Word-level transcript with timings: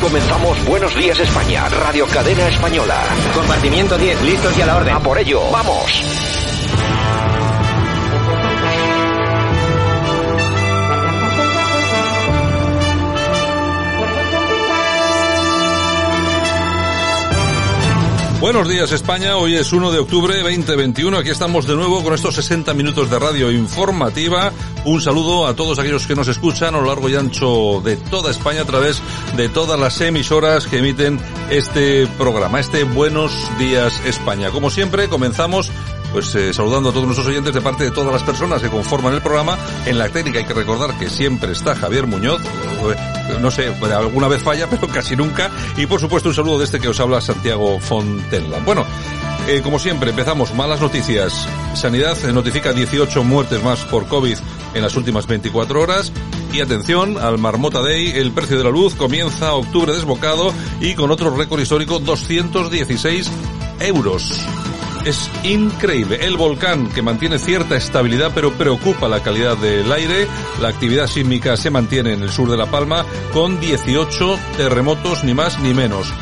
Comenzamos 0.00 0.64
Buenos 0.64 0.94
Días 0.94 1.18
España, 1.18 1.68
Radio 1.68 2.06
Cadena 2.06 2.48
Española. 2.48 3.02
Compartimiento 3.34 3.98
10, 3.98 4.22
listos 4.22 4.56
y 4.56 4.62
a 4.62 4.66
la 4.66 4.76
orden. 4.76 4.94
A 4.94 5.00
por 5.00 5.18
ello, 5.18 5.42
vamos. 5.50 6.47
Buenos 18.40 18.68
días 18.68 18.92
España, 18.92 19.36
hoy 19.36 19.56
es 19.56 19.72
1 19.72 19.90
de 19.90 19.98
octubre 19.98 20.40
2021, 20.40 21.18
aquí 21.18 21.30
estamos 21.30 21.66
de 21.66 21.74
nuevo 21.74 22.04
con 22.04 22.14
estos 22.14 22.36
60 22.36 22.72
minutos 22.72 23.10
de 23.10 23.18
radio 23.18 23.50
informativa. 23.50 24.52
Un 24.84 25.00
saludo 25.00 25.48
a 25.48 25.56
todos 25.56 25.80
aquellos 25.80 26.06
que 26.06 26.14
nos 26.14 26.28
escuchan 26.28 26.72
a 26.76 26.78
lo 26.78 26.86
largo 26.86 27.08
y 27.08 27.16
ancho 27.16 27.80
de 27.84 27.96
toda 27.96 28.30
España 28.30 28.62
a 28.62 28.64
través 28.64 29.02
de 29.36 29.48
todas 29.48 29.78
las 29.78 30.00
emisoras 30.02 30.68
que 30.68 30.78
emiten 30.78 31.18
este 31.50 32.06
programa, 32.06 32.60
este 32.60 32.84
Buenos 32.84 33.32
días 33.58 34.00
España. 34.06 34.50
Como 34.50 34.70
siempre, 34.70 35.08
comenzamos 35.08 35.72
pues 36.18 36.34
eh, 36.34 36.52
saludando 36.52 36.88
a 36.88 36.92
todos 36.92 37.06
nuestros 37.06 37.28
oyentes 37.28 37.54
de 37.54 37.60
parte 37.60 37.84
de 37.84 37.92
todas 37.92 38.12
las 38.12 38.24
personas 38.24 38.60
que 38.60 38.68
conforman 38.68 39.14
el 39.14 39.22
programa. 39.22 39.56
En 39.86 39.98
la 39.98 40.08
técnica 40.08 40.40
hay 40.40 40.44
que 40.44 40.52
recordar 40.52 40.98
que 40.98 41.08
siempre 41.08 41.52
está 41.52 41.76
Javier 41.76 42.08
Muñoz, 42.08 42.42
eh, 42.42 43.38
no 43.40 43.52
sé, 43.52 43.72
alguna 43.94 44.26
vez 44.26 44.42
falla, 44.42 44.66
pero 44.70 44.88
casi 44.88 45.14
nunca. 45.14 45.48
Y 45.76 45.86
por 45.86 46.00
supuesto 46.00 46.28
un 46.28 46.34
saludo 46.34 46.58
de 46.58 46.64
este 46.64 46.80
que 46.80 46.88
os 46.88 46.98
habla 46.98 47.20
Santiago 47.20 47.78
Fontenla. 47.78 48.58
Bueno, 48.66 48.84
eh, 49.46 49.60
como 49.62 49.78
siempre, 49.78 50.10
empezamos. 50.10 50.52
Malas 50.54 50.80
noticias. 50.80 51.46
Sanidad 51.74 52.20
notifica 52.32 52.72
18 52.72 53.22
muertes 53.22 53.62
más 53.62 53.84
por 53.84 54.08
COVID 54.08 54.38
en 54.74 54.82
las 54.82 54.96
últimas 54.96 55.28
24 55.28 55.80
horas. 55.80 56.12
Y 56.52 56.62
atención 56.62 57.16
al 57.16 57.38
Marmota 57.38 57.80
Day, 57.80 58.10
el 58.10 58.32
precio 58.32 58.58
de 58.58 58.64
la 58.64 58.70
luz 58.70 58.96
comienza 58.96 59.54
octubre 59.54 59.92
desbocado 59.92 60.52
y 60.80 60.94
con 60.94 61.12
otro 61.12 61.30
récord 61.30 61.60
histórico 61.60 62.00
216 62.00 63.30
euros. 63.78 64.48
Es 65.04 65.30
increíble. 65.44 66.18
El 66.22 66.36
volcán 66.36 66.88
que 66.88 67.02
mantiene 67.02 67.38
cierta 67.38 67.76
estabilidad 67.76 68.32
pero 68.34 68.52
preocupa 68.52 69.08
la 69.08 69.22
calidad 69.22 69.56
del 69.56 69.90
aire. 69.90 70.26
La 70.60 70.68
actividad 70.68 71.06
sísmica 71.06 71.56
se 71.56 71.70
mantiene 71.70 72.12
en 72.12 72.22
el 72.22 72.30
sur 72.30 72.50
de 72.50 72.56
La 72.56 72.66
Palma 72.66 73.04
con 73.32 73.60
18 73.60 74.38
terremotos 74.56 75.24
ni 75.24 75.34
más 75.34 75.58
ni 75.60 75.72
menos. 75.72 76.12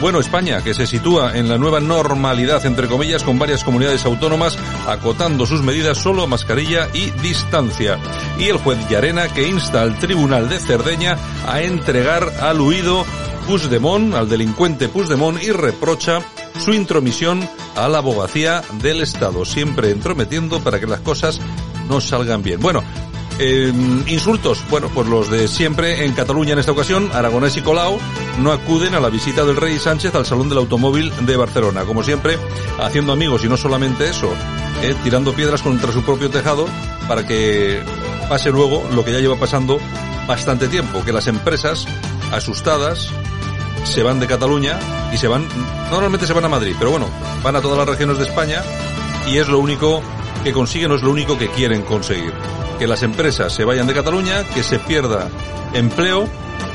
Bueno, 0.00 0.20
España, 0.20 0.62
que 0.62 0.74
se 0.74 0.86
sitúa 0.86 1.36
en 1.38 1.48
la 1.48 1.56
nueva 1.56 1.80
normalidad, 1.80 2.64
entre 2.66 2.86
comillas, 2.86 3.24
con 3.24 3.38
varias 3.38 3.64
comunidades 3.64 4.04
autónomas 4.04 4.58
acotando 4.86 5.46
sus 5.46 5.62
medidas 5.62 5.96
solo 5.96 6.22
a 6.22 6.26
mascarilla 6.26 6.88
y 6.92 7.10
distancia. 7.22 7.98
Y 8.38 8.44
el 8.44 8.58
juez 8.58 8.78
Llarena, 8.90 9.28
que 9.28 9.48
insta 9.48 9.80
al 9.80 9.98
Tribunal 9.98 10.50
de 10.50 10.58
Cerdeña 10.58 11.16
a 11.46 11.62
entregar 11.62 12.30
al 12.42 12.60
huido 12.60 13.06
Puigdemont, 13.46 14.14
al 14.14 14.28
delincuente 14.28 14.88
Puigdemont, 14.88 15.42
y 15.42 15.50
reprocha 15.50 16.20
su 16.64 16.72
intromisión 16.72 17.48
a 17.74 17.88
la 17.88 17.98
abogacía 17.98 18.62
del 18.80 19.02
Estado, 19.02 19.44
siempre 19.44 19.90
entrometiendo 19.90 20.60
para 20.60 20.80
que 20.80 20.86
las 20.86 21.00
cosas 21.00 21.40
no 21.88 22.00
salgan 22.00 22.42
bien. 22.42 22.60
Bueno, 22.60 22.82
eh, 23.38 23.70
insultos, 24.06 24.62
bueno, 24.70 24.88
pues 24.94 25.06
los 25.06 25.30
de 25.30 25.46
siempre 25.46 26.06
en 26.06 26.12
Cataluña 26.12 26.54
en 26.54 26.58
esta 26.58 26.72
ocasión, 26.72 27.10
Aragonés 27.12 27.56
y 27.58 27.60
Colau 27.60 27.98
no 28.40 28.50
acuden 28.50 28.94
a 28.94 29.00
la 29.00 29.10
visita 29.10 29.44
del 29.44 29.56
rey 29.56 29.78
Sánchez 29.78 30.14
al 30.14 30.24
Salón 30.24 30.48
del 30.48 30.58
Automóvil 30.58 31.12
de 31.26 31.36
Barcelona, 31.36 31.84
como 31.84 32.02
siempre, 32.02 32.38
haciendo 32.80 33.12
amigos 33.12 33.44
y 33.44 33.48
no 33.48 33.58
solamente 33.58 34.08
eso, 34.08 34.32
eh, 34.82 34.94
tirando 35.04 35.34
piedras 35.34 35.60
contra 35.60 35.92
su 35.92 36.02
propio 36.02 36.30
tejado 36.30 36.66
para 37.08 37.26
que 37.26 37.82
pase 38.28 38.50
luego 38.50 38.82
lo 38.94 39.04
que 39.04 39.12
ya 39.12 39.20
lleva 39.20 39.36
pasando 39.36 39.78
bastante 40.26 40.68
tiempo, 40.68 41.04
que 41.04 41.12
las 41.12 41.26
empresas 41.26 41.86
asustadas 42.32 43.10
se 43.86 44.02
van 44.02 44.20
de 44.20 44.26
Cataluña 44.26 44.78
y 45.12 45.16
se 45.16 45.28
van, 45.28 45.46
normalmente 45.90 46.26
se 46.26 46.32
van 46.32 46.44
a 46.44 46.48
Madrid, 46.48 46.74
pero 46.78 46.90
bueno, 46.90 47.08
van 47.42 47.56
a 47.56 47.60
todas 47.60 47.78
las 47.78 47.88
regiones 47.88 48.18
de 48.18 48.24
España 48.24 48.62
y 49.26 49.38
es 49.38 49.48
lo 49.48 49.58
único 49.58 50.02
que 50.44 50.52
consiguen 50.52 50.90
o 50.92 50.96
es 50.96 51.02
lo 51.02 51.10
único 51.10 51.38
que 51.38 51.48
quieren 51.48 51.82
conseguir. 51.82 52.32
Que 52.78 52.86
las 52.86 53.02
empresas 53.02 53.52
se 53.54 53.64
vayan 53.64 53.86
de 53.86 53.94
Cataluña, 53.94 54.44
que 54.54 54.62
se 54.62 54.78
pierda 54.78 55.28
empleo 55.72 56.28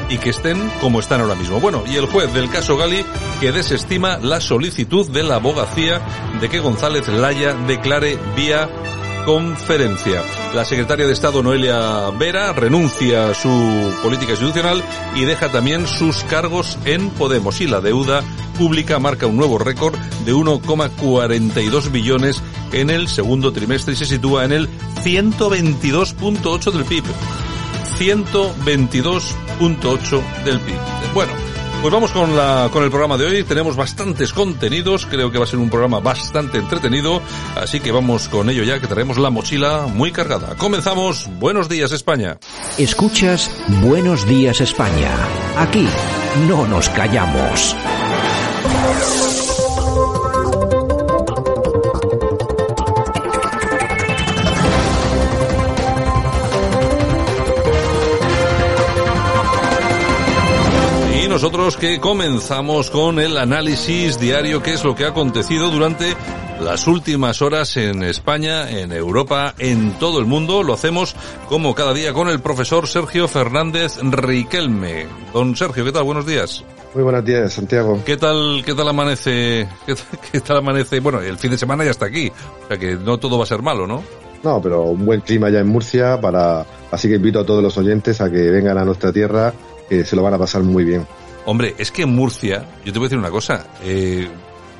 y 0.10 0.18
que 0.18 0.32
estén 0.32 0.70
como 0.82 1.00
están 1.00 1.22
ahora 1.22 1.36
mismo. 1.36 1.60
Bueno, 1.60 1.84
y 1.86 1.96
el 1.96 2.06
juez 2.06 2.34
del 2.34 2.50
caso 2.50 2.76
Gali 2.78 3.06
que 3.40 3.52
desestima 3.52 4.18
la 4.18 4.42
solicitud 4.42 5.10
de 5.10 5.24
la 5.24 5.36
abogacía 5.36 6.02
de 6.40 6.50
que 6.50 6.60
González 6.60 7.08
Laya 7.08 7.54
declare 7.54 8.18
vía 8.36 8.70
conferencia. 9.26 10.24
La 10.54 10.66
secretaria 10.66 11.06
de 11.06 11.14
Estado 11.14 11.44
Noelia 11.44 12.10
Vera 12.12 12.54
renuncia 12.54 13.30
a 13.30 13.34
su 13.34 13.94
política 14.02 14.32
institucional 14.32 14.84
y 15.16 15.26
deja 15.26 15.52
también 15.52 15.88
sus 15.88 16.24
cargos 16.24 16.78
en 16.86 17.10
Podemos 17.12 17.62
y 17.62 17.68
la 17.68 17.82
deuda 17.82 18.24
pública 18.58 19.00
marca 19.00 19.28
un 19.28 19.38
nuevo 19.38 19.58
récord 19.58 19.98
de 20.26 20.34
1,42 20.34 21.92
billones 21.92 22.42
en 22.72 22.90
el 22.90 23.08
segundo 23.08 23.52
trimestre 23.52 23.94
y 23.94 23.98
se 23.98 24.06
sitúa 24.06 24.46
en 24.46 24.52
el 24.52 24.70
122.8 25.04 26.72
del 26.72 26.86
PIB. 26.86 27.04
122.8 27.98 30.44
del 30.44 30.60
PIB. 30.60 30.78
Bueno, 31.14 31.34
pues 31.82 31.94
vamos 31.94 32.12
con, 32.12 32.36
la, 32.36 32.70
con 32.72 32.84
el 32.84 32.90
programa 32.90 33.18
de 33.18 33.26
hoy. 33.26 33.44
Tenemos 33.44 33.76
bastantes 33.76 34.34
contenidos. 34.34 35.08
Creo 35.08 35.32
que 35.32 35.40
va 35.40 35.46
a 35.46 35.48
ser 35.48 35.58
un 35.58 35.70
programa 35.70 36.00
bastante 36.00 36.60
entretenido. 36.60 37.22
Así 37.56 37.80
que 37.80 37.92
vamos 37.92 38.28
con 38.28 38.50
ello 38.50 38.64
ya, 38.64 38.80
que 38.80 38.88
traemos 38.88 39.18
la 39.18 39.32
mochila 39.32 39.88
muy 39.88 40.12
cargada. 40.12 40.56
Comenzamos. 40.58 41.28
Buenos 41.40 41.70
días, 41.70 41.92
España. 41.92 42.38
Escuchas 42.78 43.50
Buenos 43.82 44.28
días, 44.28 44.62
España. 44.62 45.10
Aquí 45.58 45.88
no 46.48 46.68
nos 46.68 46.90
callamos. 46.90 47.76
Nosotros 61.42 61.76
que 61.76 62.00
comenzamos 62.00 62.92
con 62.92 63.20
el 63.20 63.36
análisis 63.36 64.20
diario, 64.20 64.62
qué 64.62 64.74
es 64.74 64.84
lo 64.84 64.94
que 64.94 65.06
ha 65.06 65.08
acontecido 65.08 65.72
durante 65.72 66.14
las 66.60 66.86
últimas 66.86 67.42
horas 67.42 67.78
en 67.78 68.04
España, 68.04 68.70
en 68.70 68.92
Europa, 68.92 69.56
en 69.58 69.98
todo 69.98 70.20
el 70.20 70.28
mundo. 70.28 70.62
Lo 70.62 70.76
hacemos 70.76 71.16
como 71.50 71.74
cada 71.74 71.96
día 71.96 72.14
con 72.14 72.28
el 72.28 72.42
profesor 72.42 72.86
Sergio 72.86 73.28
Fernández 73.28 73.98
Riquelme. 74.04 75.08
Don 75.34 75.56
Sergio, 75.56 75.84
¿qué 75.84 75.92
tal? 75.92 76.04
Buenos 76.04 76.28
días. 76.28 76.64
Muy 76.94 77.02
buenos 77.02 77.26
días, 77.26 77.52
Santiago. 77.52 78.00
¿Qué 78.06 78.18
tal, 78.18 78.62
qué 78.64 78.76
tal 78.76 78.90
amanece, 78.90 79.68
qué 80.32 80.42
tal, 80.42 80.58
amanece? 80.58 81.00
Bueno, 81.00 81.22
el 81.22 81.40
fin 81.40 81.50
de 81.50 81.58
semana 81.58 81.84
ya 81.84 81.90
está 81.90 82.06
aquí, 82.06 82.32
o 82.66 82.68
sea 82.68 82.78
que 82.78 82.98
no 82.98 83.18
todo 83.18 83.40
va 83.40 83.46
a 83.46 83.48
ser 83.48 83.64
malo, 83.64 83.88
¿no? 83.88 84.04
No, 84.44 84.62
pero 84.62 84.84
un 84.84 85.08
buen 85.08 85.22
clima 85.22 85.50
ya 85.50 85.62
en 85.62 85.70
Murcia 85.70 86.22
para, 86.22 86.68
así 86.92 87.08
que 87.08 87.16
invito 87.16 87.40
a 87.40 87.46
todos 87.48 87.64
los 87.64 87.76
oyentes 87.80 88.22
a 88.22 88.30
que 88.30 88.52
vengan 88.52 88.78
a 88.78 88.86
nuestra 88.86 89.12
tierra, 89.12 89.52
que 89.90 90.06
se 90.06 90.16
lo 90.16 90.22
van 90.22 90.36
a 90.36 90.38
pasar 90.38 90.62
muy 90.62 90.84
bien. 90.84 91.08
Hombre, 91.46 91.76
es 91.78 91.92
que 91.92 92.04
en 92.04 92.10
Murcia, 92.10 92.66
yo 92.86 92.94
te 92.94 93.00
voy 93.00 93.06
a 93.06 93.10
decir 93.10 93.18
una 93.18 93.32
cosa, 93.32 93.68
eh, 93.84 94.28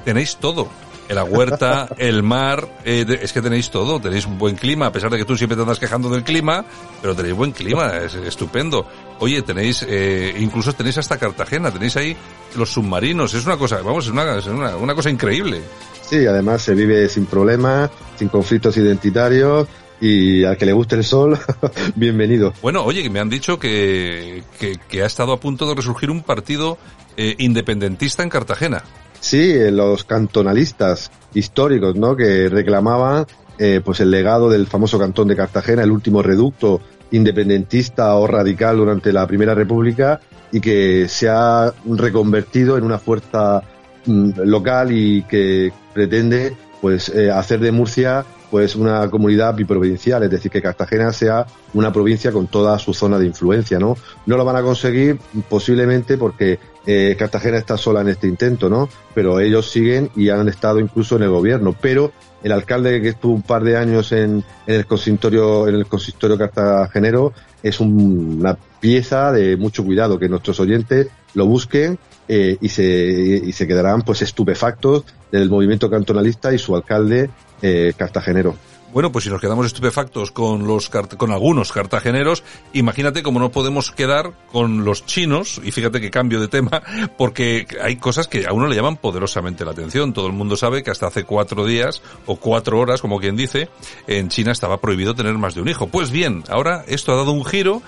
tenéis 0.06 0.38
todo. 0.38 0.70
La 1.10 1.26
huerta, 1.26 1.90
el 1.98 2.24
mar, 2.24 2.80
eh, 2.86 3.06
es 3.22 3.34
que 3.34 3.42
tenéis 3.42 3.70
todo, 3.70 4.00
tenéis 4.00 4.26
un 4.26 4.38
buen 4.38 4.56
clima, 4.56 4.86
a 4.86 4.92
pesar 4.92 5.10
de 5.10 5.18
que 5.18 5.26
tú 5.26 5.36
siempre 5.36 5.58
te 5.58 5.64
andas 5.64 5.80
quejando 5.80 6.10
del 6.10 6.24
clima, 6.24 6.64
pero 7.02 7.16
tenéis 7.16 7.36
buen 7.36 7.52
clima, 7.52 7.98
es 8.06 8.16
estupendo. 8.16 8.88
Oye, 9.20 9.42
tenéis, 9.42 9.86
eh, 9.88 10.34
incluso 10.40 10.72
tenéis 10.74 10.98
hasta 11.00 11.18
Cartagena, 11.18 11.72
tenéis 11.72 11.98
ahí 11.98 12.16
los 12.56 12.72
submarinos, 12.72 13.34
es 13.34 13.46
una 13.46 13.58
cosa, 13.58 13.82
vamos, 13.82 14.06
es 14.06 14.12
una, 14.12 14.38
es 14.38 14.48
una, 14.48 14.78
una 14.78 14.96
cosa 14.96 15.10
increíble. 15.10 15.62
Sí, 16.02 16.26
además 16.26 16.62
se 16.62 16.76
vive 16.76 17.08
sin 17.10 17.26
problemas, 17.26 17.90
sin 18.18 18.30
conflictos 18.30 18.78
identitarios, 18.78 19.68
y 20.02 20.44
al 20.44 20.58
que 20.58 20.66
le 20.66 20.74
guste 20.74 20.96
el 20.96 21.04
sol, 21.04 21.38
bienvenido. 21.96 22.54
Bueno, 22.62 22.84
oye, 22.84 23.04
que 23.04 23.10
me 23.10 23.20
han 23.20 23.30
dicho 23.30 23.60
que, 23.60 24.44
que, 24.90 25.04
ha 25.04 25.06
estado 25.06 25.32
a 25.32 25.40
punto 25.40 25.68
de 25.70 25.76
resurgir 25.76 26.10
un 26.10 26.24
partido 26.24 26.78
eh, 27.16 27.36
independentista 27.38 28.24
en 28.24 28.30
Cartagena. 28.30 28.84
Sí, 29.20 29.52
eh, 29.52 29.72
los 29.72 30.04
cantonalistas 30.04 31.12
históricos, 31.34 31.96
¿no? 31.96 32.16
Que 32.16 32.50
reclamaban 32.50 33.28
eh, 33.60 33.80
pues 33.86 34.00
el 34.00 34.10
legado 34.10 34.50
del 34.50 34.66
famoso 34.66 34.98
cantón 34.98 35.28
de 35.28 35.36
Cartagena, 35.36 35.84
el 35.84 35.92
último 35.92 36.24
reducto 36.24 36.82
independentista 37.12 38.16
o 38.16 38.26
radical 38.26 38.78
durante 38.78 39.14
la 39.14 39.28
Primera 39.28 39.54
República 39.54 40.20
y 40.52 40.60
que 40.60 41.08
se 41.08 41.30
ha 41.30 41.72
reconvertido 41.86 42.78
en 42.78 42.84
una 42.84 42.98
fuerza 42.98 43.62
mm, 44.06 44.32
local 44.46 44.92
y 44.92 45.24
que 45.24 45.72
pretende 45.94 46.56
pues 46.82 47.10
eh, 47.10 47.30
hacer 47.30 47.60
de 47.60 47.72
Murcia 47.72 48.26
pues 48.52 48.76
una 48.76 49.10
comunidad 49.10 49.56
biprovincial, 49.56 50.22
es 50.24 50.30
decir, 50.30 50.52
que 50.52 50.62
Cartagena 50.62 51.14
sea 51.14 51.48
una 51.74 51.92
provincia 51.92 52.34
con 52.34 52.48
toda 52.48 52.78
su 52.78 52.94
zona 52.94 53.18
de 53.18 53.26
influencia, 53.26 53.80
¿no? 53.80 53.96
No 54.26 54.36
lo 54.36 54.44
van 54.44 54.58
a 54.58 54.62
conseguir 54.62 55.18
posiblemente 55.50 56.18
porque 56.18 56.60
eh, 56.86 57.16
Cartagena 57.18 57.58
está 57.58 57.78
sola 57.78 58.02
en 58.02 58.10
este 58.10 58.28
intento, 58.28 58.70
¿no? 58.70 58.90
Pero 59.16 59.40
ellos 59.40 59.72
siguen 59.72 60.10
y 60.18 60.30
han 60.30 60.50
estado 60.50 60.82
incluso 60.82 61.16
en 61.16 61.24
el 61.24 61.30
gobierno. 61.30 61.74
Pero 61.80 62.12
el 62.44 62.52
alcalde 62.52 63.02
que 63.02 63.10
estuvo 63.10 63.34
un 63.34 63.42
par 63.42 63.64
de 63.64 63.78
años 63.78 64.12
en, 64.12 64.44
el 64.68 64.86
consistorio, 64.86 65.70
en 65.70 65.76
el 65.76 65.86
consistorio 65.86 66.38
cartagenero, 66.38 67.32
es 67.64 67.80
una 67.80 68.58
pieza 68.82 69.32
de 69.32 69.56
mucho 69.56 69.86
cuidado, 69.86 70.20
que 70.20 70.28
nuestros 70.28 70.60
oyentes 70.60 71.08
lo 71.36 71.46
busquen 71.46 71.98
eh, 72.34 72.58
y, 72.62 72.70
se, 72.70 72.86
y 72.86 73.52
se 73.52 73.68
quedarán 73.68 74.04
pues 74.04 74.22
estupefactos 74.22 75.04
del 75.34 75.50
movimiento 75.50 75.90
cantonalista 75.90 76.54
y 76.54 76.58
su 76.58 76.74
alcalde 76.74 77.30
eh, 77.62 77.92
cartagenero. 77.98 78.56
Bueno, 78.94 79.12
pues 79.12 79.26
si 79.26 79.30
nos 79.30 79.42
quedamos 79.42 79.66
estupefactos 79.66 80.32
con 80.32 80.66
los 80.66 80.90
con 80.90 81.32
algunos 81.32 81.74
cartageneros, 81.74 82.44
imagínate 82.72 83.22
cómo 83.22 83.42
no 83.42 83.52
podemos 83.52 83.92
quedar 83.92 84.32
con 84.50 84.86
los 84.86 85.06
chinos, 85.06 85.60
y 85.62 85.72
fíjate 85.72 86.00
que 86.00 86.10
cambio 86.10 86.40
de 86.40 86.48
tema, 86.48 86.82
porque 87.18 87.68
hay 87.82 87.98
cosas 87.98 88.30
que 88.30 88.48
a 88.48 88.54
uno 88.54 88.68
le 88.68 88.78
llaman 88.78 88.96
poderosamente 88.96 89.66
la 89.66 89.72
atención. 89.72 90.14
Todo 90.14 90.28
el 90.28 90.34
mundo 90.34 90.56
sabe 90.56 90.84
que 90.84 90.92
hasta 90.92 91.08
hace 91.08 91.26
cuatro 91.26 91.66
días, 91.66 92.02
o 92.26 92.38
cuatro 92.38 92.80
horas, 92.80 93.02
como 93.02 93.20
quien 93.20 93.36
dice, 93.36 93.68
en 94.08 94.30
China 94.30 94.54
estaba 94.54 94.80
prohibido 94.80 95.16
tener 95.16 95.38
más 95.38 95.54
de 95.54 95.62
un 95.62 95.68
hijo. 95.68 95.88
Pues 95.88 96.12
bien, 96.12 96.46
ahora 96.48 96.86
esto 96.88 97.12
ha 97.12 97.18
dado 97.18 97.34
un 97.34 97.44
giro 97.44 97.82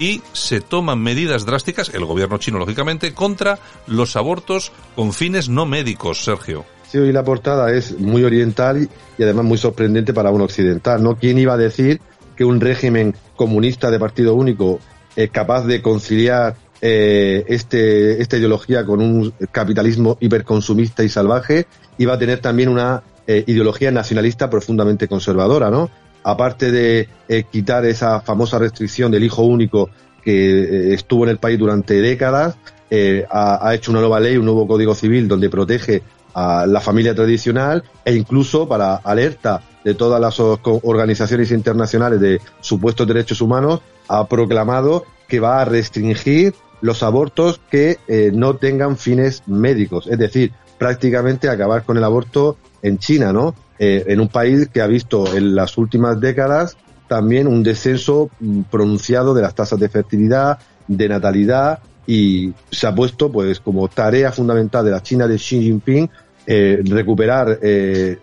y 0.00 0.22
se 0.32 0.60
toman 0.60 0.98
medidas 0.98 1.46
drásticas, 1.46 1.92
el 1.94 2.04
gobierno 2.06 2.38
chino 2.38 2.58
lógicamente, 2.58 3.14
contra 3.14 3.60
los 3.86 4.16
abortos 4.16 4.72
con 4.96 5.12
fines 5.12 5.48
no 5.48 5.66
médicos, 5.66 6.24
Sergio. 6.24 6.64
Sí, 6.88 6.98
hoy 6.98 7.12
la 7.12 7.22
portada 7.22 7.72
es 7.72 7.96
muy 8.00 8.24
oriental 8.24 8.88
y 9.16 9.22
además 9.22 9.44
muy 9.44 9.58
sorprendente 9.58 10.12
para 10.12 10.32
un 10.32 10.40
occidental, 10.40 11.00
¿no? 11.00 11.14
¿Quién 11.16 11.38
iba 11.38 11.52
a 11.52 11.58
decir 11.58 12.00
que 12.34 12.44
un 12.44 12.60
régimen 12.60 13.14
comunista 13.36 13.90
de 13.90 13.98
partido 14.00 14.34
único 14.34 14.80
es 15.14 15.30
capaz 15.30 15.66
de 15.66 15.82
conciliar 15.82 16.56
eh, 16.80 17.44
este, 17.48 18.22
esta 18.22 18.38
ideología 18.38 18.86
con 18.86 19.00
un 19.00 19.34
capitalismo 19.52 20.16
hiperconsumista 20.18 21.04
y 21.04 21.10
salvaje 21.10 21.66
iba 21.98 22.14
a 22.14 22.18
tener 22.18 22.40
también 22.40 22.70
una 22.70 23.02
eh, 23.26 23.44
ideología 23.46 23.90
nacionalista 23.90 24.48
profundamente 24.48 25.06
conservadora, 25.06 25.70
¿no? 25.70 25.90
Aparte 26.22 26.70
de 26.70 27.08
eh, 27.28 27.44
quitar 27.50 27.84
esa 27.84 28.20
famosa 28.20 28.58
restricción 28.58 29.10
del 29.10 29.24
hijo 29.24 29.42
único 29.42 29.90
que 30.22 30.92
estuvo 30.92 31.24
en 31.24 31.30
el 31.30 31.38
país 31.38 31.58
durante 31.58 32.00
décadas, 32.00 32.56
ha, 33.30 33.68
ha, 33.68 33.74
hecho 33.74 33.90
una 33.92 34.00
nueva 34.00 34.20
ley, 34.20 34.36
un 34.36 34.44
nuevo 34.44 34.66
código 34.66 34.94
civil 34.94 35.28
donde 35.28 35.48
protege 35.48 36.02
a 36.34 36.66
la 36.66 36.80
familia 36.80 37.14
tradicional 37.14 37.84
e 38.04 38.14
incluso 38.14 38.68
para 38.68 38.96
alerta 38.96 39.62
de 39.84 39.94
todas 39.94 40.20
las 40.20 40.38
organizaciones 40.40 41.50
internacionales 41.52 42.20
de 42.20 42.40
supuestos 42.60 43.06
derechos 43.06 43.40
humanos, 43.40 43.80
ha 44.08 44.26
proclamado 44.26 45.04
que 45.28 45.40
va 45.40 45.60
a 45.60 45.64
restringir 45.64 46.54
los 46.80 47.02
abortos 47.02 47.60
que 47.70 47.98
eh, 48.08 48.30
no 48.34 48.56
tengan 48.56 48.96
fines 48.96 49.42
médicos, 49.46 50.06
es 50.06 50.18
decir, 50.18 50.52
prácticamente 50.78 51.48
acabar 51.48 51.84
con 51.84 51.96
el 51.96 52.04
aborto 52.04 52.56
en 52.82 52.98
China, 52.98 53.32
¿no? 53.32 53.54
Eh, 53.82 54.04
en 54.08 54.20
un 54.20 54.28
país 54.28 54.68
que 54.68 54.82
ha 54.82 54.86
visto 54.86 55.34
en 55.34 55.54
las 55.54 55.78
últimas 55.78 56.20
décadas 56.20 56.76
también 57.08 57.46
un 57.46 57.62
descenso 57.62 58.28
mm, 58.38 58.64
pronunciado 58.70 59.32
de 59.32 59.40
las 59.40 59.54
tasas 59.54 59.80
de 59.80 59.88
fertilidad, 59.88 60.58
de 60.86 61.08
natalidad 61.08 61.78
y 62.06 62.52
se 62.70 62.86
ha 62.86 62.94
puesto 62.94 63.32
pues 63.32 63.58
como 63.58 63.88
tarea 63.88 64.32
fundamental 64.32 64.84
de 64.84 64.90
la 64.90 65.02
China 65.02 65.26
de 65.26 65.36
Xi 65.36 65.62
Jinping 65.62 66.10
eh, 66.46 66.82
recuperar 66.84 67.58
eh, 67.62 68.18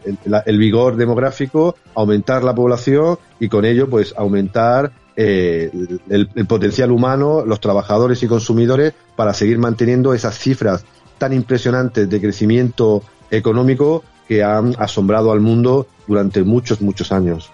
el, 0.45 0.57
vigor 0.59 0.95
demográfico, 0.95 1.75
aumentar 1.95 2.43
la 2.43 2.53
población 2.53 3.17
y 3.39 3.49
con 3.49 3.65
ello 3.65 3.89
pues 3.89 4.13
aumentar 4.15 4.91
el, 5.15 6.37
potencial 6.47 6.91
humano, 6.91 7.43
los 7.47 7.59
trabajadores 7.59 8.21
y 8.21 8.27
consumidores 8.27 8.93
para 9.15 9.33
seguir 9.33 9.57
manteniendo 9.57 10.13
esas 10.13 10.37
cifras 10.37 10.85
tan 11.17 11.33
impresionantes 11.33 12.07
de 12.07 12.21
crecimiento 12.21 13.01
económico 13.31 14.03
que 14.27 14.43
han 14.43 14.75
asombrado 14.77 15.31
al 15.31 15.39
mundo 15.39 15.87
durante 16.07 16.43
muchos, 16.43 16.81
muchos 16.81 17.11
años. 17.11 17.51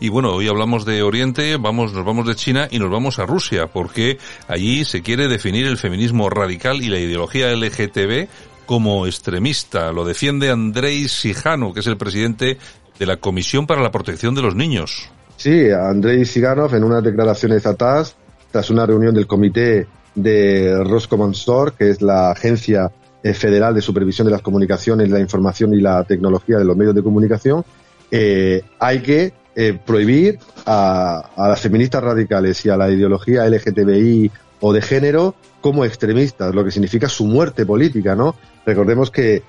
Y 0.00 0.08
bueno, 0.08 0.32
hoy 0.32 0.48
hablamos 0.48 0.84
de 0.84 1.02
Oriente, 1.02 1.56
vamos, 1.56 1.92
nos 1.92 2.04
vamos 2.04 2.26
de 2.26 2.34
China 2.34 2.68
y 2.70 2.78
nos 2.78 2.90
vamos 2.90 3.18
a 3.18 3.26
Rusia, 3.26 3.66
porque 3.66 4.18
allí 4.48 4.84
se 4.84 5.02
quiere 5.02 5.28
definir 5.28 5.66
el 5.66 5.78
feminismo 5.78 6.28
radical 6.28 6.82
y 6.82 6.88
la 6.88 6.98
ideología 6.98 7.54
LGTB 7.54 8.28
como 8.66 9.06
extremista. 9.06 9.92
Lo 9.92 10.04
defiende 10.04 10.50
Andrei 10.50 11.08
Sijano, 11.08 11.72
que 11.72 11.80
es 11.80 11.86
el 11.86 11.96
presidente 11.96 12.58
de 12.98 13.06
la 13.06 13.18
Comisión 13.18 13.66
para 13.66 13.82
la 13.82 13.90
Protección 13.90 14.34
de 14.34 14.42
los 14.42 14.54
Niños. 14.54 15.10
Sí, 15.36 15.70
Andrei 15.70 16.24
Siganov 16.24 16.74
en 16.74 16.82
unas 16.82 17.04
declaraciones 17.04 17.66
atrás, 17.66 18.16
tras 18.50 18.70
una 18.70 18.86
reunión 18.86 19.14
del 19.14 19.26
comité 19.26 19.86
de 20.14 20.82
Roskomnadzor, 20.82 21.74
que 21.74 21.90
es 21.90 22.00
la 22.00 22.30
agencia 22.30 22.90
federal 23.34 23.74
de 23.74 23.80
supervisión 23.80 24.26
de 24.26 24.32
las 24.32 24.42
comunicaciones, 24.42 25.10
la 25.10 25.20
información 25.20 25.74
y 25.74 25.80
la 25.80 26.04
tecnología 26.04 26.58
de 26.58 26.64
los 26.64 26.76
medios 26.76 26.94
de 26.94 27.02
comunicación, 27.02 27.64
eh, 28.10 28.62
hay 28.78 29.00
que 29.00 29.32
eh, 29.54 29.78
prohibir 29.84 30.38
a, 30.66 31.30
las 31.36 31.60
feministas 31.60 32.02
radicales 32.02 32.64
y 32.64 32.70
a 32.70 32.76
la 32.76 32.90
ideología 32.90 33.48
LGTBI 33.48 34.30
o 34.60 34.72
de 34.72 34.82
género 34.82 35.34
como 35.60 35.84
extremistas, 35.84 36.54
lo 36.54 36.64
que 36.64 36.70
significa 36.70 37.08
su 37.08 37.26
muerte 37.26 37.66
política, 37.66 38.14
¿no? 38.14 38.36
Recordemos 38.64 39.10
que 39.10 39.42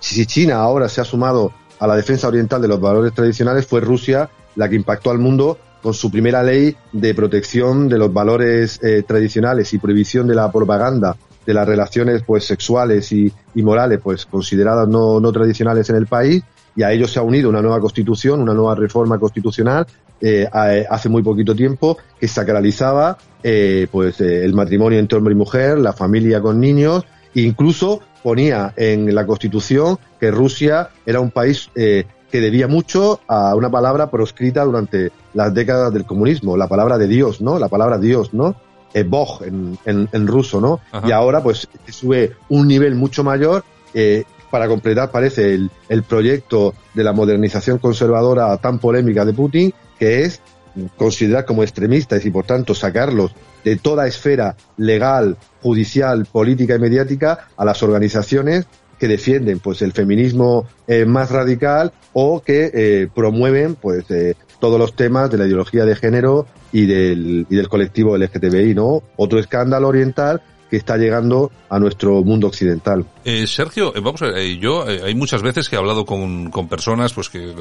si 0.00 0.26
China 0.26 0.56
ahora 0.56 0.88
se 0.88 1.00
ha 1.00 1.04
sumado 1.04 1.52
a 1.78 1.86
la 1.86 1.96
defensa 1.96 2.28
oriental 2.28 2.60
de 2.60 2.68
los 2.68 2.80
valores 2.80 3.14
tradicionales, 3.14 3.66
fue 3.66 3.80
Rusia 3.80 4.28
la 4.56 4.68
que 4.68 4.76
impactó 4.76 5.10
al 5.10 5.18
mundo 5.18 5.58
con 5.82 5.94
su 5.94 6.10
primera 6.10 6.42
ley 6.42 6.76
de 6.92 7.14
protección 7.14 7.88
de 7.88 7.98
los 7.98 8.12
valores 8.12 8.80
tradicionales 9.06 9.72
y 9.72 9.78
prohibición 9.78 10.26
de 10.26 10.34
la 10.34 10.52
propaganda 10.52 11.16
de 11.46 11.54
las 11.54 11.66
relaciones 11.66 12.22
pues 12.26 12.44
sexuales 12.44 13.12
y, 13.12 13.32
morales 13.56 14.00
pues 14.02 14.26
consideradas 14.26 14.88
no, 14.88 15.20
no 15.20 15.32
tradicionales 15.32 15.88
en 15.90 15.96
el 15.96 16.06
país 16.06 16.42
y 16.74 16.82
a 16.82 16.92
ello 16.92 17.06
se 17.06 17.18
ha 17.18 17.22
unido 17.22 17.48
una 17.48 17.60
nueva 17.60 17.80
constitución, 17.80 18.40
una 18.40 18.54
nueva 18.54 18.74
reforma 18.74 19.18
constitucional 19.18 19.86
eh, 20.24 20.48
hace 20.52 21.08
muy 21.08 21.22
poquito 21.22 21.52
tiempo 21.52 21.98
que 22.20 22.28
sacralizaba 22.28 23.18
eh, 23.42 23.88
pues 23.90 24.20
eh, 24.20 24.44
el 24.44 24.54
matrimonio 24.54 25.00
entre 25.00 25.18
hombre 25.18 25.34
y 25.34 25.36
mujer, 25.36 25.78
la 25.78 25.92
familia 25.92 26.40
con 26.40 26.60
niños, 26.60 27.04
e 27.34 27.40
incluso 27.40 28.00
ponía 28.22 28.72
en 28.76 29.12
la 29.12 29.26
constitución 29.26 29.98
que 30.20 30.30
Rusia 30.30 30.90
era 31.04 31.18
un 31.18 31.32
país 31.32 31.70
que 31.74 32.40
debía 32.40 32.68
mucho 32.68 33.20
a 33.26 33.56
una 33.56 33.68
palabra 33.68 34.10
proscrita 34.10 34.64
durante 34.64 35.10
las 35.34 35.52
décadas 35.52 35.92
del 35.92 36.04
comunismo, 36.04 36.56
la 36.56 36.68
palabra 36.68 36.98
de 36.98 37.08
Dios, 37.08 37.40
¿no? 37.40 37.58
La 37.58 37.68
palabra 37.68 37.98
Dios, 37.98 38.32
¿no? 38.32 38.54
Eh, 38.94 39.04
Bog 39.04 39.42
en, 39.44 39.78
en, 39.84 40.26
ruso, 40.26 40.60
¿no? 40.60 40.80
Y 41.06 41.12
ahora 41.12 41.42
pues 41.42 41.68
sube 41.88 42.32
un 42.48 42.68
nivel 42.68 42.94
mucho 42.94 43.24
mayor 43.24 43.64
eh, 43.94 44.24
para 44.50 44.68
completar, 44.68 45.10
parece, 45.10 45.54
el, 45.54 45.70
el 45.88 46.02
proyecto 46.02 46.74
de 46.92 47.04
la 47.04 47.12
modernización 47.12 47.78
conservadora 47.78 48.54
tan 48.58 48.78
polémica 48.78 49.24
de 49.24 49.32
Putin, 49.32 49.72
que 49.98 50.24
es 50.24 50.40
considerar 50.96 51.44
como 51.44 51.62
extremistas 51.62 52.24
y 52.24 52.30
por 52.30 52.44
tanto 52.44 52.74
sacarlos 52.74 53.34
de 53.64 53.76
toda 53.76 54.06
esfera 54.06 54.56
legal, 54.76 55.36
judicial, 55.62 56.26
política 56.26 56.76
y 56.76 56.78
mediática 56.78 57.48
a 57.56 57.64
las 57.64 57.82
organizaciones 57.82 58.66
que 58.98 59.08
defienden 59.08 59.58
pues 59.58 59.82
el 59.82 59.92
feminismo 59.92 60.66
eh, 60.86 61.04
más 61.04 61.30
radical 61.30 61.92
o 62.12 62.42
que 62.42 62.70
eh, 62.72 63.08
promueven 63.14 63.74
pues 63.74 64.04
todos 64.60 64.78
los 64.78 64.94
temas 64.94 65.30
de 65.30 65.38
la 65.38 65.46
ideología 65.46 65.84
de 65.84 65.96
género 65.96 66.46
y 66.72 66.86
del, 66.86 67.46
y 67.48 67.56
del 67.56 67.68
colectivo 67.68 68.16
LGTBI, 68.16 68.74
¿no? 68.74 69.02
Otro 69.16 69.38
escándalo 69.38 69.88
oriental 69.88 70.42
que 70.72 70.78
está 70.78 70.96
llegando 70.96 71.52
a 71.68 71.78
nuestro 71.78 72.24
mundo 72.24 72.46
occidental. 72.46 73.04
Eh, 73.26 73.46
Sergio, 73.46 73.94
eh, 73.94 74.00
vamos 74.00 74.22
a 74.22 74.28
ver, 74.28 74.38
eh, 74.38 74.56
yo 74.56 74.86
hay 74.86 75.14
muchas 75.14 75.42
veces 75.42 75.68
que 75.68 75.76
he 75.76 75.78
hablado 75.78 76.06
con, 76.06 76.50
con 76.50 76.66
personas 76.66 77.12
pues 77.12 77.28
que 77.28 77.54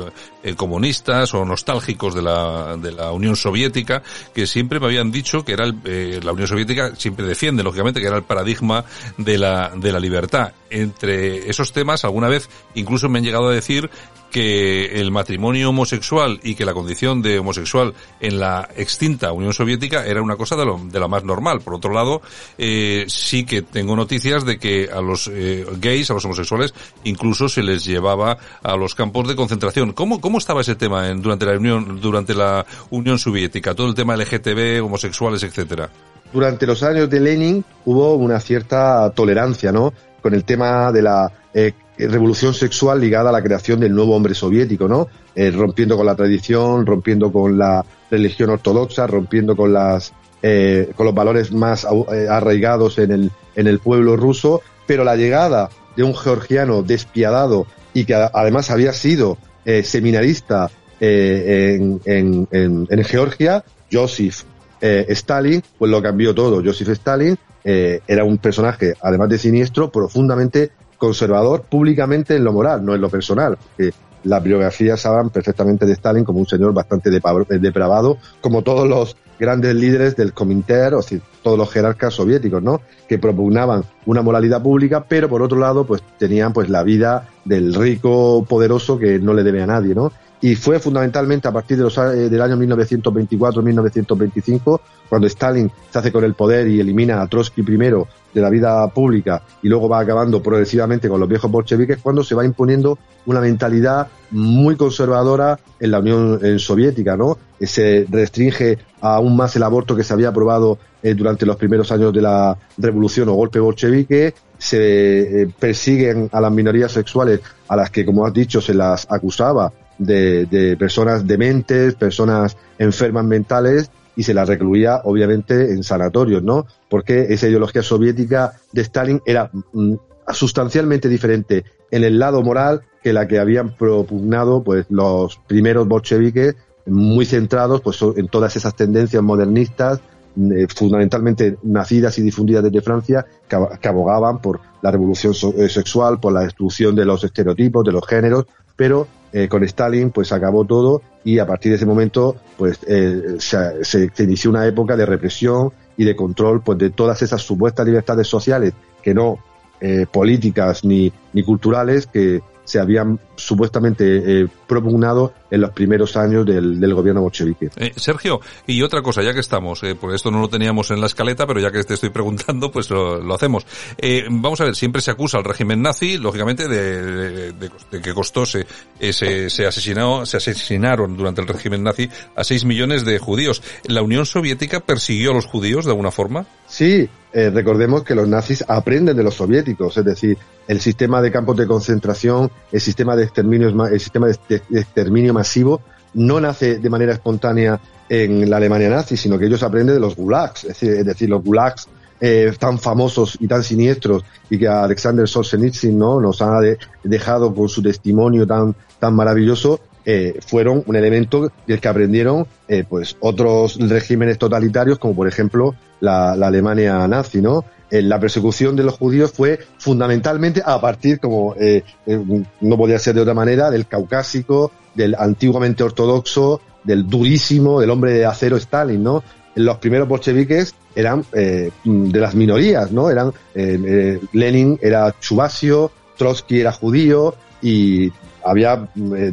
comunistas 0.55 1.33
o 1.33 1.43
nostálgicos 1.43 2.15
de 2.15 2.21
la, 2.21 2.77
de 2.77 2.93
la 2.93 3.11
Unión 3.11 3.35
Soviética 3.35 4.01
que 4.33 4.47
siempre 4.47 4.79
me 4.79 4.85
habían 4.85 5.11
dicho 5.11 5.43
que 5.43 5.51
era 5.51 5.65
el, 5.65 6.21
la 6.23 6.31
Unión 6.31 6.47
Soviética 6.47 6.95
siempre 6.95 7.25
defiende 7.25 7.63
lógicamente 7.63 7.99
que 7.99 8.07
era 8.07 8.15
el 8.15 8.23
paradigma 8.23 8.85
de 9.17 9.37
la 9.37 9.73
de 9.75 9.91
la 9.91 9.99
libertad. 9.99 10.53
Entre 10.71 11.49
esos 11.49 11.73
temas 11.73 12.03
alguna 12.05 12.27
vez 12.27 12.49
incluso 12.73 13.09
me 13.09 13.19
han 13.19 13.25
llegado 13.25 13.49
a 13.49 13.53
decir 13.53 13.89
que 14.31 14.99
el 14.99 15.11
matrimonio 15.11 15.69
homosexual 15.69 16.39
y 16.41 16.55
que 16.55 16.65
la 16.65 16.73
condición 16.73 17.21
de 17.21 17.37
homosexual 17.37 17.93
en 18.19 18.39
la 18.39 18.69
extinta 18.77 19.33
Unión 19.33 19.53
Soviética 19.53 20.05
era 20.05 20.21
una 20.21 20.37
cosa 20.37 20.55
de 20.55 20.65
lo, 20.65 20.79
de 20.83 20.99
la 20.99 21.07
más 21.07 21.23
normal. 21.23 21.59
Por 21.61 21.75
otro 21.75 21.93
lado, 21.93 22.21
eh, 22.57 23.05
sí 23.07 23.45
que 23.45 23.61
tengo 23.61 23.95
noticias 23.95 24.45
de 24.45 24.57
que 24.57 24.89
a 24.91 25.01
los 25.01 25.29
eh, 25.31 25.65
gays, 25.79 26.09
a 26.09 26.13
los 26.13 26.25
homosexuales, 26.25 26.73
incluso 27.03 27.49
se 27.49 27.61
les 27.61 27.83
llevaba 27.83 28.37
a 28.63 28.75
los 28.77 28.95
campos 28.95 29.27
de 29.27 29.35
concentración. 29.35 29.91
¿Cómo, 29.91 30.21
cómo 30.21 30.37
estaba 30.37 30.61
ese 30.61 30.75
tema 30.75 31.09
en, 31.09 31.21
durante 31.21 31.45
la 31.45 31.57
Unión, 31.57 31.99
durante 31.99 32.33
la 32.33 32.65
Unión 32.89 33.19
Soviética? 33.19 33.75
Todo 33.75 33.87
el 33.87 33.95
tema 33.95 34.15
LGTB, 34.15 34.83
homosexuales, 34.83 35.43
etcétera 35.43 35.89
durante 36.33 36.65
los 36.65 36.81
años 36.83 37.09
de 37.09 37.19
Lenin 37.19 37.65
hubo 37.85 38.15
una 38.15 38.39
cierta 38.39 39.09
tolerancia, 39.11 39.71
¿no? 39.73 39.93
Con 40.21 40.33
el 40.33 40.43
tema 40.43 40.91
de 40.91 41.01
la 41.01 41.31
eh, 41.53 41.73
revolución 41.97 42.53
sexual 42.53 42.99
ligada 42.99 43.29
a 43.29 43.33
la 43.33 43.43
creación 43.43 43.79
del 43.79 43.93
nuevo 43.93 44.15
hombre 44.15 44.33
soviético, 44.33 44.87
¿no? 44.87 45.07
Eh, 45.35 45.51
rompiendo 45.51 45.97
con 45.97 46.05
la 46.05 46.15
tradición, 46.15 46.85
rompiendo 46.85 47.31
con 47.31 47.57
la 47.57 47.85
religión 48.09 48.49
ortodoxa, 48.49 49.07
rompiendo 49.07 49.55
con 49.55 49.73
las 49.73 50.13
eh, 50.41 50.91
con 50.95 51.05
los 51.05 51.13
valores 51.13 51.51
más 51.51 51.85
arraigados 52.29 52.97
en 52.97 53.11
el 53.11 53.31
en 53.55 53.67
el 53.67 53.79
pueblo 53.79 54.15
ruso, 54.15 54.61
pero 54.87 55.03
la 55.03 55.15
llegada 55.15 55.69
de 55.95 56.03
un 56.03 56.15
georgiano 56.15 56.81
despiadado 56.81 57.67
y 57.93 58.05
que 58.05 58.15
además 58.15 58.71
había 58.71 58.93
sido 58.93 59.37
seminarista 59.83 60.71
en, 60.99 61.99
en, 62.05 62.47
en, 62.51 63.03
Georgia, 63.03 63.63
Joseph 63.91 64.43
Stalin, 64.81 65.61
pues 65.77 65.91
lo 65.91 66.01
cambió 66.01 66.33
todo. 66.33 66.63
Joseph 66.63 66.89
Stalin 66.89 67.37
era 67.63 68.23
un 68.23 68.37
personaje, 68.37 68.93
además 69.01 69.29
de 69.29 69.37
siniestro, 69.37 69.91
profundamente 69.91 70.71
conservador 70.97 71.63
públicamente 71.63 72.35
en 72.35 72.43
lo 72.43 72.53
moral, 72.53 72.85
no 72.85 72.93
en 72.93 73.01
lo 73.01 73.09
personal. 73.09 73.57
Que 73.77 73.91
las 74.23 74.43
biografías 74.43 75.05
hablan 75.05 75.29
perfectamente 75.29 75.85
de 75.85 75.93
Stalin 75.93 76.23
como 76.23 76.39
un 76.39 76.47
señor 76.47 76.73
bastante 76.73 77.09
depravado, 77.09 78.17
como 78.39 78.61
todos 78.61 78.87
los 78.87 79.17
grandes 79.39 79.73
líderes 79.73 80.15
del 80.15 80.33
Comintern, 80.33 80.95
o 80.95 81.01
sea, 81.01 81.19
todos 81.41 81.57
los 81.57 81.71
jerarcas 81.71 82.13
soviéticos, 82.13 82.61
¿no? 82.61 82.81
Que 83.09 83.17
propugnaban 83.17 83.83
una 84.05 84.21
moralidad 84.21 84.61
pública, 84.61 85.05
pero 85.07 85.27
por 85.27 85.41
otro 85.41 85.57
lado, 85.57 85.85
pues 85.87 86.03
tenían 86.19 86.53
pues 86.53 86.69
la 86.69 86.83
vida 86.83 87.29
del 87.43 87.73
rico 87.73 88.45
poderoso 88.47 88.99
que 88.99 89.17
no 89.17 89.33
le 89.33 89.41
debe 89.41 89.63
a 89.63 89.67
nadie, 89.67 89.95
¿no? 89.95 90.11
Y 90.41 90.55
fue 90.55 90.79
fundamentalmente 90.79 91.47
a 91.47 91.51
partir 91.51 91.77
de 91.77 91.83
los, 91.83 91.95
eh, 91.97 92.29
del 92.29 92.41
año 92.41 92.57
1924-1925 92.57 94.81
cuando 95.07 95.27
Stalin 95.27 95.71
se 95.91 95.99
hace 95.99 96.11
con 96.11 96.23
el 96.23 96.33
poder 96.33 96.67
y 96.67 96.79
elimina 96.79 97.21
a 97.21 97.27
Trotsky 97.27 97.61
primero 97.61 98.07
de 98.33 98.41
la 98.41 98.49
vida 98.49 98.87
pública 98.87 99.43
y 99.61 99.67
luego 99.67 99.87
va 99.87 99.99
acabando 99.99 100.41
progresivamente 100.41 101.07
con 101.09 101.19
los 101.19 101.29
viejos 101.29 101.51
bolcheviques 101.51 101.99
cuando 102.01 102.23
se 102.23 102.33
va 102.33 102.43
imponiendo 102.45 102.97
una 103.25 103.41
mentalidad 103.41 104.07
muy 104.31 104.75
conservadora 104.75 105.59
en 105.79 105.91
la 105.91 105.99
Unión 105.99 106.59
Soviética, 106.59 107.15
¿no? 107.17 107.37
Se 107.59 108.07
restringe 108.09 108.79
aún 109.01 109.35
más 109.35 109.55
el 109.57 109.63
aborto 109.63 109.95
que 109.95 110.03
se 110.03 110.13
había 110.13 110.29
aprobado 110.29 110.79
eh, 111.03 111.13
durante 111.13 111.45
los 111.45 111.57
primeros 111.57 111.91
años 111.91 112.13
de 112.13 112.21
la 112.21 112.57
revolución 112.77 113.29
o 113.29 113.33
golpe 113.33 113.59
bolchevique, 113.59 114.33
se 114.57 115.41
eh, 115.41 115.49
persiguen 115.59 116.29
a 116.31 116.39
las 116.39 116.51
minorías 116.51 116.91
sexuales 116.91 117.41
a 117.67 117.75
las 117.75 117.89
que, 117.89 118.05
como 118.05 118.25
has 118.25 118.33
dicho, 118.33 118.61
se 118.61 118.73
las 118.73 119.07
acusaba 119.09 119.71
de, 120.01 120.75
personas 120.77 121.27
dementes, 121.27 121.95
personas 121.95 122.57
enfermas 122.79 123.25
mentales 123.25 123.91
y 124.15 124.23
se 124.23 124.33
las 124.33 124.47
recluía 124.47 125.01
obviamente 125.03 125.71
en 125.71 125.83
sanatorios, 125.83 126.43
¿no? 126.43 126.65
Porque 126.89 127.27
esa 127.29 127.47
ideología 127.47 127.81
soviética 127.81 128.53
de 128.71 128.81
Stalin 128.81 129.21
era 129.25 129.51
mm, 129.73 129.95
sustancialmente 130.33 131.07
diferente 131.07 131.63
en 131.91 132.03
el 132.03 132.19
lado 132.19 132.41
moral 132.41 132.81
que 133.03 133.13
la 133.13 133.27
que 133.27 133.39
habían 133.39 133.75
propugnado 133.75 134.63
pues 134.63 134.85
los 134.89 135.37
primeros 135.47 135.87
bolcheviques 135.87 136.55
muy 136.85 137.25
centrados 137.25 137.81
pues 137.81 138.01
en 138.15 138.27
todas 138.27 138.55
esas 138.55 138.75
tendencias 138.75 139.21
modernistas 139.21 140.01
eh, 140.37 140.67
fundamentalmente 140.73 141.57
nacidas 141.63 142.17
y 142.17 142.21
difundidas 142.21 142.63
desde 142.63 142.81
Francia 142.81 143.25
que, 143.47 143.87
abogaban 143.87 144.39
por 144.39 144.61
la 144.81 144.89
revolución 144.89 145.33
eh, 145.57 145.67
sexual, 145.67 146.19
por 146.19 146.31
la 146.31 146.41
destrucción 146.41 146.95
de 146.95 147.03
los 147.03 147.23
estereotipos, 147.23 147.83
de 147.83 147.91
los 147.91 148.07
géneros, 148.07 148.45
pero 148.77 149.07
eh, 149.33 149.47
con 149.47 149.63
Stalin 149.63 150.11
pues 150.11 150.31
acabó 150.31 150.65
todo 150.65 151.01
y 151.23 151.39
a 151.39 151.45
partir 151.45 151.71
de 151.71 151.77
ese 151.77 151.85
momento 151.85 152.35
pues 152.57 152.79
eh, 152.87 153.37
se, 153.39 153.83
se, 153.83 154.23
inició 154.23 154.49
una 154.49 154.65
época 154.65 154.97
de 154.97 155.05
represión 155.05 155.71
y 155.97 156.03
de 156.03 156.15
control 156.15 156.61
pues 156.61 156.77
de 156.77 156.89
todas 156.89 157.21
esas 157.21 157.41
supuestas 157.41 157.85
libertades 157.85 158.27
sociales 158.27 158.73
que 159.01 159.13
no 159.13 159.39
eh, 159.79 160.05
políticas 160.11 160.83
ni, 160.83 161.11
ni 161.33 161.43
culturales 161.43 162.07
que 162.07 162.41
se 162.63 162.79
habían 162.79 163.19
supuestamente 163.41 164.41
eh, 164.43 164.47
propugnado 164.67 165.33
en 165.49 165.61
los 165.61 165.71
primeros 165.71 166.15
años 166.15 166.45
del, 166.45 166.79
del 166.79 166.93
gobierno 166.93 167.21
bolchevique. 167.21 167.69
Eh, 167.75 167.91
Sergio, 167.95 168.39
y 168.67 168.81
otra 168.81 169.01
cosa, 169.01 169.21
ya 169.21 169.33
que 169.33 169.39
estamos, 169.39 169.83
eh, 169.83 169.95
porque 169.99 170.15
esto 170.15 170.31
no 170.31 170.39
lo 170.39 170.47
teníamos 170.47 170.91
en 170.91 171.01
la 171.01 171.07
escaleta, 171.07 171.45
pero 171.45 171.59
ya 171.59 171.71
que 171.71 171.83
te 171.83 171.95
estoy 171.95 172.09
preguntando, 172.09 172.71
pues 172.71 172.89
lo, 172.89 173.33
hacemos. 173.33 173.65
Eh, 173.97 174.25
vamos 174.29 174.61
a 174.61 174.65
ver, 174.65 174.75
siempre 174.75 175.01
se 175.01 175.11
acusa 175.11 175.37
al 175.37 175.43
régimen 175.43 175.81
nazi, 175.81 176.17
lógicamente, 176.17 176.67
de, 176.67 177.53
de, 177.53 177.69
de 177.91 178.01
que 178.01 178.13
costó, 178.13 178.45
se, 178.45 178.65
se, 178.99 179.49
se, 179.49 179.65
asesinó, 179.65 180.25
se 180.25 180.37
asesinaron 180.37 181.17
durante 181.17 181.41
el 181.41 181.47
régimen 181.47 181.83
nazi 181.83 182.09
a 182.35 182.43
6 182.43 182.65
millones 182.65 183.03
de 183.05 183.19
judíos. 183.19 183.61
¿La 183.85 184.01
Unión 184.01 184.25
Soviética 184.25 184.79
persiguió 184.79 185.31
a 185.31 185.33
los 185.33 185.45
judíos 185.45 185.85
de 185.85 185.91
alguna 185.91 186.11
forma? 186.11 186.45
Sí, 186.67 187.09
eh, 187.33 187.49
recordemos 187.49 188.03
que 188.03 188.13
los 188.13 188.27
nazis 188.27 188.63
aprenden 188.67 189.15
de 189.15 189.23
los 189.23 189.35
soviéticos, 189.35 189.97
es 189.97 190.03
decir, 190.03 190.37
el 190.67 190.81
sistema 190.81 191.21
de 191.21 191.31
campos 191.31 191.55
de 191.57 191.65
concentración, 191.65 192.51
el 192.71 192.81
sistema 192.81 193.15
de 193.15 193.23
el 193.35 193.99
sistema 193.99 194.27
de, 194.27 194.61
exterminio 194.71 195.33
masivo 195.33 195.81
no 196.13 196.39
nace 196.41 196.79
de 196.79 196.89
manera 196.89 197.13
espontánea 197.13 197.79
en 198.09 198.49
la 198.49 198.57
Alemania 198.57 198.89
nazi, 198.89 199.15
sino 199.15 199.39
que 199.39 199.45
ellos 199.45 199.63
aprenden 199.63 199.95
de 199.95 200.01
los 200.01 200.15
gulags, 200.15 200.65
es 200.65 201.05
decir, 201.05 201.29
los 201.29 201.43
gulags 201.43 201.87
eh, 202.23 202.53
tan 202.59 202.77
famosos 202.77 203.35
y 203.39 203.47
tan 203.47 203.63
siniestros 203.63 204.23
y 204.47 204.59
que 204.59 204.67
Alexander 204.67 205.27
Solzhenitsyn 205.27 205.97
¿no? 205.97 206.21
nos 206.21 206.41
ha 206.43 206.59
dejado 207.03 207.51
con 207.55 207.67
su 207.67 207.81
testimonio 207.81 208.45
tan, 208.45 208.75
tan 208.99 209.15
maravilloso, 209.15 209.79
eh, 210.05 210.39
fueron 210.45 210.83
un 210.85 210.95
elemento 210.95 211.51
del 211.65 211.79
que 211.79 211.87
aprendieron 211.87 212.45
eh, 212.67 212.83
pues 212.87 213.17
otros 213.21 213.77
regímenes 213.79 214.37
totalitarios 214.37 214.99
como 214.99 215.15
por 215.15 215.27
ejemplo 215.27 215.73
la, 215.99 216.35
la 216.35 216.47
Alemania 216.47 217.07
nazi, 217.07 217.41
¿no? 217.41 217.65
Eh, 217.91 218.01
la 218.01 218.21
persecución 218.21 218.77
de 218.77 218.83
los 218.83 218.97
judíos 218.97 219.33
fue 219.33 219.59
fundamentalmente 219.77 220.63
a 220.65 220.79
partir, 220.79 221.19
como 221.19 221.55
eh, 221.59 221.83
eh, 222.05 222.43
no 222.61 222.77
podía 222.77 222.97
ser 222.97 223.15
de 223.15 223.21
otra 223.21 223.33
manera, 223.33 223.69
del 223.69 223.85
caucásico, 223.85 224.71
del 224.95 225.13
antiguamente 225.15 225.83
ortodoxo, 225.83 226.61
del 226.85 227.05
durísimo, 227.05 227.81
del 227.81 227.89
hombre 227.89 228.13
de 228.13 228.25
acero 228.25 228.55
Stalin, 228.55 229.03
¿no? 229.03 229.23
Los 229.55 229.77
primeros 229.79 230.07
bolcheviques 230.07 230.73
eran 230.95 231.25
de 231.33 232.19
las 232.19 232.33
minorías, 232.35 232.91
¿no? 232.91 233.09
Eran 233.09 233.33
Lenin 233.53 234.79
era 234.81 235.13
chubasio, 235.19 235.91
Trotsky 236.17 236.61
era 236.61 236.71
judío 236.71 237.35
y 237.61 238.11
había 238.45 238.87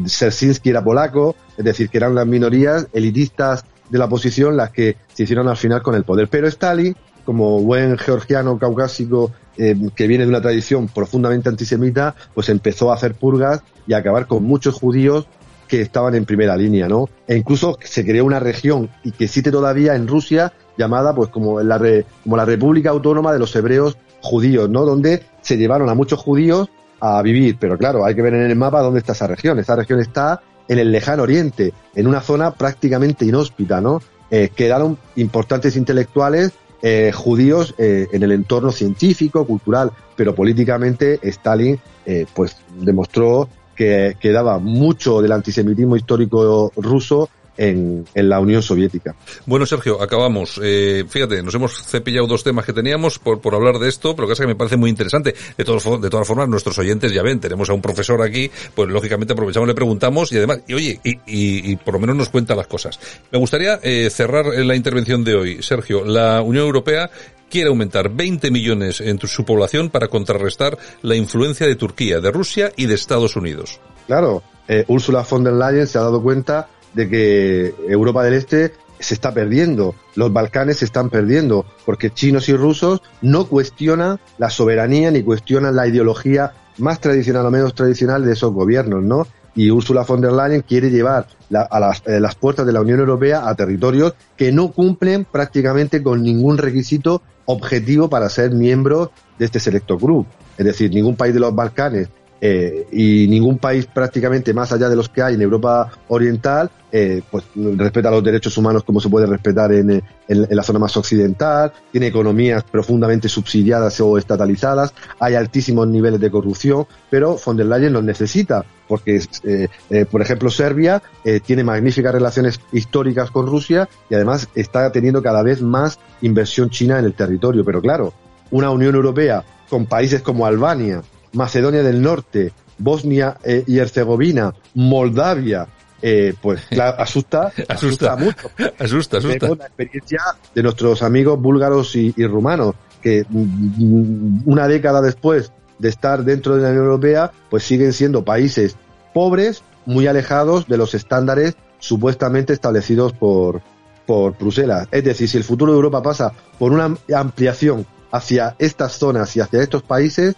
Sersinski 0.06 0.70
era 0.70 0.82
polaco, 0.82 1.36
es 1.56 1.64
decir, 1.64 1.88
que 1.88 1.98
eran 1.98 2.16
las 2.16 2.26
minorías 2.26 2.88
elitistas 2.92 3.64
de 3.88 3.98
la 3.98 4.06
oposición 4.06 4.56
las 4.56 4.70
que 4.70 4.96
se 5.14 5.22
hicieron 5.22 5.48
al 5.48 5.56
final 5.56 5.82
con 5.82 5.94
el 5.94 6.04
poder. 6.04 6.28
Pero 6.28 6.48
Stalin, 6.48 6.96
como 7.28 7.60
buen 7.60 7.98
georgiano 7.98 8.58
caucásico 8.58 9.32
eh, 9.58 9.76
que 9.94 10.06
viene 10.06 10.24
de 10.24 10.30
una 10.30 10.40
tradición 10.40 10.88
profundamente 10.88 11.50
antisemita, 11.50 12.14
pues 12.32 12.48
empezó 12.48 12.90
a 12.90 12.94
hacer 12.94 13.12
purgas 13.16 13.60
y 13.86 13.92
a 13.92 13.98
acabar 13.98 14.26
con 14.26 14.44
muchos 14.44 14.76
judíos 14.76 15.26
que 15.68 15.82
estaban 15.82 16.14
en 16.14 16.24
primera 16.24 16.56
línea, 16.56 16.88
¿no? 16.88 17.10
E 17.26 17.36
incluso 17.36 17.76
se 17.84 18.02
creó 18.02 18.24
una 18.24 18.40
región 18.40 18.88
y 19.04 19.12
que 19.12 19.24
existe 19.24 19.50
todavía 19.50 19.94
en 19.94 20.08
Rusia 20.08 20.54
llamada 20.78 21.14
pues 21.14 21.28
como 21.28 21.60
la 21.60 21.78
como 22.24 22.38
la 22.38 22.46
República 22.46 22.88
Autónoma 22.88 23.30
de 23.30 23.40
los 23.40 23.54
Hebreos 23.54 23.98
Judíos, 24.22 24.70
¿no? 24.70 24.86
Donde 24.86 25.22
se 25.42 25.58
llevaron 25.58 25.90
a 25.90 25.94
muchos 25.94 26.18
judíos 26.18 26.70
a 26.98 27.20
vivir. 27.20 27.58
Pero 27.60 27.76
claro, 27.76 28.06
hay 28.06 28.14
que 28.14 28.22
ver 28.22 28.32
en 28.32 28.50
el 28.50 28.56
mapa 28.56 28.80
dónde 28.80 29.00
está 29.00 29.12
esa 29.12 29.26
región. 29.26 29.58
Esa 29.58 29.76
región 29.76 30.00
está 30.00 30.40
en 30.66 30.78
el 30.78 30.90
lejano 30.90 31.24
oriente, 31.24 31.74
en 31.94 32.06
una 32.06 32.22
zona 32.22 32.52
prácticamente 32.52 33.26
inhóspita, 33.26 33.82
¿no? 33.82 34.00
Eh, 34.30 34.48
quedaron 34.56 34.96
importantes 35.16 35.76
intelectuales 35.76 36.52
eh, 36.82 37.10
judíos 37.12 37.74
eh, 37.78 38.06
en 38.12 38.22
el 38.22 38.32
entorno 38.32 38.70
científico, 38.70 39.44
cultural, 39.46 39.90
pero 40.16 40.34
políticamente 40.34 41.18
Stalin 41.22 41.78
eh, 42.06 42.26
pues 42.34 42.56
demostró 42.78 43.48
que 43.74 44.16
quedaba 44.20 44.58
mucho 44.58 45.20
del 45.20 45.32
antisemitismo 45.32 45.96
histórico 45.96 46.72
ruso 46.76 47.28
en, 47.58 48.06
en, 48.14 48.28
la 48.28 48.40
Unión 48.40 48.62
Soviética. 48.62 49.14
Bueno, 49.44 49.66
Sergio, 49.66 50.00
acabamos. 50.00 50.58
Eh, 50.62 51.04
fíjate, 51.08 51.42
nos 51.42 51.54
hemos 51.54 51.84
cepillado 51.84 52.26
dos 52.26 52.44
temas 52.44 52.64
que 52.64 52.72
teníamos 52.72 53.18
por, 53.18 53.40
por 53.40 53.54
hablar 53.54 53.78
de 53.78 53.88
esto, 53.88 54.16
pero 54.16 54.26
que 54.26 54.34
es 54.34 54.40
que 54.40 54.46
me 54.46 54.54
parece 54.54 54.76
muy 54.76 54.88
interesante. 54.88 55.34
De, 55.56 55.64
todos, 55.64 56.00
de 56.00 56.08
todas 56.08 56.26
formas, 56.26 56.48
nuestros 56.48 56.78
oyentes 56.78 57.12
ya 57.12 57.22
ven, 57.22 57.40
tenemos 57.40 57.68
a 57.68 57.74
un 57.74 57.82
profesor 57.82 58.22
aquí, 58.22 58.50
pues 58.74 58.88
lógicamente 58.88 59.32
aprovechamos, 59.32 59.68
le 59.68 59.74
preguntamos 59.74 60.32
y 60.32 60.38
además, 60.38 60.60
y 60.66 60.74
oye, 60.74 61.00
y, 61.04 61.10
y, 61.26 61.72
y 61.72 61.76
por 61.76 61.94
lo 61.94 62.00
menos 62.00 62.16
nos 62.16 62.28
cuenta 62.28 62.54
las 62.54 62.68
cosas. 62.68 62.98
Me 63.30 63.38
gustaría 63.38 63.80
eh, 63.82 64.08
cerrar 64.10 64.46
la 64.46 64.76
intervención 64.76 65.24
de 65.24 65.34
hoy. 65.34 65.62
Sergio, 65.62 66.04
la 66.04 66.40
Unión 66.42 66.64
Europea 66.64 67.10
quiere 67.50 67.68
aumentar 67.68 68.10
20 68.10 68.50
millones 68.50 69.00
en 69.00 69.18
su 69.20 69.44
población 69.44 69.90
para 69.90 70.08
contrarrestar 70.08 70.78
la 71.02 71.16
influencia 71.16 71.66
de 71.66 71.76
Turquía, 71.76 72.20
de 72.20 72.30
Rusia 72.30 72.72
y 72.76 72.86
de 72.86 72.94
Estados 72.94 73.36
Unidos. 73.36 73.80
Claro, 74.06 74.42
eh, 74.68 74.84
Ursula 74.88 75.26
von 75.28 75.44
der 75.44 75.54
Leyen 75.54 75.86
se 75.86 75.98
ha 75.98 76.02
dado 76.02 76.22
cuenta 76.22 76.68
de 76.98 77.08
que 77.08 77.74
Europa 77.86 78.24
del 78.24 78.34
Este 78.34 78.72
se 78.98 79.14
está 79.14 79.32
perdiendo, 79.32 79.94
los 80.16 80.32
Balcanes 80.32 80.78
se 80.78 80.84
están 80.84 81.10
perdiendo, 81.10 81.64
porque 81.86 82.10
chinos 82.10 82.48
y 82.48 82.56
rusos 82.56 83.02
no 83.22 83.46
cuestionan 83.46 84.18
la 84.36 84.50
soberanía 84.50 85.12
ni 85.12 85.22
cuestionan 85.22 85.76
la 85.76 85.86
ideología 85.86 86.54
más 86.78 87.00
tradicional 87.00 87.46
o 87.46 87.52
menos 87.52 87.76
tradicional 87.76 88.24
de 88.24 88.32
esos 88.32 88.52
gobiernos, 88.52 89.04
¿no? 89.04 89.28
Y 89.54 89.70
Ursula 89.70 90.02
von 90.02 90.20
der 90.20 90.32
Leyen 90.32 90.62
quiere 90.62 90.90
llevar 90.90 91.28
a 91.70 91.78
las, 91.78 92.02
eh, 92.04 92.18
las 92.18 92.34
puertas 92.34 92.66
de 92.66 92.72
la 92.72 92.80
Unión 92.80 92.98
Europea 92.98 93.48
a 93.48 93.54
territorios 93.54 94.14
que 94.36 94.50
no 94.50 94.72
cumplen 94.72 95.24
prácticamente 95.24 96.02
con 96.02 96.24
ningún 96.24 96.58
requisito 96.58 97.22
objetivo 97.44 98.10
para 98.10 98.28
ser 98.28 98.50
miembros 98.50 99.10
de 99.38 99.44
este 99.44 99.60
selecto 99.60 99.98
club. 99.98 100.26
Es 100.56 100.66
decir, 100.66 100.92
ningún 100.92 101.14
país 101.14 101.32
de 101.32 101.40
los 101.40 101.54
Balcanes 101.54 102.08
eh, 102.40 102.86
y 102.92 103.26
ningún 103.26 103.58
país 103.58 103.86
prácticamente 103.86 104.54
más 104.54 104.70
allá 104.72 104.88
de 104.88 104.94
los 104.94 105.08
que 105.08 105.22
hay 105.22 105.34
en 105.34 105.42
Europa 105.42 105.90
Oriental, 106.06 106.70
eh, 106.92 107.20
pues 107.30 107.44
respeta 107.76 108.12
los 108.12 108.22
derechos 108.22 108.56
humanos 108.56 108.84
como 108.84 109.00
se 109.00 109.08
puede 109.08 109.26
respetar 109.26 109.72
en, 109.72 109.90
en, 110.28 110.46
la 110.48 110.62
zona 110.62 110.78
más 110.78 110.96
occidental, 110.96 111.72
tiene 111.90 112.06
economías 112.06 112.62
profundamente 112.62 113.28
subsidiadas 113.28 114.00
o 114.00 114.16
estatalizadas, 114.16 114.94
hay 115.18 115.34
altísimos 115.34 115.88
niveles 115.88 116.20
de 116.20 116.30
corrupción, 116.30 116.86
pero 117.10 117.36
von 117.44 117.56
der 117.56 117.66
Leyen 117.66 117.92
los 117.92 118.04
necesita, 118.04 118.64
porque, 118.86 119.20
eh, 119.42 120.06
por 120.08 120.22
ejemplo, 120.22 120.48
Serbia 120.48 121.02
tiene 121.44 121.64
magníficas 121.64 122.12
relaciones 122.12 122.60
históricas 122.72 123.30
con 123.30 123.46
Rusia 123.46 123.88
y 124.08 124.14
además 124.14 124.48
está 124.54 124.90
teniendo 124.92 125.22
cada 125.22 125.42
vez 125.42 125.60
más 125.60 125.98
inversión 126.22 126.70
china 126.70 126.98
en 126.98 127.04
el 127.04 127.14
territorio, 127.14 127.64
pero 127.64 127.82
claro, 127.82 128.14
una 128.50 128.70
Unión 128.70 128.94
Europea 128.94 129.44
con 129.68 129.86
países 129.86 130.22
como 130.22 130.46
Albania, 130.46 131.02
Macedonia 131.38 131.82
del 131.82 132.02
Norte, 132.02 132.52
Bosnia 132.78 133.38
eh, 133.44 133.62
y 133.66 133.78
Herzegovina, 133.78 134.52
Moldavia, 134.74 135.68
eh, 136.02 136.34
pues 136.42 136.62
claro, 136.70 137.00
asusta, 137.00 137.52
asusta, 137.68 137.72
asusta, 137.72 138.16
mucho. 138.16 138.50
Asusta, 138.78 139.18
asusta. 139.18 139.48
La 139.48 139.66
experiencia 139.66 140.20
de 140.54 140.62
nuestros 140.62 141.02
amigos 141.02 141.40
búlgaros 141.40 141.94
y, 141.96 142.12
y 142.16 142.26
rumanos, 142.26 142.74
que 143.00 143.24
mm, 143.28 144.42
una 144.46 144.66
década 144.66 145.00
después 145.00 145.52
de 145.78 145.88
estar 145.88 146.24
dentro 146.24 146.56
de 146.56 146.62
la 146.62 146.70
Unión 146.70 146.84
Europea, 146.84 147.30
pues 147.50 147.62
siguen 147.62 147.92
siendo 147.92 148.24
países 148.24 148.76
pobres, 149.14 149.62
muy 149.86 150.08
alejados 150.08 150.66
de 150.66 150.76
los 150.76 150.94
estándares 150.94 151.56
supuestamente 151.78 152.52
establecidos 152.52 153.12
por, 153.12 153.62
por 154.06 154.36
Bruselas. 154.36 154.88
Es 154.90 155.04
decir, 155.04 155.28
si 155.28 155.36
el 155.36 155.44
futuro 155.44 155.72
de 155.72 155.76
Europa 155.76 156.02
pasa 156.02 156.32
por 156.58 156.72
una 156.72 156.96
ampliación 157.14 157.86
hacia 158.10 158.56
estas 158.58 158.92
zonas 158.98 159.36
y 159.36 159.40
hacia 159.40 159.62
estos 159.62 159.82
países, 159.82 160.34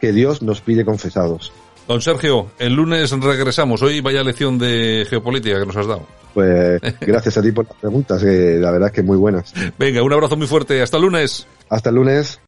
que 0.00 0.12
Dios 0.12 0.42
nos 0.42 0.60
pide 0.60 0.84
confesados. 0.84 1.52
Don 1.86 2.00
Sergio, 2.00 2.50
el 2.58 2.74
lunes 2.74 3.10
regresamos. 3.10 3.82
Hoy 3.82 4.00
vaya 4.00 4.22
lección 4.22 4.58
de 4.58 5.06
geopolítica 5.08 5.58
que 5.58 5.66
nos 5.66 5.76
has 5.76 5.86
dado. 5.86 6.06
Pues 6.32 6.80
gracias 7.00 7.36
a 7.36 7.42
ti 7.42 7.50
por 7.50 7.66
las 7.66 7.76
preguntas, 7.76 8.22
que 8.22 8.58
la 8.60 8.70
verdad 8.70 8.88
es 8.88 8.94
que 8.94 9.02
muy 9.02 9.16
buenas. 9.16 9.52
Venga, 9.78 10.02
un 10.02 10.12
abrazo 10.12 10.36
muy 10.36 10.46
fuerte. 10.46 10.80
Hasta 10.82 10.96
el 10.96 11.02
lunes. 11.02 11.46
Hasta 11.68 11.90
el 11.90 11.96
lunes. 11.96 12.40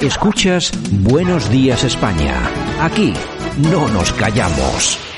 Escuchas 0.00 0.72
Buenos 0.90 1.48
Días 1.50 1.84
España. 1.84 2.50
Aquí 2.80 3.14
no 3.70 3.88
nos 3.88 4.12
callamos. 4.12 5.13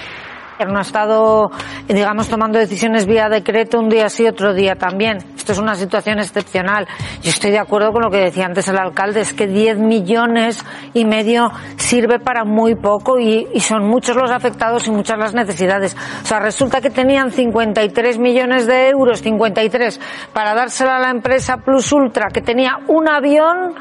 No 0.65 0.79
ha 0.79 0.83
estado, 0.83 1.51
digamos, 1.87 2.29
tomando 2.29 2.59
decisiones 2.59 3.07
vía 3.07 3.29
decreto 3.29 3.79
un 3.79 3.89
día 3.89 4.09
sí, 4.09 4.27
otro 4.27 4.55
día 4.55 4.75
también. 4.75 5.19
Esto 5.37 5.53
es 5.53 5.59
una 5.59 5.75
situación 5.75 6.19
excepcional. 6.19 6.89
Yo 7.23 7.31
estoy 7.31 7.51
de 7.51 7.59
acuerdo 7.59 7.93
con 7.93 8.03
lo 8.03 8.11
que 8.11 8.17
decía 8.17 8.47
antes 8.47 8.67
el 8.69 8.79
alcalde, 8.79 9.21
es 9.21 9.33
que 9.33 9.47
10 9.47 9.79
millones 9.79 10.65
y 10.95 11.05
medio 11.05 11.51
sirve 11.77 12.19
para 12.19 12.45
muy 12.45 12.75
poco 12.75 13.19
y, 13.19 13.47
y 13.53 13.61
son 13.61 13.87
muchos 13.87 14.17
los 14.17 14.31
afectados 14.31 14.89
y 14.89 14.91
muchas 14.91 15.19
las 15.19 15.35
necesidades. 15.35 15.97
O 16.23 16.27
sea, 16.27 16.41
resulta 16.41 16.81
que 16.81 16.91
tenían 16.91 17.31
53 17.31 18.19
millones 18.19 18.67
de 18.67 18.89
euros, 18.89 19.23
53, 19.23 20.01
para 20.33 20.55
dársela 20.55 20.97
a 20.97 21.01
la 21.01 21.11
empresa 21.11 21.59
Plus 21.59 21.93
Ultra, 21.93 22.29
que 22.33 22.41
tenía 22.41 22.79
un 22.89 23.09
avión 23.09 23.75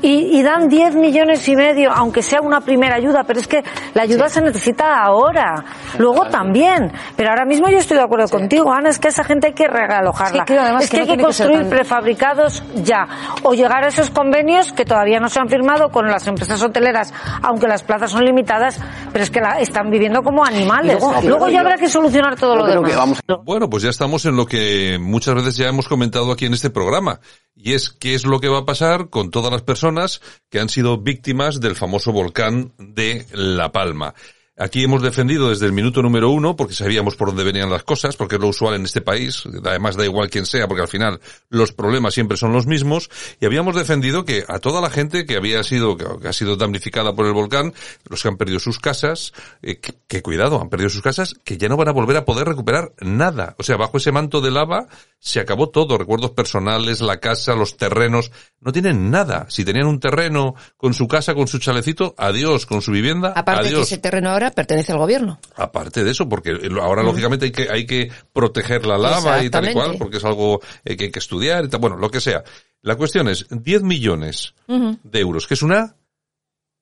y, 0.00 0.38
y 0.38 0.42
dan 0.42 0.68
10 0.68 0.96
millones 0.96 1.46
y 1.48 1.56
medio, 1.56 1.92
aunque 1.92 2.22
sea 2.22 2.40
una 2.40 2.60
primera 2.60 2.96
ayuda, 2.96 3.24
pero 3.24 3.38
es 3.38 3.46
que 3.46 3.62
la 3.94 4.02
ayuda 4.02 4.28
sí. 4.28 4.34
se 4.34 4.42
necesita 4.42 5.02
ahora. 5.02 5.64
Luego 5.98 6.21
también. 6.26 6.92
Pero 7.16 7.30
ahora 7.30 7.44
mismo 7.44 7.68
yo 7.68 7.78
estoy 7.78 7.96
de 7.96 8.04
acuerdo 8.04 8.26
sí. 8.26 8.32
contigo, 8.32 8.72
Ana, 8.72 8.90
es 8.90 8.98
que 8.98 9.08
esa 9.08 9.24
gente 9.24 9.48
hay 9.48 9.52
que 9.54 9.68
realojarla. 9.68 10.44
Sí, 10.46 10.54
es 10.54 10.90
que, 10.90 10.96
que, 10.96 11.02
hay 11.02 11.16
que 11.16 11.22
construir 11.22 11.58
que 11.58 11.62
tan... 11.62 11.70
prefabricados 11.70 12.62
ya. 12.76 13.06
O 13.42 13.54
llegar 13.54 13.84
a 13.84 13.88
esos 13.88 14.10
convenios 14.10 14.72
que 14.72 14.84
todavía 14.84 15.20
no 15.20 15.28
se 15.28 15.40
han 15.40 15.48
firmado 15.48 15.90
con 15.90 16.06
las 16.06 16.26
empresas 16.26 16.62
hoteleras, 16.62 17.12
aunque 17.42 17.68
las 17.68 17.82
plazas 17.82 18.10
son 18.10 18.24
limitadas, 18.24 18.80
pero 19.12 19.24
es 19.24 19.30
que 19.30 19.40
la, 19.40 19.60
están 19.60 19.90
viviendo 19.90 20.22
como 20.22 20.44
animales. 20.44 20.98
Luego, 21.00 21.20
luego 21.22 21.48
ya 21.48 21.60
habrá 21.60 21.76
que 21.76 21.88
solucionar 21.88 22.36
todo 22.36 22.56
lo 22.56 22.66
demás. 22.66 22.96
Vamos... 22.96 23.20
Bueno, 23.44 23.68
pues 23.68 23.82
ya 23.82 23.90
estamos 23.90 24.24
en 24.26 24.36
lo 24.36 24.46
que 24.46 24.98
muchas 25.00 25.34
veces 25.34 25.56
ya 25.56 25.68
hemos 25.68 25.88
comentado 25.88 26.32
aquí 26.32 26.46
en 26.46 26.54
este 26.54 26.70
programa. 26.70 27.20
Y 27.54 27.74
es 27.74 27.90
qué 27.90 28.14
es 28.14 28.24
lo 28.24 28.40
que 28.40 28.48
va 28.48 28.60
a 28.60 28.64
pasar 28.64 29.10
con 29.10 29.30
todas 29.30 29.52
las 29.52 29.62
personas 29.62 30.20
que 30.50 30.60
han 30.60 30.68
sido 30.68 30.98
víctimas 30.98 31.60
del 31.60 31.76
famoso 31.76 32.12
volcán 32.12 32.72
de 32.78 33.26
La 33.32 33.72
Palma. 33.72 34.14
Aquí 34.58 34.84
hemos 34.84 35.00
defendido 35.00 35.48
desde 35.48 35.64
el 35.64 35.72
minuto 35.72 36.02
número 36.02 36.30
uno, 36.30 36.56
porque 36.56 36.74
sabíamos 36.74 37.16
por 37.16 37.28
dónde 37.28 37.42
venían 37.42 37.70
las 37.70 37.84
cosas, 37.84 38.16
porque 38.16 38.34
es 38.34 38.40
lo 38.40 38.48
usual 38.48 38.74
en 38.74 38.84
este 38.84 39.00
país, 39.00 39.44
además 39.64 39.96
da 39.96 40.04
igual 40.04 40.28
quién 40.28 40.44
sea, 40.44 40.68
porque 40.68 40.82
al 40.82 40.88
final 40.88 41.20
los 41.48 41.72
problemas 41.72 42.12
siempre 42.12 42.36
son 42.36 42.52
los 42.52 42.66
mismos, 42.66 43.08
y 43.40 43.46
habíamos 43.46 43.74
defendido 43.74 44.26
que 44.26 44.44
a 44.46 44.58
toda 44.58 44.82
la 44.82 44.90
gente 44.90 45.24
que 45.24 45.36
había 45.36 45.62
sido, 45.62 45.96
que 45.96 46.28
ha 46.28 46.32
sido 46.34 46.56
damnificada 46.56 47.14
por 47.14 47.24
el 47.24 47.32
volcán, 47.32 47.72
los 48.10 48.20
que 48.20 48.28
han 48.28 48.36
perdido 48.36 48.58
sus 48.58 48.78
casas, 48.78 49.32
eh, 49.62 49.78
que, 49.78 49.94
que, 50.06 50.20
cuidado, 50.20 50.60
han 50.60 50.68
perdido 50.68 50.90
sus 50.90 51.00
casas, 51.02 51.34
que 51.44 51.56
ya 51.56 51.70
no 51.70 51.78
van 51.78 51.88
a 51.88 51.92
volver 51.92 52.18
a 52.18 52.26
poder 52.26 52.46
recuperar 52.46 52.92
nada. 53.00 53.54
O 53.58 53.62
sea, 53.62 53.78
bajo 53.78 53.96
ese 53.96 54.12
manto 54.12 54.42
de 54.42 54.50
lava 54.50 54.86
se 55.18 55.38
acabó 55.38 55.70
todo, 55.70 55.96
recuerdos 55.96 56.32
personales, 56.32 57.00
la 57.00 57.18
casa, 57.18 57.54
los 57.54 57.76
terrenos, 57.76 58.32
no 58.60 58.72
tienen 58.72 59.10
nada. 59.10 59.46
Si 59.48 59.64
tenían 59.64 59.86
un 59.86 60.00
terreno 60.00 60.56
con 60.76 60.94
su 60.94 61.06
casa, 61.06 61.34
con 61.34 61.46
su 61.46 61.60
chalecito, 61.60 62.14
adiós, 62.18 62.66
con 62.66 62.82
su 62.82 62.90
vivienda, 62.90 63.32
Aparte 63.34 63.68
adiós. 63.68 63.78
que 63.78 63.94
ese 63.94 63.98
terreno 63.98 64.30
ahora 64.30 64.41
pertenece 64.50 64.92
al 64.92 64.98
gobierno. 64.98 65.38
Aparte 65.56 66.02
de 66.04 66.10
eso, 66.10 66.28
porque 66.28 66.50
ahora 66.80 67.02
mm. 67.02 67.06
lógicamente 67.06 67.46
hay 67.46 67.52
que, 67.52 67.68
hay 67.70 67.86
que 67.86 68.10
proteger 68.32 68.84
la 68.86 68.98
lava 68.98 69.42
y 69.44 69.50
tal 69.50 69.70
y 69.70 69.72
cual, 69.72 69.96
porque 69.98 70.16
es 70.16 70.24
algo 70.24 70.60
eh, 70.84 70.96
que 70.96 71.04
hay 71.04 71.10
que 71.10 71.18
estudiar 71.20 71.64
y 71.64 71.68
tal, 71.68 71.80
bueno, 71.80 71.96
lo 71.96 72.10
que 72.10 72.20
sea. 72.20 72.42
La 72.82 72.96
cuestión 72.96 73.28
es 73.28 73.46
10 73.48 73.82
millones 73.82 74.54
uh 74.66 74.74
-huh. 74.74 74.98
de 75.04 75.20
euros, 75.20 75.46
que 75.46 75.54
es 75.54 75.62
una 75.62 75.94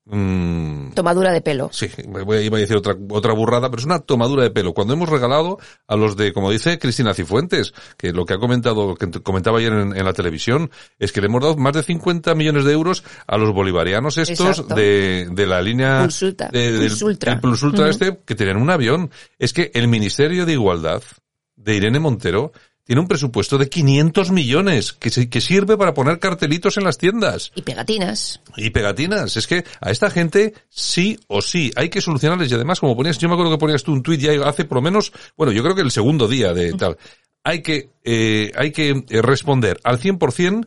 Mm. 0.07 0.93
Tomadura 0.95 1.33
de 1.33 1.41
pelo. 1.41 1.71
Sí, 1.73 1.89
iba 1.97 2.57
a 2.57 2.61
decir 2.61 2.77
otra, 2.77 2.97
otra 3.11 3.33
burrada, 3.33 3.71
pero 3.71 3.81
es 3.81 3.87
una 3.87 4.01
tomadura 4.01 4.43
de 4.43 4.51
pelo. 4.51 4.75
Cuando 4.75 4.95
hemos 4.95 5.09
regalado 5.09 5.59
a 5.87 5.97
los 5.97 6.17
de, 6.17 6.33
como 6.33 6.51
dice 6.51 6.79
Cristina 6.79 7.15
Cifuentes, 7.15 7.73
que 7.97 8.13
lo 8.13 8.25
que 8.25 8.35
ha 8.35 8.39
comentado, 8.39 8.95
que 8.97 9.11
comentaba 9.23 9.59
ayer 9.59 9.73
en, 9.73 9.97
en 9.97 10.05
la 10.05 10.13
televisión, 10.13 10.71
es 10.99 11.13
que 11.13 11.21
le 11.21 11.27
hemos 11.27 11.43
dado 11.43 11.57
más 11.57 11.75
de 11.75 11.83
50 11.83 12.35
millones 12.35 12.65
de 12.65 12.73
euros 12.73 13.05
a 13.27 13.37
los 13.37 13.53
bolivarianos 13.53 14.19
estos 14.19 14.67
de, 14.69 15.29
de 15.31 15.47
la 15.47 15.63
línea 15.63 16.01
Pulsulta. 16.01 16.49
De, 16.49 16.73
del, 16.73 16.93
uh 16.93 16.97
-huh. 16.97 17.89
este, 17.89 18.19
que 18.25 18.35
tenían 18.35 18.57
un 18.57 18.71
avión. 18.71 19.11
Es 19.39 19.53
que 19.53 19.71
el 19.75 19.87
Ministerio 19.89 20.47
de 20.47 20.53
Igualdad 20.55 21.03
de 21.57 21.77
Irene 21.77 22.01
Montero 22.01 22.53
tiene 22.91 23.03
un 23.03 23.07
presupuesto 23.07 23.57
de 23.57 23.69
500 23.69 24.33
millones 24.33 24.93
que, 24.93 25.11
se, 25.11 25.31
que 25.31 25.41
sirve 25.41 25.77
para 25.77 25.95
poner 25.95 26.19
cartelitos 26.19 26.77
en 26.77 26.83
las 26.83 26.99
tiendas. 26.99 27.53
Y 27.55 27.63
pegatinas. 27.63 28.41
Y 28.57 28.71
pegatinas. 28.71 29.37
Es 29.37 29.47
que 29.47 29.65
a 29.81 29.93
esta 29.93 30.11
gente 30.11 30.55
sí 30.69 31.17
o 31.29 31.41
sí 31.41 31.71
hay 31.77 31.89
que 31.89 32.01
solucionarles. 32.01 32.51
Y 32.51 32.55
además, 32.55 32.81
como 32.81 32.97
ponías, 32.97 33.17
yo 33.19 33.29
me 33.29 33.35
acuerdo 33.35 33.53
que 33.53 33.59
ponías 33.59 33.85
tú 33.85 33.93
un 33.93 34.03
tuit 34.03 34.21
ya 34.21 34.33
hace 34.45 34.65
por 34.65 34.79
lo 34.79 34.83
menos, 34.83 35.13
bueno, 35.37 35.53
yo 35.53 35.63
creo 35.63 35.77
que 35.77 35.83
el 35.83 35.93
segundo 35.93 36.27
día 36.27 36.53
de 36.53 36.73
tal. 36.73 36.99
Hay 37.45 37.63
que, 37.63 37.91
eh, 38.03 38.51
hay 38.57 38.73
que 38.73 39.05
responder 39.23 39.79
al 39.85 40.01
100% 40.01 40.67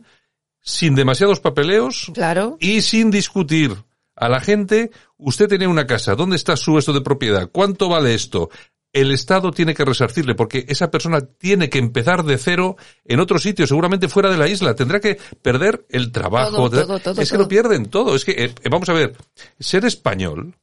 sin 0.62 0.94
demasiados 0.94 1.40
papeleos. 1.40 2.10
Claro. 2.14 2.56
Y 2.58 2.80
sin 2.80 3.10
discutir. 3.10 3.76
A 4.16 4.30
la 4.30 4.40
gente, 4.40 4.92
usted 5.18 5.48
tiene 5.48 5.66
una 5.66 5.86
casa, 5.86 6.14
¿dónde 6.14 6.36
está 6.36 6.56
su 6.56 6.78
esto 6.78 6.94
de 6.94 7.02
propiedad? 7.02 7.50
¿Cuánto 7.52 7.88
vale 7.90 8.14
esto? 8.14 8.48
El 8.94 9.10
Estado 9.10 9.50
tiene 9.50 9.74
que 9.74 9.84
resarcirle 9.84 10.34
porque 10.34 10.64
esa 10.68 10.90
persona 10.90 11.20
tiene 11.20 11.68
que 11.68 11.78
empezar 11.78 12.22
de 12.24 12.38
cero 12.38 12.76
en 13.04 13.20
otro 13.20 13.38
sitio, 13.38 13.66
seguramente 13.66 14.08
fuera 14.08 14.30
de 14.30 14.38
la 14.38 14.48
isla. 14.48 14.74
Tendrá 14.74 15.00
que 15.00 15.18
perder 15.42 15.84
el 15.90 16.12
trabajo. 16.12 16.70
Todo, 16.70 16.86
todo, 16.86 17.00
todo, 17.00 17.20
es 17.20 17.30
que 17.30 17.36
lo 17.36 17.48
pierden 17.48 17.86
todo. 17.86 18.14
Es 18.14 18.24
que, 18.24 18.32
eh, 18.32 18.54
vamos 18.70 18.88
a 18.88 18.92
ver, 18.92 19.16
ser 19.58 19.84
español, 19.84 20.54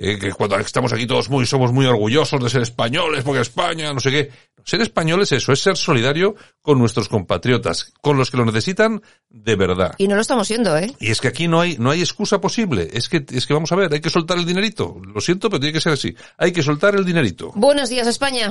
eh, 0.00 0.18
que 0.18 0.32
cuando 0.32 0.56
estamos 0.58 0.92
aquí 0.92 1.06
todos 1.06 1.28
muy, 1.28 1.44
somos 1.46 1.72
muy 1.72 1.86
orgullosos 1.86 2.42
de 2.42 2.48
ser 2.48 2.62
españoles 2.62 3.24
porque 3.24 3.40
España, 3.40 3.92
no 3.92 4.00
sé 4.00 4.10
qué. 4.10 4.30
Ser 4.64 4.80
español 4.82 5.22
es 5.22 5.32
eso, 5.32 5.52
es 5.52 5.60
ser 5.60 5.76
solidario 5.76 6.34
con 6.60 6.78
nuestros 6.78 7.08
compatriotas, 7.08 7.92
con 8.00 8.16
los 8.16 8.30
que 8.30 8.36
lo 8.36 8.44
necesitan 8.44 9.02
de 9.30 9.56
verdad. 9.56 9.94
Y 9.98 10.08
no 10.08 10.14
lo 10.14 10.20
estamos 10.20 10.46
siendo, 10.46 10.76
¿eh? 10.76 10.94
Y 11.00 11.10
es 11.10 11.20
que 11.20 11.28
aquí 11.28 11.48
no 11.48 11.60
hay, 11.60 11.78
no 11.78 11.90
hay 11.90 12.00
excusa 12.00 12.40
posible. 12.40 12.88
Es 12.92 13.08
que, 13.08 13.24
es 13.30 13.46
que 13.46 13.54
vamos 13.54 13.72
a 13.72 13.76
ver, 13.76 13.92
hay 13.92 14.00
que 14.00 14.10
soltar 14.10 14.38
el 14.38 14.44
dinerito. 14.44 15.00
Lo 15.02 15.20
siento, 15.20 15.48
pero 15.48 15.60
tiene 15.60 15.72
que 15.72 15.80
ser 15.80 15.94
así. 15.94 16.14
Hay 16.36 16.52
que 16.52 16.62
soltar 16.62 16.94
el 16.94 17.04
dinerito. 17.04 17.52
Buenos 17.54 17.88
días, 17.88 18.06
España. 18.06 18.50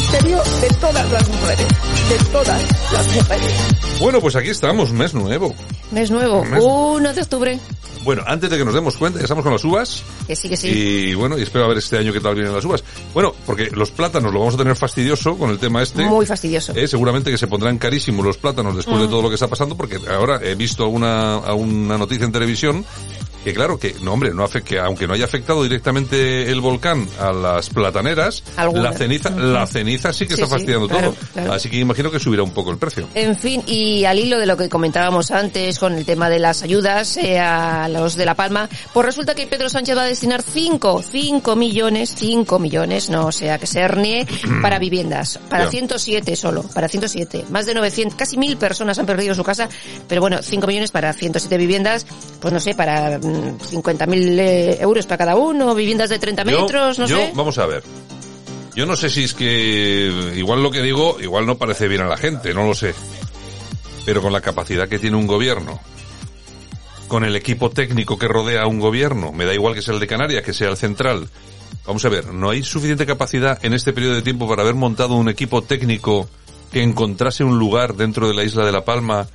ministerio 0.00 0.42
de 0.60 0.68
todas 0.78 1.10
las 1.10 1.26
mujeres. 1.28 1.66
De 2.10 2.18
todas 2.30 2.92
las 2.92 3.14
mujeres. 3.14 3.52
Bueno, 3.98 4.20
pues 4.20 4.36
aquí 4.36 4.50
estamos, 4.50 4.92
mes 4.92 5.14
nuevo. 5.14 5.54
Mes 5.90 6.10
nuevo, 6.10 6.44
Mes- 6.44 6.62
1 6.62 7.14
de 7.14 7.22
octubre. 7.22 7.58
Bueno, 8.04 8.22
antes 8.26 8.50
de 8.50 8.58
que 8.58 8.64
nos 8.66 8.74
demos 8.74 8.94
cuenta, 8.98 9.18
ya 9.18 9.24
estamos 9.24 9.42
con 9.42 9.54
las 9.54 9.64
uvas. 9.64 10.02
Que 10.26 10.36
sí, 10.36 10.50
que 10.50 10.56
sí. 10.58 10.68
Y 10.68 11.14
bueno, 11.14 11.38
y 11.38 11.42
espero 11.42 11.64
a 11.64 11.68
ver 11.68 11.78
este 11.78 11.96
año 11.96 12.12
qué 12.12 12.20
tal 12.20 12.34
vienen 12.34 12.52
las 12.54 12.64
uvas. 12.66 12.84
Bueno, 13.14 13.34
porque 13.46 13.70
los 13.72 13.90
plátanos 13.90 14.32
lo 14.34 14.38
vamos 14.40 14.54
a 14.54 14.58
tener 14.58 14.76
fastidioso 14.76 15.36
con 15.38 15.48
el 15.50 15.58
tema 15.58 15.82
este. 15.82 16.04
Muy 16.04 16.26
fastidioso. 16.26 16.72
Eh, 16.76 16.86
seguramente 16.86 17.30
que 17.30 17.38
se 17.38 17.46
pondrán 17.46 17.78
carísimos 17.78 18.24
los 18.24 18.36
plátanos 18.36 18.76
después 18.76 18.98
de 19.00 19.06
Mm. 19.06 19.10
todo 19.10 19.22
lo 19.22 19.28
que 19.30 19.34
está 19.34 19.48
pasando, 19.48 19.76
porque 19.78 19.98
ahora 20.14 20.40
he 20.42 20.54
visto 20.54 20.82
alguna, 20.84 21.38
alguna 21.38 21.96
noticia 21.96 22.26
en 22.26 22.32
televisión 22.32 22.84
que 23.44 23.54
claro 23.54 23.78
que, 23.78 23.94
no 24.02 24.12
hombre, 24.12 24.34
no 24.34 24.44
afec- 24.44 24.64
que 24.64 24.80
aunque 24.80 25.06
no 25.06 25.14
haya 25.14 25.24
afectado 25.24 25.62
directamente 25.62 26.50
el 26.50 26.60
volcán 26.60 27.08
a 27.20 27.32
las 27.32 27.70
plataneras, 27.70 28.42
Alguna. 28.56 28.82
la 28.90 28.92
ceniza, 28.92 29.30
la 29.30 29.64
ceniza 29.68 29.85
sí 29.86 30.26
que 30.26 30.34
Sí, 30.36 30.42
está 30.42 30.46
sí, 30.46 30.50
fastidiando 30.50 30.88
claro, 30.88 31.12
todo. 31.12 31.28
claro. 31.32 31.52
Así 31.52 31.68
que 31.70 31.78
imagino 31.78 32.10
que 32.10 32.18
subirá 32.18 32.42
un 32.42 32.50
poco 32.52 32.70
el 32.70 32.78
precio. 32.78 33.08
En 33.14 33.36
fin, 33.36 33.62
y 33.66 34.04
al 34.04 34.18
hilo 34.18 34.38
de 34.38 34.46
lo 34.46 34.56
que 34.56 34.68
comentábamos 34.68 35.30
antes 35.30 35.78
con 35.78 35.94
el 35.94 36.04
tema 36.04 36.28
de 36.28 36.38
las 36.38 36.62
ayudas 36.62 37.16
eh, 37.16 37.38
a 37.38 37.88
los 37.88 38.16
de 38.16 38.24
La 38.26 38.34
Palma, 38.34 38.68
pues 38.92 39.06
resulta 39.06 39.34
que 39.34 39.46
Pedro 39.46 39.68
Sánchez 39.68 39.96
va 39.96 40.02
a 40.02 40.06
destinar 40.06 40.42
5, 40.42 41.02
5 41.10 41.56
millones, 41.56 42.14
5 42.16 42.58
millones, 42.58 43.10
no 43.10 43.30
sea 43.32 43.58
que 43.58 43.66
se 43.66 43.80
hernie, 43.80 44.26
para 44.62 44.78
viviendas, 44.78 45.38
para 45.48 45.64
Ya. 45.64 45.70
107 45.70 46.36
solo, 46.36 46.62
para 46.74 46.88
107. 46.88 47.46
Más 47.50 47.66
de 47.66 47.74
900, 47.74 48.16
casi 48.18 48.36
mil 48.36 48.56
personas 48.56 48.98
han 48.98 49.06
perdido 49.06 49.34
su 49.34 49.44
casa, 49.44 49.68
pero 50.08 50.20
bueno, 50.20 50.38
5 50.42 50.66
millones 50.66 50.90
para 50.90 51.12
107 51.12 51.56
viviendas, 51.56 52.06
pues 52.40 52.52
no 52.52 52.60
sé, 52.60 52.74
para 52.74 53.18
mm, 53.18 53.58
50.000 53.60 54.38
eh, 54.38 54.78
euros 54.80 55.06
para 55.06 55.18
cada 55.18 55.36
uno, 55.36 55.74
viviendas 55.74 56.10
de 56.10 56.18
30 56.18 56.44
Yo- 56.44 56.62
metros, 56.62 56.98
no 56.98 57.06
yo, 57.06 57.16
sé. 57.16 57.32
Vamos 57.34 57.58
a 57.58 57.66
ver. 57.66 57.82
Yo 58.76 58.84
no 58.86 58.94
sé 58.94 59.08
si 59.08 59.24
es 59.24 59.34
que 59.34 60.32
igual 60.36 60.62
lo 60.62 60.70
que 60.70 60.82
digo, 60.82 61.16
igual 61.20 61.46
no 61.46 61.56
parece 61.58 61.88
bien 61.88 62.02
a 62.02 62.06
la 62.08 62.16
gente, 62.18 62.52
no 62.54 62.66
lo 62.66 62.74
sé. 62.74 62.94
Pero 64.04 64.20
con 64.22 64.32
la 64.32 64.40
capacidad 64.42 64.88
que 64.88 64.98
tiene 64.98 65.16
un 65.16 65.26
gobierno, 65.26 65.80
con 67.08 67.24
el 67.24 67.34
equipo 67.36 67.70
técnico 67.70 68.18
que 68.18 68.28
rodea 68.28 68.62
a 68.62 68.66
un 68.66 68.78
gobierno, 68.80 69.32
me 69.32 69.44
da 69.44 69.54
igual 69.54 69.74
que 69.74 69.82
sea 69.82 69.94
el 69.94 70.00
de 70.00 70.06
Canarias, 70.06 70.42
que 70.42 70.52
sea 70.52 70.68
el 70.68 70.76
central. 70.76 71.28
Vamos 71.86 72.04
a 72.04 72.08
ver, 72.08 72.26
no 72.32 72.50
hay 72.50 72.62
suficiente 72.64 73.06
capacidad 73.06 73.58
en 73.64 73.72
este 73.72 73.92
periodo 73.92 74.14
de 74.16 74.22
tiempo 74.22 74.48
para 74.48 74.62
haber 74.62 74.74
montado 74.74 75.14
un 75.14 75.28
equipo 75.28 75.62
técnico 75.62 76.28
que 76.72 76.82
encontrase 76.82 77.44
un 77.44 77.58
lugar 77.58 77.94
dentro 77.94 78.28
de 78.28 78.34
la 78.34 78.44
isla 78.44 78.64
de 78.66 78.72
La 78.72 78.84
Palma 78.84 79.26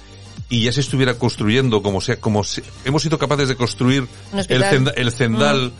y 0.49 0.63
ya 0.63 0.73
se 0.73 0.81
estuviera 0.81 1.13
construyendo 1.13 1.81
como 1.81 2.01
sea, 2.01 2.17
como 2.19 2.43
se- 2.43 2.63
hemos 2.83 3.01
sido 3.03 3.17
capaces 3.17 3.47
de 3.47 3.55
construir 3.55 4.05
el, 4.49 4.61
cenda- 4.69 4.93
el 4.97 5.11
cendal 5.13 5.71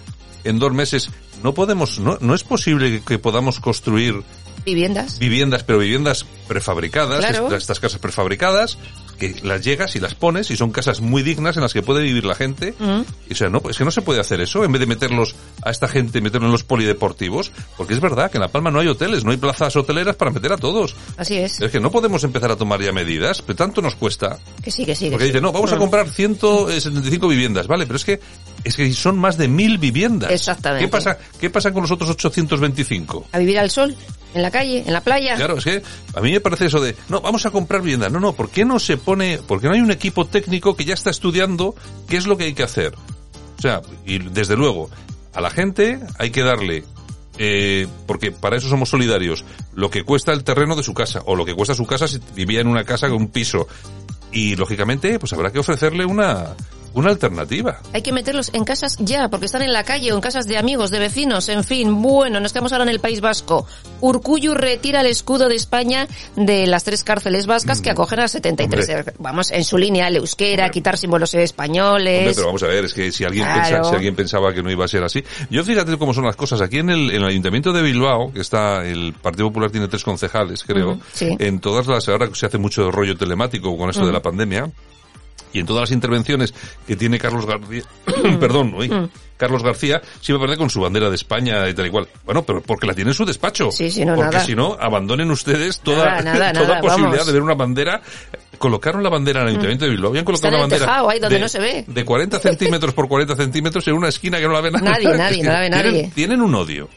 en 0.43 0.59
dos 0.59 0.73
meses. 0.73 1.09
No 1.43 1.53
podemos, 1.53 1.99
no, 1.99 2.17
no 2.21 2.35
es 2.35 2.43
posible 2.43 2.89
que, 2.91 3.01
que 3.03 3.19
podamos 3.19 3.59
construir 3.59 4.21
Viviendas. 4.65 5.17
viviendas, 5.19 5.63
pero 5.63 5.79
viviendas 5.79 6.25
prefabricadas, 6.47 7.25
Claro. 7.25 7.55
estas 7.55 7.79
casas 7.79 7.99
prefabricadas, 7.99 8.77
que 9.21 9.35
las 9.43 9.63
llegas 9.63 9.95
y 9.95 9.99
las 9.99 10.15
pones 10.15 10.49
y 10.49 10.57
son 10.57 10.71
casas 10.71 10.99
muy 10.99 11.21
dignas 11.21 11.55
en 11.55 11.61
las 11.61 11.73
que 11.73 11.83
puede 11.83 12.01
vivir 12.01 12.25
la 12.25 12.33
gente. 12.33 12.73
Mm. 12.79 13.01
Y, 13.29 13.33
o 13.33 13.35
sea, 13.35 13.49
no, 13.49 13.61
es 13.69 13.77
que 13.77 13.85
no 13.85 13.91
se 13.91 14.01
puede 14.01 14.19
hacer 14.19 14.41
eso 14.41 14.63
en 14.63 14.71
vez 14.71 14.79
de 14.79 14.87
meterlos 14.87 15.35
a 15.61 15.69
esta 15.69 15.87
gente, 15.87 16.21
meterlos 16.21 16.47
en 16.47 16.51
los 16.51 16.63
polideportivos, 16.63 17.51
porque 17.77 17.93
es 17.93 17.99
verdad 17.99 18.31
que 18.31 18.37
en 18.37 18.41
La 18.41 18.47
Palma 18.47 18.71
no 18.71 18.79
hay 18.79 18.87
hoteles, 18.87 19.23
no 19.23 19.29
hay 19.29 19.37
plazas 19.37 19.75
hoteleras 19.75 20.15
para 20.15 20.31
meter 20.31 20.51
a 20.53 20.57
todos. 20.57 20.95
Así 21.17 21.37
es. 21.37 21.61
Es 21.61 21.69
que 21.69 21.79
no 21.79 21.91
podemos 21.91 22.23
empezar 22.23 22.49
a 22.49 22.55
tomar 22.55 22.81
ya 22.81 22.91
medidas, 22.91 23.43
pero 23.43 23.55
tanto 23.55 23.79
nos 23.79 23.93
cuesta. 23.93 24.39
Que 24.63 24.71
sí, 24.71 24.85
que 24.85 24.95
sí. 24.95 25.05
que 25.05 25.11
Porque 25.11 25.25
sí. 25.25 25.31
dice, 25.31 25.41
no, 25.41 25.51
vamos 25.51 25.71
a 25.71 25.77
comprar 25.77 26.09
175 26.09 27.27
viviendas, 27.27 27.67
vale, 27.67 27.85
pero 27.85 27.97
es 27.97 28.05
que 28.05 28.19
es 28.63 28.75
que 28.75 28.91
son 28.93 29.19
más 29.19 29.37
de 29.37 29.47
mil 29.47 29.77
viviendas. 29.77 30.31
Exactamente. 30.31 30.85
¿Qué 30.85 30.91
pasa, 30.91 31.17
qué 31.39 31.49
pasa 31.49 31.71
con 31.71 31.83
los 31.83 31.91
otros 31.91 32.09
825? 32.09 33.27
A 33.31 33.37
vivir 33.39 33.59
al 33.59 33.69
sol, 33.69 33.95
en 34.33 34.41
la 34.41 34.51
calle, 34.51 34.83
en 34.85 34.93
la 34.93 35.01
playa. 35.01 35.35
Claro, 35.35 35.57
es 35.57 35.63
que 35.63 35.81
a 36.13 36.21
mí 36.21 36.31
me 36.31 36.39
parece 36.39 36.65
eso 36.65 36.79
de, 36.79 36.95
no, 37.09 37.21
vamos 37.21 37.45
a 37.45 37.51
comprar 37.51 37.81
viviendas. 37.81 38.11
No, 38.11 38.19
no, 38.19 38.33
¿por 38.33 38.49
qué 38.49 38.65
no 38.65 38.79
se 38.79 38.97
pone, 38.97 39.10
por 39.47 39.61
qué 39.61 39.67
no 39.67 39.73
hay 39.73 39.81
un 39.81 39.91
equipo 39.91 40.25
técnico 40.25 40.75
que 40.75 40.85
ya 40.85 40.93
está 40.93 41.09
estudiando 41.09 41.75
qué 42.07 42.17
es 42.17 42.27
lo 42.27 42.37
que 42.37 42.45
hay 42.45 42.53
que 42.53 42.63
hacer? 42.63 42.93
O 43.57 43.61
sea, 43.61 43.81
y 44.05 44.19
desde 44.19 44.55
luego, 44.55 44.89
a 45.33 45.41
la 45.41 45.49
gente 45.49 45.99
hay 46.17 46.31
que 46.31 46.41
darle, 46.41 46.83
eh, 47.37 47.87
porque 48.07 48.31
para 48.31 48.57
eso 48.57 48.67
somos 48.69 48.89
solidarios, 48.89 49.45
lo 49.73 49.89
que 49.89 50.03
cuesta 50.03 50.31
el 50.31 50.43
terreno 50.43 50.75
de 50.75 50.83
su 50.83 50.93
casa, 50.93 51.21
o 51.25 51.35
lo 51.35 51.45
que 51.45 51.53
cuesta 51.53 51.75
su 51.75 51.85
casa 51.85 52.07
si 52.07 52.19
vivía 52.35 52.61
en 52.61 52.67
una 52.67 52.83
casa 52.83 53.07
con 53.07 53.17
un 53.17 53.27
piso. 53.27 53.67
Y 54.31 54.55
lógicamente, 54.55 55.19
pues 55.19 55.33
habrá 55.33 55.51
que 55.51 55.59
ofrecerle 55.59 56.05
una, 56.05 56.55
una 56.93 57.09
alternativa. 57.09 57.79
Hay 57.93 58.01
que 58.01 58.11
meterlos 58.11 58.49
en 58.53 58.63
casas 58.65 58.97
ya, 58.99 59.29
porque 59.29 59.45
están 59.45 59.61
en 59.61 59.71
la 59.73 59.83
calle 59.83 60.11
o 60.11 60.15
en 60.15 60.21
casas 60.21 60.45
de 60.47 60.57
amigos, 60.57 60.91
de 60.91 60.99
vecinos, 60.99 61.47
en 61.49 61.63
fin. 61.63 62.01
Bueno, 62.01 62.39
nos 62.39 62.51
quedamos 62.53 62.71
ahora 62.73 62.83
en 62.83 62.89
el 62.89 62.99
País 62.99 63.21
Vasco. 63.21 63.65
Urcuyu 64.01 64.53
retira 64.53 65.01
el 65.01 65.07
escudo 65.07 65.47
de 65.47 65.55
España 65.55 66.07
de 66.35 66.67
las 66.67 66.83
tres 66.83 67.03
cárceles 67.03 67.45
vascas 67.45 67.81
que 67.81 67.89
acogen 67.91 68.19
a 68.19 68.27
73. 68.27 68.87
Mm. 68.87 68.91
Hombre. 68.91 69.13
Vamos, 69.19 69.51
en 69.51 69.63
su 69.63 69.77
línea, 69.77 70.07
el 70.07 70.17
euskera, 70.17 70.69
quitar 70.69 70.97
símbolos 70.97 71.33
españoles. 71.33 72.19
Hombre, 72.19 72.33
pero 72.35 72.47
vamos 72.47 72.63
a 72.63 72.67
ver, 72.67 72.85
es 72.85 72.93
que 72.93 73.11
si 73.11 73.23
alguien, 73.23 73.45
Claro. 73.45 73.61
pensa- 73.77 73.89
si 73.89 73.95
alguien 73.95 74.15
pensaba 74.15 74.53
que 74.53 74.63
no 74.63 74.71
iba 74.71 74.85
a 74.85 74.87
ser 74.87 75.03
así. 75.03 75.23
Yo 75.49 75.63
fíjate 75.63 75.97
cómo 75.97 76.13
son 76.13 76.25
las 76.25 76.35
cosas. 76.35 76.61
Aquí 76.61 76.79
en 76.79 76.89
el, 76.89 77.09
en 77.11 77.17
el 77.21 77.25
Ayuntamiento 77.25 77.71
de 77.73 77.81
Bilbao, 77.81 78.33
que 78.33 78.41
está, 78.41 78.85
el 78.85 79.13
Partido 79.13 79.47
Popular 79.49 79.71
tiene 79.71 79.87
tres 79.87 80.03
concejales, 80.03 80.63
creo. 80.63 80.99
Sí. 81.13 81.35
En 81.39 81.59
todas 81.59 81.87
las, 81.87 82.07
ahora 82.09 82.29
se 82.33 82.45
hace 82.47 82.57
mucho 82.57 82.91
rollo 82.91 83.15
telemático 83.15 83.77
con 83.77 83.89
esto 83.89 84.01
de 84.01 84.07
Ujú. 84.07 84.13
la 84.15 84.21
pandemia. 84.21 84.69
Y 85.53 85.59
en 85.59 85.65
todas 85.65 85.81
las 85.81 85.91
intervenciones 85.91 86.53
que 86.87 86.95
tiene 86.95 87.17
Carlos 87.19 87.45
García, 87.45 87.83
perdón, 88.39 88.73
uy, 88.75 88.89
Mm. 88.89 89.09
Carlos 89.37 89.63
García, 89.63 89.99
sí 90.21 90.31
me 90.33 90.37
parece 90.37 90.57
con 90.59 90.69
su 90.69 90.79
bandera 90.81 91.09
de 91.09 91.15
España 91.15 91.67
y 91.67 91.73
tal 91.73 91.87
y 91.87 91.89
cual. 91.89 92.07
Bueno, 92.25 92.43
pero 92.43 92.61
porque 92.61 92.85
la 92.85 92.93
tiene 92.93 93.09
en 93.09 93.15
su 93.15 93.25
despacho. 93.25 93.71
Sí, 93.71 93.89
sí, 93.89 94.05
no, 94.05 94.15
porque 94.15 94.39
si 94.41 94.53
no, 94.55 94.77
abandonen 94.79 95.31
ustedes 95.31 95.79
toda, 95.79 96.21
Nada, 96.21 96.21
nada, 96.21 96.53
toda 96.53 96.67
nada, 96.67 96.81
posibilidad 96.81 97.11
vamos. 97.13 97.25
de 97.27 97.33
ver 97.33 97.41
una 97.41 97.55
bandera. 97.55 98.01
Colocaron 98.59 99.01
la 99.01 99.09
bandera 99.09 99.39
en 99.39 99.45
el 99.47 99.49
Ayuntamiento 99.53 99.85
de 99.85 99.91
Bilbao. 99.91 100.11
Habían 100.11 100.25
colocado 100.25 100.47
Está 100.49 100.55
una 100.57 100.61
bandera. 100.67 100.85
tejado, 100.85 101.09
ahí 101.09 101.19
donde 101.19 101.35
de- 101.37 101.41
no 101.41 101.49
se 101.49 101.59
ve. 101.59 101.83
De 101.87 102.05
40 102.05 102.37
centímetros 102.39 102.93
por 102.93 103.07
40 103.07 103.35
centímetros 103.35 103.87
en 103.87 103.95
una 103.95 104.09
esquina 104.09 104.37
que 104.37 104.45
no 104.45 104.53
la 104.53 104.61
ve 104.61 104.69
nadie. 104.71 104.89
Nadie, 104.89 105.17
nadie, 105.17 105.31
Es 105.31 105.37
que 105.41 105.43
no 105.47 105.53
la 105.53 105.59
ve 105.59 105.69
tienen- 105.71 105.85
nadie. 105.93 106.11
Tienen 106.13 106.41
un 106.41 106.53
odio. 106.53 106.87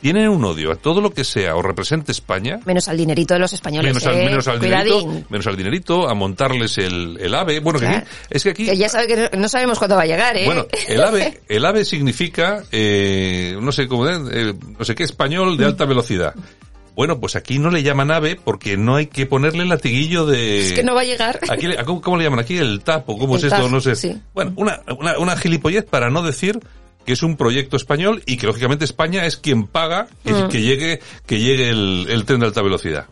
Tienen 0.00 0.28
un 0.28 0.44
odio 0.44 0.70
a 0.70 0.76
todo 0.76 1.00
lo 1.00 1.10
que 1.12 1.24
sea 1.24 1.56
o 1.56 1.62
represente 1.62 2.12
España. 2.12 2.60
Menos 2.64 2.86
al 2.88 2.96
dinerito 2.96 3.34
de 3.34 3.40
los 3.40 3.52
españoles. 3.52 3.92
Menos 3.92 4.06
al, 4.06 4.14
eh. 4.20 4.24
menos 4.26 4.46
al 4.48 4.60
dinerito, 4.60 5.24
menos 5.28 5.46
al 5.48 5.56
dinerito, 5.56 6.08
a 6.08 6.14
montarles 6.14 6.78
el, 6.78 7.18
el 7.20 7.34
ave. 7.34 7.58
Bueno, 7.60 7.80
que 7.80 7.86
aquí- 7.86 8.06
es 8.30 8.42
que 8.44 8.50
aquí, 8.50 8.66
Que 8.66 8.76
ya 8.76 8.88
sabe 8.88 9.06
que 9.08 9.36
no- 9.36 9.48
sabemos 9.48 9.78
cuándo 9.78 9.96
va 9.96 10.02
a 10.02 10.06
llegar, 10.06 10.36
¿eh? 10.36 10.44
bueno, 10.46 10.66
el 10.86 11.02
ave, 11.02 11.40
el 11.48 11.64
ave 11.64 11.84
significa, 11.84 12.62
eh, 12.70 13.56
no 13.60 13.72
sé 13.72 13.88
cómo, 13.88 14.06
eh, 14.08 14.54
no 14.78 14.84
sé 14.84 14.94
qué 14.94 15.02
español 15.02 15.56
de 15.56 15.64
alta 15.64 15.84
velocidad. 15.84 16.34
Bueno, 16.94 17.20
pues 17.20 17.36
aquí 17.36 17.58
no 17.60 17.70
le 17.70 17.82
llaman 17.84 18.10
ave 18.10 18.34
porque 18.36 18.76
no 18.76 18.96
hay 18.96 19.06
que 19.06 19.24
ponerle 19.26 19.62
el 19.62 19.68
latiguillo 19.68 20.26
de... 20.26 20.66
Es 20.66 20.72
que 20.72 20.82
no 20.82 20.96
va 20.96 21.02
a 21.02 21.04
llegar. 21.04 21.38
Aquí, 21.48 21.68
¿cómo, 21.86 22.00
cómo 22.00 22.16
le 22.16 22.24
llaman 22.24 22.40
aquí? 22.40 22.56
El 22.56 22.80
tapo, 22.82 23.16
¿cómo 23.16 23.34
El 23.34 23.38
es 23.38 23.44
esto? 23.44 23.62
taf, 23.62 23.70
no 23.70 23.80
sé. 23.80 23.94
sí. 23.94 24.20
Bueno, 24.34 24.52
una, 24.56 24.80
una, 24.98 25.16
una 25.18 25.36
gilipollez 25.36 25.84
para 25.84 26.10
no 26.10 26.22
decir 26.22 26.58
que 27.08 27.14
es 27.14 27.22
un 27.22 27.38
proyecto 27.38 27.78
español 27.78 28.22
y 28.26 28.36
que 28.36 28.46
lógicamente 28.46 28.84
España 28.84 29.24
es 29.24 29.38
quien 29.38 29.66
paga 29.66 30.08
Mm. 30.24 30.48
que 30.50 30.60
llegue, 30.60 31.00
que 31.24 31.38
llegue 31.40 31.70
el, 31.70 32.06
el 32.10 32.26
tren 32.26 32.38
de 32.40 32.44
alta 32.44 32.60
velocidad. 32.60 33.06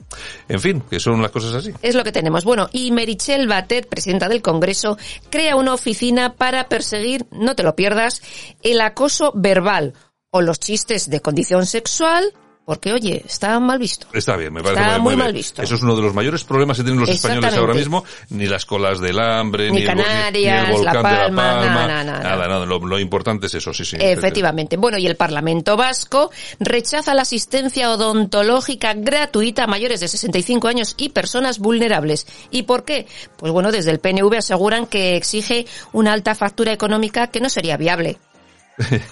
En 0.51 0.61
fin, 0.61 0.83
que 0.91 1.01
son 1.01 1.23
las 1.23 1.31
cosas 1.31 1.55
así. 1.55 1.73
Es 1.81 1.95
lo 1.95 2.05
que 2.05 2.13
tenemos. 2.13 2.45
Bueno, 2.45 2.69
y 2.73 2.91
Merichel 2.91 3.49
Batet, 3.49 3.89
presidenta 3.89 4.29
del 4.29 4.43
Congreso, 4.43 4.99
crea 5.31 5.57
una 5.57 5.73
oficina 5.73 6.35
para 6.35 6.69
perseguir, 6.69 7.25
no 7.31 7.57
te 7.57 7.63
lo 7.63 7.75
pierdas, 7.75 8.21
el 8.63 8.83
acoso 8.83 9.33
verbal 9.35 9.95
o 10.29 10.43
los 10.43 10.61
chistes 10.61 11.09
de 11.09 11.21
condición 11.21 11.65
sexual, 11.65 12.35
porque 12.67 12.93
oye, 12.93 13.23
está 13.25 13.59
mal 13.61 13.79
visto. 13.79 14.09
Está 14.13 14.37
bien, 14.37 14.53
me 14.53 14.61
parece 14.61 14.83
Está 14.83 14.99
muy 14.99 15.15
mal 15.17 15.33
visto. 15.33 15.63
Eso 15.63 15.77
es 15.77 15.83
uno 15.83 15.95
de 15.97 16.03
los 16.03 16.13
mayores 16.13 16.43
problemas 16.43 16.77
que 16.77 16.83
tienen 16.83 16.99
los 17.01 17.09
españoles 17.09 17.55
ahora 17.55 17.73
mismo. 17.75 18.05
Ni 18.31 18.47
las 18.47 18.67
colas 18.67 19.01
del 19.01 19.19
hambre, 19.21 19.71
Ni 19.71 19.79
ni, 19.79 19.83
el, 19.85 19.89
ni- 19.89 19.95
ni 19.95 20.03
Canarias, 20.03 20.69
el 20.69 20.75
volcán 20.75 20.95
La 20.95 21.03
Palma, 21.03 21.17
de 21.17 21.27
La 21.27 21.33
Palma. 21.33 21.87
nada, 21.87 21.87
nada, 21.87 22.05
nada. 22.05 22.23
nada, 22.37 22.49
nada. 22.49 22.67
Lo, 22.67 22.79
lo 22.81 22.99
importante 22.99 23.47
es 23.47 23.55
eso, 23.55 23.73
sí, 23.73 23.85
sí. 23.85 23.97
Efectivamente. 24.01 24.77
Bueno, 24.77 24.99
y 24.99 25.07
el 25.07 25.15
Parlamento 25.17 25.77
Vasco 25.77 26.31
rechaza 26.59 27.15
la 27.15 27.23
asistencia 27.23 27.89
odontológica 27.93 28.95
gratuita 28.95 29.63
a 29.65 29.67
mayores 29.69 30.01
de 30.01 30.09
65 30.09 30.67
años 30.67 30.95
y 30.99 31.11
personas 31.11 31.61
vulnerables. 31.61 32.27
¿Y 32.51 32.65
por 32.65 32.85
qué? 32.85 33.07
Pues 33.37 33.53
bueno, 33.53 33.71
desde 33.71 33.93
el 33.93 34.01
PNV 34.01 34.35
aseguran 34.39 34.87
que 34.87 35.17
exige 35.17 35.67
una 35.93 36.13
alta 36.13 36.35
factura 36.35 36.73
económica 36.73 37.29
que 37.29 37.41
no 37.41 37.49
sería 37.49 37.77
viable. 37.77 38.19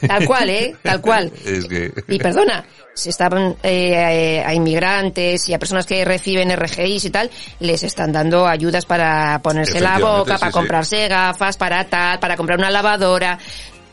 Tal 0.07 0.27
cual, 0.27 0.50
¿eh? 0.50 0.77
Tal 0.83 1.00
cual. 1.00 1.33
Es 1.44 1.66
que... 1.66 1.92
Y 2.09 2.18
perdona, 2.18 2.64
si 2.94 3.09
estaban 3.09 3.57
eh, 3.62 4.42
a 4.44 4.55
inmigrantes 4.55 5.48
y 5.48 5.55
a 5.55 5.59
personas 5.59 5.87
que 5.87 6.05
reciben 6.05 6.55
RGIs 6.55 7.05
y 7.07 7.11
tal, 7.11 7.31
les 7.61 7.83
están 7.83 8.12
dando 8.12 8.46
ayudas 8.46 8.85
para 8.87 9.40
ponerse 9.42 9.81
la 9.81 9.98
boca, 9.98 10.35
sí, 10.35 10.40
para 10.40 10.53
sí. 10.53 10.59
comprarse 10.59 11.09
gafas, 11.09 11.57
para 11.57 11.85
tal, 11.88 12.18
para 12.20 12.37
comprar 12.37 12.59
una 12.59 12.70
lavadora. 12.70 13.38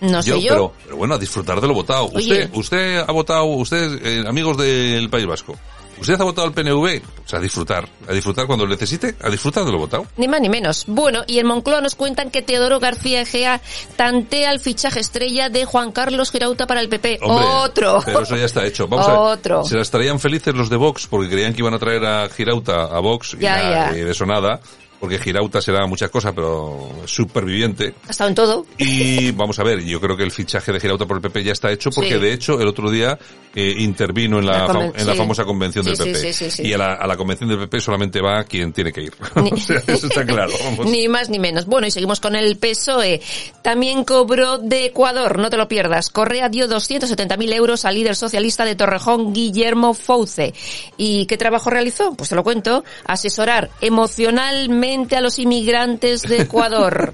No 0.01 0.21
sé 0.23 0.41
yo. 0.41 0.49
Pero, 0.49 0.73
pero 0.83 0.97
bueno, 0.97 1.15
a 1.15 1.17
disfrutar 1.19 1.61
de 1.61 1.67
lo 1.67 1.75
votado. 1.75 2.09
Oye. 2.13 2.45
Usted, 2.45 2.49
usted 2.53 2.97
ha 3.07 3.11
votado, 3.11 3.45
usted, 3.45 4.03
eh, 4.03 4.23
amigos 4.27 4.57
del 4.57 5.09
País 5.09 5.27
Vasco, 5.27 5.57
¿Usted 6.01 6.19
ha 6.19 6.23
votado 6.23 6.47
al 6.47 6.53
PNV? 6.53 7.01
Pues 7.15 7.33
a 7.33 7.39
disfrutar. 7.39 7.87
A 8.09 8.11
disfrutar 8.13 8.47
cuando 8.47 8.65
lo 8.65 8.71
necesite, 8.71 9.15
a 9.21 9.29
disfrutar 9.29 9.63
de 9.63 9.71
lo 9.71 9.77
votado. 9.77 10.07
Ni 10.17 10.27
más 10.27 10.41
ni 10.41 10.49
menos. 10.49 10.85
Bueno, 10.87 11.21
y 11.27 11.37
en 11.39 11.45
Moncloa 11.45 11.79
nos 11.79 11.93
cuentan 11.95 12.31
que 12.31 12.41
Teodoro 12.41 12.79
García 12.79 13.21
Egea 13.21 13.61
tantea 13.95 14.51
el 14.51 14.59
fichaje 14.59 14.99
estrella 14.99 15.49
de 15.49 15.63
Juan 15.65 15.91
Carlos 15.91 16.31
Girauta 16.31 16.65
para 16.65 16.81
el 16.81 16.89
PP. 16.89 17.19
Hombre, 17.21 17.45
Otro. 17.45 18.01
Pero 18.03 18.21
eso 18.23 18.35
ya 18.35 18.45
está 18.45 18.65
hecho. 18.65 18.87
Vamos 18.87 19.07
Otro. 19.07 19.59
a 19.59 19.61
ver. 19.61 19.69
Se 19.69 19.77
las 19.77 19.91
traían 19.91 20.19
felices 20.19 20.53
los 20.55 20.69
de 20.69 20.75
Vox 20.77 21.05
porque 21.07 21.29
creían 21.29 21.53
que 21.53 21.59
iban 21.59 21.73
a 21.75 21.79
traer 21.79 22.03
a 22.03 22.27
Girauta 22.29 22.83
a 22.85 22.99
Vox 22.99 23.35
y, 23.35 23.37
Ya, 23.37 23.91
ya. 23.91 23.97
y 23.97 24.01
de 24.01 24.11
eso 24.11 24.25
nada. 24.25 24.59
Porque 25.01 25.17
Girauta 25.17 25.59
será 25.61 25.85
muchas 25.87 26.09
cosas, 26.11 26.31
pero 26.33 26.89
superviviente. 27.05 27.95
Ha 28.07 28.11
estado 28.11 28.29
en 28.29 28.35
todo. 28.35 28.65
Y 28.77 29.31
vamos 29.35 29.57
a 29.59 29.63
ver, 29.63 29.83
yo 29.83 29.99
creo 29.99 30.15
que 30.15 30.21
el 30.23 30.31
fichaje 30.31 30.71
de 30.71 30.79
Girauta 30.79 31.05
por 31.07 31.17
el 31.17 31.21
PP 31.23 31.43
ya 31.43 31.51
está 31.53 31.71
hecho 31.71 31.89
porque 31.89 32.13
Sí. 32.13 32.19
de 32.19 32.31
hecho 32.33 32.61
el 32.61 32.67
otro 32.67 32.89
día 32.91 33.17
eh, 33.55 33.73
intervino 33.79 34.37
en 34.39 34.45
la, 34.45 34.91
en 34.95 35.07
la 35.07 35.15
famosa 35.15 35.43
convención 35.43 35.83
del 35.83 35.97
Sí, 35.97 36.03
PP. 36.03 36.15
sí, 36.19 36.33
sí, 36.33 36.51
sí. 36.51 36.67
Y 36.67 36.73
a 36.73 36.77
la, 36.77 36.93
a 36.93 37.07
la 37.07 37.17
convención 37.17 37.49
del 37.49 37.57
PP 37.59 37.79
solamente 37.81 38.21
va 38.21 38.43
quien 38.43 38.71
tiene 38.73 38.93
que 38.93 39.01
ir. 39.01 39.13
o 39.35 39.57
sea, 39.57 39.81
eso 39.87 40.05
está 40.07 40.23
claro. 40.23 40.51
vamos. 40.63 40.85
Ni 40.85 41.07
más 41.07 41.29
ni 41.29 41.39
menos. 41.39 41.65
Bueno, 41.65 41.87
y 41.87 41.91
seguimos 41.91 42.19
con 42.19 42.35
el 42.35 42.57
PSOE. 42.57 43.21
También 43.63 44.03
cobró 44.03 44.59
de 44.59 44.85
Ecuador, 44.85 45.39
no 45.39 45.49
te 45.49 45.57
lo 45.57 45.67
pierdas. 45.67 46.09
Correa 46.11 46.47
dio 46.47 46.67
270.000 46.69 47.53
euros 47.53 47.85
al 47.85 47.95
líder 47.95 48.15
socialista 48.15 48.65
de 48.65 48.75
Torrejón, 48.75 49.33
Guillermo 49.33 49.95
Fouce. 49.95 50.53
¿Y 50.97 51.25
qué 51.25 51.37
trabajo 51.37 51.71
realizó? 51.71 52.13
Pues 52.13 52.29
te 52.29 52.35
lo 52.35 52.43
cuento. 52.43 52.83
Asesorar 53.05 53.71
emocionalmente 53.81 54.90
a 55.15 55.21
los 55.21 55.39
inmigrantes 55.39 56.23
de 56.23 56.41
Ecuador. 56.41 57.13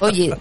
Oye, 0.00 0.34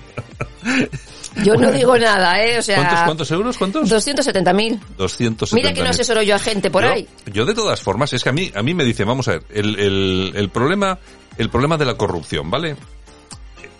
yo 1.43 1.55
no 1.55 1.71
digo 1.71 1.97
nada, 1.97 2.41
¿eh? 2.43 2.59
O 2.59 2.61
sea... 2.61 2.77
¿Cuántos, 2.77 3.01
cuántos 3.05 3.31
euros? 3.31 3.57
¿Cuántos? 3.57 3.89
270.000. 3.89 4.79
270. 4.97 5.55
Mira 5.55 5.73
que 5.73 5.81
no 5.81 5.89
asesoro 5.89 6.21
yo 6.21 6.35
a 6.35 6.39
gente 6.39 6.69
por 6.69 6.83
yo, 6.83 6.91
ahí. 6.91 7.07
Yo 7.31 7.45
de 7.45 7.53
todas 7.53 7.81
formas, 7.81 8.13
es 8.13 8.23
que 8.23 8.29
a 8.29 8.33
mí, 8.33 8.51
a 8.53 8.61
mí 8.61 8.73
me 8.73 8.83
dicen, 8.83 9.07
vamos 9.07 9.27
a 9.27 9.33
ver, 9.33 9.43
el, 9.49 9.79
el, 9.79 10.31
el 10.35 10.49
problema, 10.49 10.99
el 11.37 11.49
problema 11.49 11.77
de 11.77 11.85
la 11.85 11.95
corrupción, 11.95 12.49
¿vale? 12.49 12.75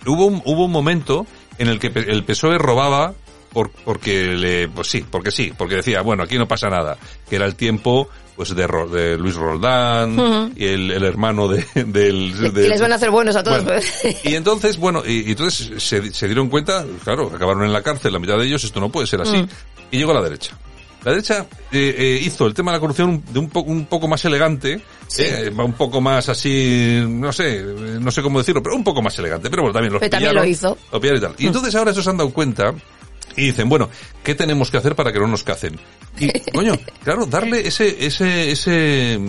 Hubo 0.06 0.26
un, 0.26 0.42
hubo 0.46 0.66
un 0.66 0.72
momento 0.72 1.26
en 1.58 1.68
el 1.68 1.80
que 1.80 1.88
el 1.88 2.24
PSOE 2.24 2.58
robaba 2.58 3.14
por, 3.52 3.72
porque 3.72 4.28
le, 4.28 4.70
pues 4.70 4.88
sí, 4.88 5.06
porque 5.10 5.32
sí, 5.32 5.54
porque 5.58 5.76
decía, 5.76 6.02
bueno, 6.02 6.24
aquí 6.24 6.38
no 6.38 6.48
pasa 6.48 6.70
nada, 6.70 6.98
que 7.30 7.36
era 7.36 7.46
el 7.46 7.56
tiempo, 7.56 8.08
pues 8.40 8.56
de, 8.56 8.66
Ro- 8.68 8.88
de 8.88 9.18
Luis 9.18 9.36
Roldán, 9.36 10.54
y 10.56 10.64
el, 10.66 10.92
el 10.92 11.04
hermano 11.04 11.50
de, 11.50 11.66
del, 11.86 12.34
Y 12.40 12.50
de- 12.52 12.70
les 12.70 12.80
van 12.80 12.94
a 12.94 12.96
hacer 12.96 13.12
buenos 13.12 13.36
a 13.36 13.44
todos. 13.44 13.66
Bueno, 13.66 13.82
y 14.24 14.34
entonces, 14.34 14.78
bueno, 14.78 15.04
y, 15.06 15.28
y 15.28 15.32
entonces 15.32 15.84
se, 15.84 16.14
se 16.14 16.26
dieron 16.26 16.48
cuenta, 16.48 16.86
claro, 17.04 17.30
acabaron 17.36 17.66
en 17.66 17.74
la 17.74 17.84
cárcel, 17.84 18.14
la 18.14 18.20
mitad 18.20 18.38
de 18.38 18.46
ellos, 18.46 18.64
esto 18.64 18.80
no 18.80 18.88
puede 18.88 19.08
ser 19.08 19.20
así. 19.20 19.36
Mm. 19.36 19.48
Y 19.92 19.98
llegó 19.98 20.14
la 20.14 20.22
derecha. 20.22 20.58
La 21.04 21.12
derecha 21.12 21.48
eh, 21.74 21.96
eh, 21.98 22.20
hizo 22.24 22.46
el 22.46 22.54
tema 22.54 22.72
de 22.72 22.78
la 22.78 22.80
corrupción 22.80 23.22
de 23.30 23.40
un, 23.40 23.50
po- 23.50 23.60
un 23.60 23.88
poco 23.88 24.08
más 24.08 24.24
elegante, 24.24 24.80
eh, 25.18 25.50
va 25.58 25.66
un 25.66 25.74
poco 25.74 26.00
más 26.00 26.30
así, 26.30 27.04
no 27.06 27.34
sé, 27.34 27.58
eh, 27.60 27.64
no 28.00 28.10
sé 28.10 28.22
cómo 28.22 28.40
decirlo, 28.40 28.64
pero 28.64 28.78
un 28.78 28.86
poco 28.86 29.02
más 29.02 29.20
elegante. 29.20 29.50
Pero 29.50 29.64
bueno, 29.64 29.74
también 29.74 29.92
los 29.92 30.00
Pero 30.00 30.12
también 30.12 30.30
pillaron, 30.32 30.48
lo 30.48 30.50
hizo. 30.50 30.78
lo 30.94 31.16
y 31.18 31.20
tal. 31.20 31.36
Y 31.38 31.48
entonces 31.48 31.76
ahora 31.76 31.92
estos 31.92 32.06
se 32.06 32.10
han 32.10 32.16
dado 32.18 32.30
cuenta 32.32 32.74
y 33.40 33.46
dicen, 33.48 33.70
bueno, 33.70 33.90
¿qué 34.24 34.36
tenemos 34.36 34.70
que 34.70 34.78
hacer 34.78 34.96
para 34.96 35.12
que 35.12 35.20
no 35.20 35.28
nos 35.28 35.44
cacen? 35.44 35.80
Y, 36.20 36.28
coño, 36.54 36.74
claro, 37.04 37.26
darle 37.26 37.68
ese, 37.68 38.06
ese, 38.06 38.52
ese... 38.52 39.20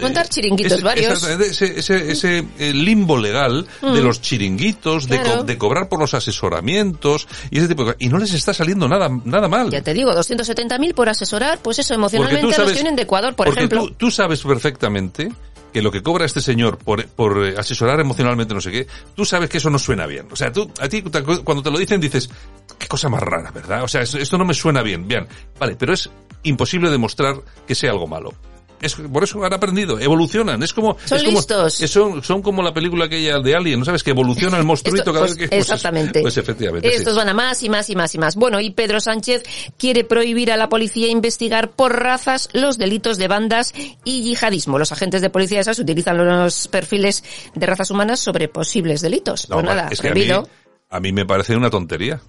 Montar 0.00 0.26
eh, 0.26 0.28
chiringuitos 0.28 0.72
ese- 0.72 0.82
varios. 0.82 1.22
Ese, 1.22 1.78
ese, 1.78 2.10
ese 2.12 2.44
eh, 2.58 2.72
limbo 2.72 3.16
legal 3.18 3.66
de 3.82 3.88
Mm. 4.00 4.04
los 4.04 4.20
chiringuitos, 4.20 5.08
de, 5.08 5.20
co- 5.20 5.42
de 5.44 5.58
cobrar 5.58 5.88
por 5.88 5.98
los 6.00 6.14
asesoramientos 6.14 7.26
y 7.50 7.58
ese 7.58 7.68
tipo 7.68 7.82
de 7.82 7.86
cosas. 7.92 7.96
Y 8.00 8.08
no 8.08 8.18
les 8.18 8.32
está 8.34 8.54
saliendo 8.54 8.88
nada, 8.88 9.08
nada 9.24 9.48
mal. 9.48 9.70
Ya 9.70 9.82
te 9.82 9.92
digo, 9.94 10.12
270.000 10.12 10.94
por 10.94 11.08
asesorar, 11.08 11.58
pues 11.62 11.78
eso, 11.78 11.94
emocionalmente 11.94 12.54
a 12.54 12.58
los 12.58 12.68
que 12.68 12.74
vienen 12.74 12.96
de 12.96 13.02
Ecuador, 13.02 13.34
por 13.34 13.46
porque 13.46 13.60
ejemplo. 13.60 13.86
Tú, 13.88 13.94
tú 13.94 14.10
sabes 14.10 14.40
perfectamente 14.42 15.30
que 15.72 15.82
lo 15.82 15.90
que 15.90 16.02
cobra 16.02 16.24
este 16.24 16.40
señor 16.40 16.78
por, 16.78 17.06
por 17.08 17.44
eh, 17.46 17.54
asesorar 17.56 18.00
emocionalmente 18.00 18.54
no 18.54 18.60
sé 18.60 18.70
qué, 18.70 18.86
tú 19.14 19.24
sabes 19.24 19.50
que 19.50 19.58
eso 19.58 19.70
no 19.70 19.78
suena 19.78 20.06
bien. 20.06 20.26
O 20.30 20.36
sea, 20.36 20.52
tú, 20.52 20.70
a 20.80 20.88
ti 20.88 21.02
cuando 21.02 21.62
te 21.62 21.70
lo 21.70 21.78
dicen 21.78 22.00
dices, 22.00 22.30
qué 22.78 22.86
cosa 22.86 23.08
más 23.08 23.22
rara, 23.22 23.50
¿verdad? 23.50 23.82
O 23.82 23.88
sea, 23.88 24.02
esto 24.02 24.38
no 24.38 24.44
me 24.44 24.54
suena 24.54 24.82
bien. 24.82 25.06
Bien, 25.06 25.26
vale, 25.58 25.76
pero 25.76 25.92
es 25.92 26.10
imposible 26.42 26.90
demostrar 26.90 27.36
que 27.66 27.74
sea 27.74 27.90
algo 27.90 28.06
malo. 28.06 28.32
Es, 28.80 28.94
por 28.94 29.24
eso 29.24 29.44
han 29.44 29.52
aprendido, 29.52 29.98
evolucionan. 29.98 30.62
Es 30.62 30.72
como, 30.72 30.96
Son 31.04 31.18
es 31.18 31.24
como, 31.24 31.38
listos. 31.38 31.80
es- 31.80 31.90
son, 31.90 32.22
son 32.22 32.42
como 32.42 32.62
la 32.62 32.72
película 32.72 33.06
aquella 33.06 33.38
de 33.40 33.54
Alien, 33.56 33.80
¿no 33.80 33.84
sabes? 33.84 34.02
Que 34.02 34.10
evoluciona 34.10 34.56
el 34.58 34.64
monstruito 34.64 35.00
Esto- 35.00 35.12
cada 35.12 35.26
pues, 35.26 35.36
vez 35.36 35.48
que... 35.50 35.56
pues, 35.56 35.60
exactamente. 35.68 36.20
Pues, 36.20 36.36
efectivamente. 36.36 36.88
sí. 36.90 36.96
Estos 36.96 37.16
van 37.16 37.28
a 37.28 37.34
más 37.34 37.62
y 37.62 37.68
más 37.68 37.90
y 37.90 37.96
más 37.96 38.14
y 38.14 38.18
más. 38.18 38.36
Bueno, 38.36 38.60
y 38.60 38.70
Pedro 38.70 39.00
Sánchez 39.00 39.42
quiere 39.76 40.04
prohibir 40.04 40.52
a 40.52 40.56
la 40.56 40.68
policía 40.68 41.08
investigar 41.08 41.70
por 41.70 41.98
razas 42.00 42.48
los 42.52 42.78
delitos 42.78 43.18
de 43.18 43.28
bandas 43.28 43.72
y 44.04 44.22
yihadismo. 44.22 44.78
Los 44.78 44.92
agentes 44.92 45.22
de 45.22 45.30
policía 45.30 45.60
esas 45.60 45.78
utilizan 45.78 46.16
los 46.18 46.68
perfiles 46.68 47.24
de 47.54 47.66
razas 47.66 47.90
humanas 47.90 48.20
sobre 48.20 48.48
posibles 48.48 49.00
delitos. 49.00 49.48
No, 49.48 49.56
pues 49.56 49.66
nada, 49.66 49.88
es 49.90 50.00
que 50.00 50.08
a 50.08 50.10
mí, 50.10 50.20
prohibido. 50.20 50.48
a 50.90 51.00
mí 51.00 51.12
me 51.12 51.26
parece 51.26 51.56
una 51.56 51.70
tontería 51.70 52.20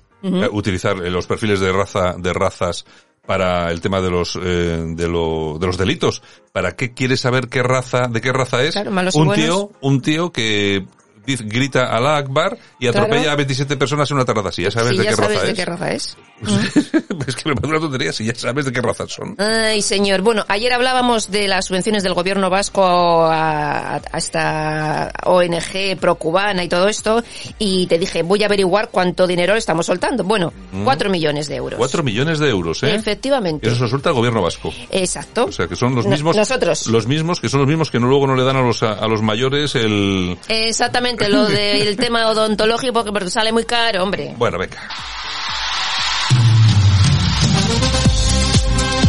utilizar 0.52 0.98
los 0.98 1.28
perfiles 1.28 1.60
de 1.62 1.72
raza 1.72 2.16
de 2.18 2.34
razas 2.34 2.86
para 3.30 3.70
el 3.70 3.80
tema 3.80 4.02
de 4.02 4.10
los 4.10 4.36
eh, 4.42 4.84
de, 4.88 5.08
lo- 5.08 5.58
de 5.60 5.68
los 5.68 5.78
delitos. 5.78 6.24
¿Para 6.52 6.72
qué 6.76 6.96
quieres 6.96 7.20
saber 7.20 7.48
qué 7.48 7.62
raza 7.62 8.08
de 8.08 8.22
qué 8.22 8.34
raza 8.34 8.64
es? 8.64 8.72
Claro, 8.74 8.90
malos 8.90 9.14
y 9.16 9.20
un 9.20 9.28
buenos. 9.28 9.46
tío 9.46 9.72
un 9.82 10.02
tío 10.02 10.32
que 10.32 10.84
grita 11.28 11.96
Alá 11.96 12.18
Akbar 12.18 12.58
y 12.80 12.88
atropella 12.88 13.22
Claro. 13.22 13.32
a 13.34 13.36
27 13.36 13.78
personas 13.78 14.10
en 14.10 14.18
una 14.18 14.26
tarde 14.26 14.50
así. 14.50 14.64
Ya 14.64 14.72
sabes 14.72 14.90
Sí, 14.94 14.98
de 14.98 15.04
ya 15.04 15.10
qué 15.12 15.16
sabes 15.16 15.44
de 15.44 15.54
qué 15.54 15.66
raza 15.66 15.92
es. 15.92 16.18
es 17.28 17.36
que 17.36 17.50
me 17.50 17.56
parece 17.56 17.68
una 17.68 17.80
tontería 17.80 18.14
si 18.14 18.26
ya 18.26 18.36
sabes 18.36 18.66
de 18.66 18.72
qué 18.72 18.82
raza 18.82 19.08
son. 19.08 19.36
Ay, 19.38 19.82
señor. 19.82 20.22
Bueno, 20.22 20.46
ayer 20.48 20.72
hablábamos 20.74 21.30
de 21.32 21.48
las 21.48 21.66
subvenciones 21.66 22.04
del 22.04 22.14
gobierno 22.14 22.50
vasco 22.50 22.84
a, 22.86 23.96
a 23.96 24.18
esta 24.18 25.12
ONG 25.26 25.98
procubana 26.00 26.64
y 26.64 26.70
todo 26.70 26.88
esto, 26.88 27.24
y 27.58 27.88
te 27.88 27.98
dije, 28.00 28.24
voy 28.24 28.44
a 28.44 28.46
averiguar 28.48 28.90
cuánto 28.90 29.28
dinero 29.28 29.54
le 29.54 29.60
estamos 29.60 29.86
soltando. 29.86 30.24
Bueno, 30.24 30.54
Mm. 30.72 30.84
cuatro 30.84 31.10
millones 31.10 31.48
de 31.48 31.56
euros. 31.56 31.78
Cuatro 31.78 32.04
millones 32.04 32.38
de 32.40 32.50
euros, 32.50 32.84
¿eh? 32.84 32.94
Efectivamente. 32.94 33.68
Eso 33.68 33.78
se 33.86 33.88
suelta 33.90 34.10
el 34.10 34.16
gobierno 34.16 34.42
vasco. 34.42 34.72
Exacto. 34.92 35.46
O 35.46 35.52
sea, 35.52 35.68
que 35.68 35.76
son 35.76 35.96
los 35.96 36.06
No- 36.06 36.12
mismos. 36.12 36.36
nosotros. 36.36 36.86
Los 36.88 37.08
mismos, 37.08 37.40
que 37.40 37.50
son 37.50 37.62
los 37.62 37.68
mismos 37.68 37.90
que 37.90 38.00
no, 38.00 38.08
luego 38.08 38.28
no 38.28 38.36
le 38.36 38.44
dan 38.44 38.56
a 38.58 38.62
los, 38.62 38.84
a, 38.84 38.94
a 38.94 39.08
los 39.08 39.22
mayores 39.22 39.74
el. 39.76 40.38
Exactamente, 40.48 41.28
lo 41.30 41.46
del 41.46 41.98
tema 41.98 42.28
odontológico, 42.30 43.04
porque 43.04 43.30
sale 43.30 43.52
muy 43.52 43.64
caro, 43.66 44.04
hombre. 44.04 44.34
Bueno, 44.38 44.58
venga. 44.60 44.78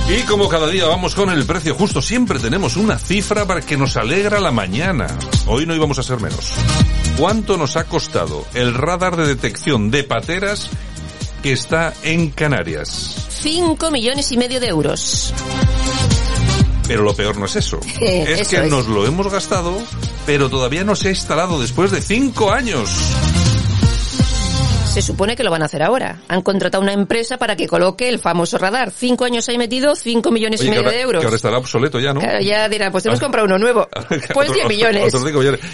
Y 0.08 0.22
como 0.22 0.48
cada 0.48 0.66
día 0.66 0.86
vamos 0.86 1.14
con 1.14 1.30
el 1.30 1.46
precio 1.46 1.74
justo, 1.76 2.02
siempre 2.02 2.40
tenemos 2.40 2.76
una 2.76 2.98
cifra 2.98 3.46
para 3.46 3.60
que 3.60 3.76
nos 3.76 3.96
alegra 3.96 4.40
la 4.40 4.50
mañana. 4.50 5.06
Hoy 5.46 5.66
no 5.66 5.74
íbamos 5.74 6.00
a 6.00 6.02
ser 6.02 6.20
menos. 6.20 6.54
¿Cuánto 7.16 7.56
nos 7.56 7.76
ha 7.76 7.84
costado 7.84 8.44
el 8.54 8.74
radar 8.74 9.16
de 9.16 9.26
detección 9.26 9.90
de 9.92 10.02
pateras 10.02 10.68
que 11.44 11.52
está 11.52 11.94
en 12.02 12.30
Canarias? 12.30 13.28
Cinco 13.28 13.92
millones 13.92 14.32
y 14.32 14.36
medio 14.36 14.58
de 14.58 14.66
euros. 14.66 15.32
Pero 16.88 17.04
lo 17.04 17.14
peor 17.14 17.36
no 17.36 17.46
es 17.46 17.54
eso. 17.54 17.78
Es 18.00 18.40
eso 18.40 18.50
que 18.50 18.64
es. 18.64 18.70
nos 18.70 18.88
lo 18.88 19.06
hemos 19.06 19.30
gastado, 19.30 19.80
pero 20.26 20.50
todavía 20.50 20.82
no 20.82 20.96
se 20.96 21.06
ha 21.06 21.10
instalado 21.10 21.60
después 21.60 21.92
de 21.92 22.02
cinco 22.02 22.50
años. 22.50 22.90
Se 24.90 25.02
supone 25.02 25.36
que 25.36 25.44
lo 25.44 25.52
van 25.52 25.62
a 25.62 25.66
hacer 25.66 25.84
ahora. 25.84 26.18
Han 26.28 26.42
contratado 26.42 26.82
una 26.82 26.92
empresa 26.92 27.38
para 27.38 27.54
que 27.54 27.68
coloque 27.68 28.08
el 28.08 28.18
famoso 28.18 28.58
radar. 28.58 28.90
Cinco 28.90 29.24
años 29.24 29.48
ahí 29.48 29.56
metido, 29.56 29.94
cinco 29.94 30.32
millones 30.32 30.60
Oye, 30.60 30.68
y 30.68 30.72
que 30.72 30.76
medio 30.78 30.88
ahora, 30.88 30.96
de 30.96 31.02
euros. 31.02 31.20
que 31.20 31.26
ahora 31.26 31.36
estará 31.36 31.58
obsoleto 31.58 32.00
ya, 32.00 32.12
¿no? 32.12 32.18
Claro, 32.20 32.40
ya 32.40 32.68
dirá, 32.68 32.90
pues 32.90 33.04
tenemos 33.04 33.20
que 33.20 33.24
Ah. 33.24 33.28
comprar 33.28 33.44
uno 33.44 33.56
nuevo. 33.58 33.88
Pues 34.34 34.50
Otro- 34.50 34.54
10 34.54 34.68
millones. 34.68 35.14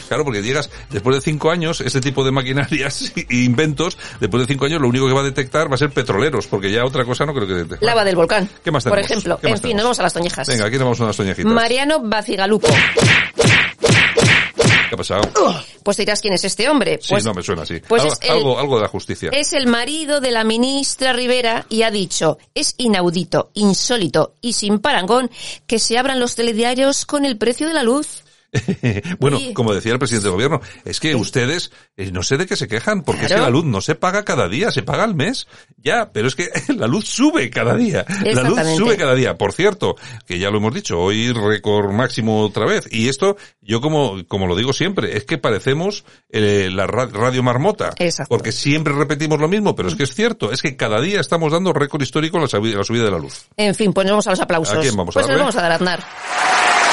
Claro, 0.09 0.23
porque 0.25 0.43
llegas, 0.43 0.69
después 0.91 1.17
de 1.17 1.23
cinco 1.23 1.51
años, 1.51 1.81
este 1.81 2.01
tipo 2.03 2.25
de 2.25 2.31
maquinarias 2.31 3.13
e 3.17 3.27
inventos, 3.37 3.97
después 4.21 4.43
de 4.47 4.53
cinco 4.53 4.67
años, 4.67 4.81
lo 4.83 4.89
único 4.89 5.07
que 5.09 5.15
va 5.15 5.21
a 5.21 5.25
detectar 5.25 5.71
va 5.71 5.77
a 5.77 5.79
ser 5.79 5.91
petroleros, 5.91 6.47
porque 6.47 6.71
ya 6.71 6.85
otra 6.85 7.05
cosa 7.07 7.25
no 7.25 7.33
creo 7.33 7.47
que 7.47 7.55
detecte. 7.55 7.85
Lava 7.87 8.05
del 8.05 8.17
volcán. 8.17 8.49
¿Qué 8.63 8.71
más 8.71 8.85
Por 8.85 8.93
tenemos? 8.93 9.11
ejemplo. 9.11 9.39
¿Qué 9.41 9.49
En 9.49 9.55
fin, 9.55 9.63
tenemos? 9.63 9.77
nos 9.79 9.85
vamos 9.85 9.99
a 10.01 10.03
las 10.03 10.13
toñejas. 10.13 10.47
Venga, 10.49 10.67
aquí 10.67 10.75
nos 10.77 10.83
vamos 10.85 11.01
a 11.01 11.05
unas 11.05 11.17
toñejitas. 11.17 11.53
Mariano 11.53 12.01
Bacigalupo. 12.03 12.69
¿Qué 14.89 14.95
ha 14.95 14.99
pasado? 14.99 15.23
Pues 15.83 15.97
dirás 15.97 16.21
quién 16.21 16.35
es 16.35 16.45
este 16.45 16.69
hombre. 16.69 16.99
Sí, 17.01 17.09
Pues 17.11 17.25
no, 17.25 17.33
me 17.35 17.43
suena 17.43 17.63
así. 17.63 17.81
pues 17.89 18.03
algo, 18.03 18.17
el- 18.23 18.31
algo, 18.31 18.59
algo 18.59 18.77
de 18.77 18.83
la 18.83 18.89
justicia. 18.89 19.31
Es 19.33 19.53
el 19.53 19.67
marido 19.67 20.21
de 20.21 20.31
la 20.31 20.45
ministra 20.45 21.13
Rivera 21.13 21.67
y 21.69 21.83
ha 21.83 21.91
dicho, 21.91 22.39
es 22.55 22.75
inaudito, 22.79 23.51
insólito 23.55 24.35
y 24.41 24.53
sin 24.55 24.79
parangón 24.79 25.31
que 25.67 25.79
se 25.79 25.99
abran 25.99 26.21
los 26.21 26.35
telediarios 26.35 27.07
con 27.07 27.25
el 27.25 27.37
precio 27.37 27.67
de 27.69 27.75
la 27.75 27.83
luz. 27.83 28.23
bueno, 29.21 29.39
como 29.55 29.75
decía 29.75 29.93
el 29.93 29.99
presidente 29.99 30.25
del 30.29 30.35
gobierno, 30.35 30.61
es 30.85 31.01
que 31.01 31.15
ustedes, 31.15 31.71
eh, 31.97 32.11
no 32.13 32.23
sé 32.23 32.37
de 32.37 32.47
qué 32.47 32.57
se 32.57 32.69
quejan, 32.69 33.03
porque 33.03 33.23
es 33.23 33.29
que 33.29 33.35
Claro. 33.35 33.45
la 33.45 33.51
luz 33.51 33.65
no 33.65 33.81
se 33.81 33.95
paga 33.95 34.25
cada 34.25 34.49
día, 34.49 34.71
se 34.71 34.83
paga 34.83 35.05
al 35.05 35.15
mes. 35.15 35.47
Ya, 35.77 36.11
pero 36.13 36.29
es 36.29 36.35
que 36.35 36.49
la 36.77 36.87
luz 36.87 37.07
sube 37.07 37.51
cada 37.51 37.75
día. 37.77 38.05
La 38.25 38.43
luz 38.43 38.59
sube 38.77 38.97
cada 38.97 39.15
día. 39.15 39.37
Por 39.37 39.53
cierto, 39.53 39.97
que 40.27 40.39
ya 40.39 40.51
lo 40.51 40.59
hemos 40.59 40.75
dicho, 40.75 40.99
hoy 41.01 41.33
récord 41.33 41.91
máximo 41.93 42.41
otra 42.43 42.67
vez. 42.67 42.87
Y 42.91 43.09
esto, 43.09 43.37
yo 43.61 43.81
como, 43.81 44.25
como 44.27 44.47
lo 44.47 44.57
digo 44.57 44.73
siempre, 44.73 45.17
es 45.17 45.25
que 45.25 45.39
parecemos 45.39 46.05
eh, 46.31 46.71
la 46.73 46.87
ra- 46.87 47.07
radio 47.07 47.43
marmota. 47.43 47.93
Exacto. 47.99 48.29
Porque 48.35 48.53
siempre 48.53 48.93
repetimos 48.95 49.39
lo 49.41 49.49
mismo, 49.49 49.75
pero 49.75 49.89
es 49.89 49.95
que 49.95 50.05
es 50.05 50.15
cierto, 50.15 50.53
es 50.53 50.63
que 50.63 50.77
cada 50.77 51.01
día 51.01 51.21
estamos 51.21 51.53
dando 51.53 51.73
récord 51.73 52.03
histórico 52.03 52.37
en 52.39 52.43
la, 52.45 52.77
la 52.79 52.85
subida 52.85 53.05
de 53.05 53.11
la 53.11 53.19
luz. 53.19 53.47
En 53.57 53.75
fin, 53.75 53.93
pues 53.93 54.05
nos 54.07 54.13
vamos 54.13 54.27
a 54.27 54.31
los 54.31 54.41
aplausos. 54.41 54.77
¿A 54.77 54.81
quién 54.81 54.97
vamos 54.97 55.17
a 55.17 55.21
pues 55.21 55.27
darle? 55.27 55.41
vamos 55.41 55.57
a 55.57 55.63
dar 55.63 55.73
a 55.73 55.75
Aznar. 55.77 56.86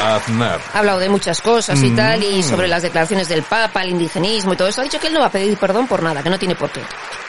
Aznar. 0.00 0.60
Ha 0.74 0.78
hablado 0.78 0.98
de 0.98 1.08
muchas 1.08 1.40
cosas 1.40 1.82
y 1.82 1.90
tal, 1.90 2.22
y 2.24 2.38
Mm. 2.40 2.42
sobre 2.42 2.68
las 2.68 2.82
declaraciones 2.82 3.28
del 3.28 3.42
Papa, 3.42 3.82
el 3.82 3.90
indigenismo 3.90 4.52
y 4.52 4.56
todo 4.56 4.68
eso. 4.68 4.80
Ha 4.80 4.84
dicho 4.84 4.98
que 4.98 5.08
él 5.08 5.14
no 5.14 5.20
va 5.20 5.26
a 5.26 5.30
pedir 5.32 5.56
perdón 5.58 5.86
por 5.86 6.02
nada, 6.02 6.22
que 6.22 6.30
no 6.30 6.38
tiene 6.38 6.54
por 6.54 6.70
qué. 6.70 6.80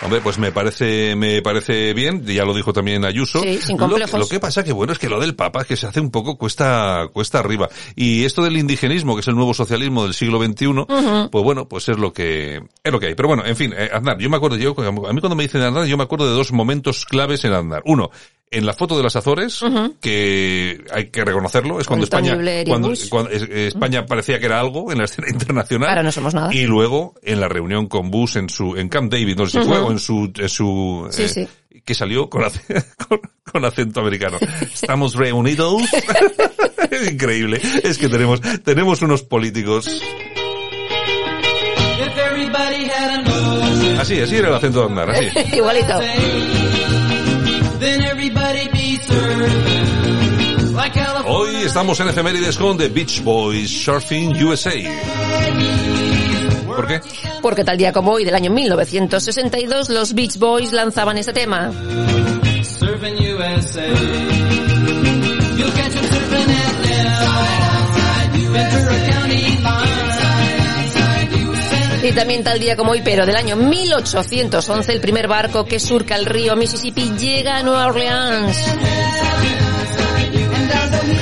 Hombre, 0.02 0.22
pues 0.22 0.38
me 0.40 0.52
parece, 0.52 1.16
me 1.16 1.42
parece 1.42 1.94
bien, 1.94 2.26
ya 2.26 2.44
lo 2.44 2.56
dijo 2.56 2.74
también 2.74 3.06
Ayuso. 3.06 3.42
Sí, 3.42 3.60
sin 3.62 3.78
complejos. 3.78 4.20
Lo, 4.20 4.28
que 4.28 4.40
pasa 4.40 4.64
que 4.64 4.72
bueno 4.72 4.94
es 4.94 5.00
que 5.00 5.10
lo 5.10 5.20
del 5.20 5.36
Papa 5.36 5.64
que 5.64 5.76
se 5.76 5.88
hace 5.88 6.00
un 6.00 6.10
poco 6.12 6.38
cuesta, 6.38 7.08
cuesta 7.14 7.40
arriba. 7.40 7.70
Y 7.96 8.26
esto 8.26 8.42
del 8.44 8.58
indigenismo, 8.58 9.16
que 9.16 9.22
es 9.22 9.28
el 9.28 9.36
nuevo 9.36 9.54
socialismo 9.54 10.04
del 10.04 10.14
siglo 10.14 10.40
XXI, 10.44 10.86
pues 11.32 11.44
bueno, 11.44 11.68
pues 11.68 11.90
es 11.90 11.98
lo 11.98 12.14
que, 12.14 12.62
es 12.84 12.92
lo 12.92 13.00
que 13.00 13.08
hay. 13.08 13.16
Pero 13.16 13.28
bueno, 13.28 13.46
en 13.46 13.56
fin, 13.56 13.74
eh, 13.78 13.90
Aznar, 13.94 14.18
yo 14.18 14.30
me 14.30 14.38
acuerdo, 14.38 14.58
yo, 14.58 14.76
a 14.80 14.92
mí 15.14 15.20
cuando 15.20 15.36
me 15.36 15.44
dicen 15.44 15.62
Aznar, 15.62 15.86
yo 15.86 15.98
me 15.98 16.04
acuerdo 16.04 16.26
de 16.28 16.34
dos 16.34 16.52
momentos 16.52 17.06
claves 17.06 17.44
en 17.46 17.54
Aznar. 17.54 17.82
Uno, 17.86 18.10
en 18.52 18.66
la 18.66 18.74
foto 18.74 18.98
de 18.98 19.04
las 19.04 19.16
Azores, 19.16 19.62
que 20.02 20.84
hay 20.92 21.10
que 21.10 21.24
reconocerlo, 21.24 21.80
es 21.80 21.88
cuando 21.88 22.04
España, 22.04 22.38
cuando, 22.68 22.92
España 22.92 24.06
parecía 24.06 24.40
que 24.40 24.46
era 24.46 24.60
algo 24.60 24.92
en 24.92 24.98
la 24.98 25.06
escena 25.06 25.30
internacional. 25.30 25.88
Ahora 25.88 26.04
no 26.04 26.12
somos 26.12 26.34
nada. 26.34 26.54
Y 26.54 26.66
luego 26.66 27.16
en 27.24 27.40
la 27.40 27.48
reunión 27.48 27.88
con 27.88 28.12
Bush 28.12 28.36
en 28.36 28.50
su 28.50 28.76
en 28.76 28.90
Camp 28.90 29.10
David, 29.10 29.38
no 29.38 29.48
sé 29.48 29.62
si 29.62 29.66
fue, 29.66 29.80
o 29.80 29.90
en 29.90 30.00
su 30.00 30.34
en 30.38 30.50
su 30.50 31.08
Sí, 31.12 31.24
eh, 31.24 31.30
sí. 31.30 31.48
que 31.86 31.96
salió 31.96 32.30
con, 32.30 32.44
con, 33.08 33.22
con 33.50 33.64
acento 33.64 34.02
americano. 34.02 34.38
Estamos 34.62 35.16
reunidos. 35.16 35.82
es 36.92 37.10
increíble. 37.10 37.62
Es 37.84 37.98
que 37.98 38.10
tenemos 38.10 38.42
tenemos 38.64 39.02
unos 39.02 39.24
políticos. 39.24 39.88
Así, 43.98 44.20
así 44.20 44.36
era 44.36 44.50
el 44.50 44.56
acento 44.56 44.80
de 44.82 44.86
andar, 44.88 45.10
así. 45.12 45.28
Igualito. 45.56 45.94
Hoy 51.26 51.56
estamos 51.66 52.00
en 52.00 52.10
efemérides 52.10 52.58
con 52.58 52.78
The 52.78 52.90
Beach 52.90 53.24
Boys 53.24 53.84
Surfing 53.84 54.44
USA. 54.44 54.72
¿Por 56.68 56.88
qué? 56.88 57.02
Porque 57.42 57.64
tal 57.64 57.78
día 57.78 57.92
como 57.92 58.12
hoy 58.12 58.24
del 58.24 58.36
año 58.36 58.52
1962 58.52 59.90
los 59.90 60.14
Beach 60.14 60.38
Boys 60.38 60.72
lanzaban 60.72 61.18
este 61.18 61.34
tema. 61.34 61.72
Y 72.04 72.12
también 72.14 72.44
tal 72.44 72.60
día 72.60 72.76
como 72.76 72.92
hoy, 72.92 73.02
pero 73.04 73.26
del 73.26 73.36
año 73.36 73.56
1811, 73.56 74.92
el 74.92 75.02
primer 75.02 75.28
barco 75.28 75.66
que 75.66 75.80
surca 75.80 76.16
el 76.16 76.26
río 76.26 76.56
Mississippi 76.56 77.12
llega 77.16 77.58
a 77.58 77.64
Nueva 77.64 77.88
Orleans. 77.88 78.58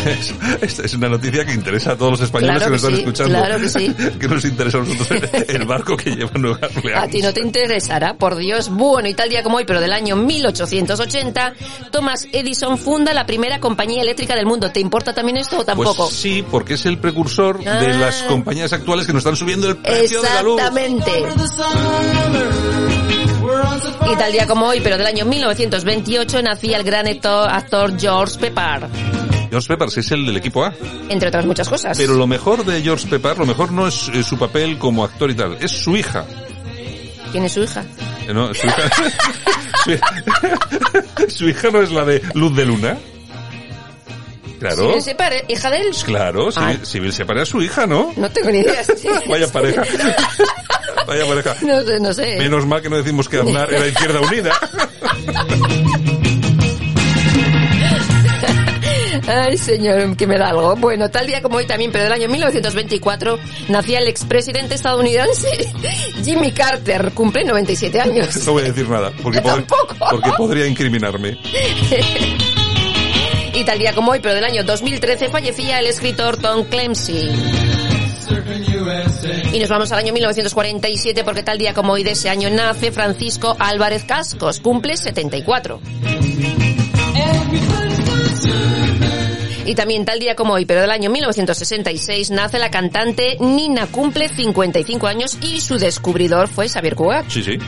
Es, 0.06 0.34
esta 0.62 0.84
es 0.86 0.94
una 0.94 1.10
noticia 1.10 1.46
que 1.46 1.54
interesa 1.54 1.92
a 1.92 1.96
todos 1.98 2.12
los 2.12 2.22
españoles 2.22 2.58
Claro 2.58 2.66
que 2.66 2.72
nos 2.72 2.82
que 2.82 2.88
están 2.88 2.96
sí, 2.96 3.00
escuchando. 3.02 3.40
claro 3.40 3.60
que 3.62 3.70
sí. 3.70 3.96
Que 4.20 4.28
nos 4.28 4.46
interesa 4.46 4.78
a 4.78 4.82
nosotros 4.82 5.22
el 5.48 5.66
barco 5.66 5.98
que 5.98 6.12
lleva 6.16 6.32
Nueva 6.36 6.60
Orleans. 6.76 7.04
A 7.04 7.08
ti 7.08 7.22
no 7.22 7.34
te 7.34 7.42
interesará, 7.42 8.14
por 8.16 8.36
Dios. 8.36 8.70
Bueno, 8.70 9.08
y 9.10 9.14
tal 9.14 9.30
día 9.30 9.44
como 9.44 9.58
hoy, 9.58 9.66
pero 9.66 9.80
del 9.82 9.94
año 9.94 10.16
1880, 10.16 11.54
Thomas 11.92 12.28
Edison 12.32 12.78
funda 12.78 13.14
la 13.14 13.26
primera 13.26 13.60
compañía 13.60 14.02
eléctrica 14.02 14.36
del 14.36 14.46
mundo. 14.46 14.72
¿Te 14.72 14.80
importa 14.80 15.14
también 15.14 15.38
esto 15.38 15.60
o 15.60 15.66
tampoco? 15.66 16.06
Pues 16.06 16.16
sí, 16.16 16.44
porque 16.50 16.76
es 16.76 16.86
el 16.86 16.98
precursor 16.98 17.64
de 17.64 17.70
Ah. 17.70 17.98
las 18.00 18.24
compañías 18.24 18.74
actuales 18.74 19.06
que 19.06 19.14
nos 19.14 19.22
están 19.22 19.36
subiendo 19.36 19.68
el 19.70 19.78
precio 19.78 20.22
de 20.22 20.30
la 20.30 20.42
luz. 20.44 20.60
Exactamente. 20.60 21.12
Y 24.12 24.16
tal 24.18 24.32
día 24.32 24.48
como 24.48 24.66
hoy, 24.68 24.80
pero 24.82 24.98
del 24.98 25.06
año 25.08 25.26
1928, 25.26 26.42
nacía 26.42 26.78
el 26.78 26.84
gran 26.84 27.08
actor, 27.08 28.00
George 28.00 28.38
Pepper, 28.40 28.88
George 29.50 29.68
Peppers 29.68 29.98
es 29.98 30.12
el 30.12 30.26
del 30.26 30.38
equipo 30.38 30.64
A. 30.64 30.74
entre 31.10 31.28
otras 31.30 31.46
muchas 31.46 31.68
cosas. 31.70 31.98
Pero 31.98 32.14
lo 32.14 32.28
mejor 32.28 32.64
de 32.66 32.82
George 32.82 33.08
Pepper, 33.08 33.38
lo 33.38 33.46
mejor 33.46 33.72
no 33.72 33.88
es 33.88 34.10
eh, 34.14 34.24
su 34.24 34.38
papel 34.38 34.78
como 34.78 35.04
actor 35.04 35.32
y 35.32 35.36
tal, 35.36 35.58
es 35.60 35.72
su 35.72 35.96
hija. 35.98 36.26
¿Quién 37.32 37.46
es 37.46 37.54
su 37.54 37.62
hija? 37.64 37.84
Eh, 38.28 38.34
No, 38.34 38.54
su 38.54 38.68
hija, 38.68 38.82
su, 39.84 41.30
su 41.38 41.50
hija 41.50 41.70
no 41.72 41.82
es 41.82 41.92
la 41.92 42.06
de 42.06 42.22
Luz 42.34 42.56
de 42.56 42.66
Luna. 42.66 42.98
Claro. 44.60 44.88
Civil 44.90 45.02
Separe, 45.02 45.46
hija 45.48 45.70
de 45.72 45.78
él. 45.78 45.88
Claro, 46.06 46.50
Ah. 46.56 46.72
Civil, 46.74 46.86
Civil 46.86 47.14
separa 47.14 47.44
a 47.44 47.46
su 47.46 47.62
hija, 47.62 47.88
¿no? 47.88 48.12
No 48.18 48.30
tengo 48.30 48.50
ni 48.52 48.58
idea. 48.60 48.82
Vaya 49.30 49.48
pareja. 49.52 49.84
Vaya 51.08 51.26
pareja. 51.26 51.56
No 51.62 51.82
sé, 51.82 52.00
no 52.02 52.14
sé. 52.14 52.36
Menos 52.38 52.66
mal 52.66 52.82
que 52.82 52.90
no 52.90 52.98
decimos 52.98 53.30
que 53.30 53.38
Aznar 53.40 53.74
era 53.74 53.88
Izquierda 53.88 54.20
Unida. 54.20 54.52
Ay, 59.32 59.58
señor, 59.58 60.18
que 60.18 60.26
me 60.26 60.38
da 60.38 60.50
algo. 60.50 60.76
Bueno, 60.76 61.10
tal 61.10 61.28
día 61.28 61.42
como 61.42 61.58
hoy 61.58 61.68
también, 61.68 61.92
pero 61.92 62.04
del 62.06 62.14
año 62.14 62.28
1924, 62.30 63.38
nacía 63.70 64.00
el 64.00 64.08
expresidente 64.08 64.74
estadounidense 64.76 65.48
Jimmy 66.26 66.52
Carter. 66.52 67.12
Cumple 67.14 67.44
97 67.46 68.00
años. 68.02 68.46
No 68.48 68.54
voy 68.54 68.64
a 68.64 68.66
decir 68.68 68.90
nada, 68.90 69.12
porque, 69.22 69.40
pod- 69.44 69.66
porque 70.10 70.32
podría 70.38 70.66
incriminarme. 70.68 71.38
Y 73.52 73.64
tal 73.66 73.78
día 73.80 73.94
como 73.94 74.12
hoy, 74.12 74.20
pero 74.22 74.36
del 74.36 74.44
año 74.46 74.64
2013, 74.64 75.28
fallecía 75.30 75.80
el 75.80 75.88
escritor 75.88 76.38
Tom 76.38 76.64
Clancy. 76.66 77.30
Y 79.52 79.60
nos 79.60 79.68
vamos 79.70 79.92
al 79.92 79.98
año 79.98 80.14
1947 80.14 81.24
porque 81.26 81.44
tal 81.44 81.58
día 81.58 81.74
como 81.74 81.94
hoy 81.94 82.04
de 82.04 82.12
ese 82.12 82.30
año 82.30 82.50
nace 82.52 82.92
Francisco 82.92 83.58
Álvarez 83.60 84.06
Cascos, 84.06 84.60
cumple 84.62 84.96
74. 84.96 85.82
Y 89.70 89.76
también 89.76 90.04
tal 90.04 90.18
día 90.18 90.34
como 90.34 90.54
hoy, 90.56 90.66
pero 90.66 90.82
del 90.82 90.90
año 90.90 91.12
1966, 91.12 92.32
nace 92.32 92.58
la 92.58 92.72
cantante 92.72 93.38
Nina, 93.40 93.86
cumple 93.86 94.28
55 94.28 95.06
años 95.06 95.38
y 95.44 95.62
su 95.62 95.78
descubridor 95.78 96.48
fue 96.48 96.68
Xavier 96.68 96.96
Cugat. 96.96 97.30
Sí, 97.30 97.44
sí. 97.44 97.60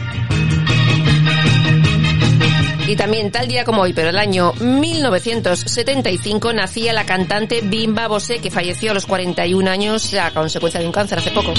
Y 2.87 2.95
también 2.95 3.29
tal 3.29 3.47
día 3.47 3.65
como 3.65 3.83
hoy, 3.83 3.93
pero 3.93 4.09
el 4.09 4.17
año 4.17 4.51
1975, 4.59 6.53
nacía 6.53 6.91
la 6.91 7.05
cantante 7.05 7.61
Bimba 7.61 8.07
Bosé, 8.07 8.39
que 8.39 8.49
falleció 8.49 8.89
a 8.89 8.93
los 8.95 9.05
41 9.05 9.69
años 9.69 10.11
a 10.15 10.31
consecuencia 10.31 10.79
de 10.79 10.87
un 10.87 10.91
cáncer 10.91 11.19
hace 11.19 11.29
poco. 11.29 11.53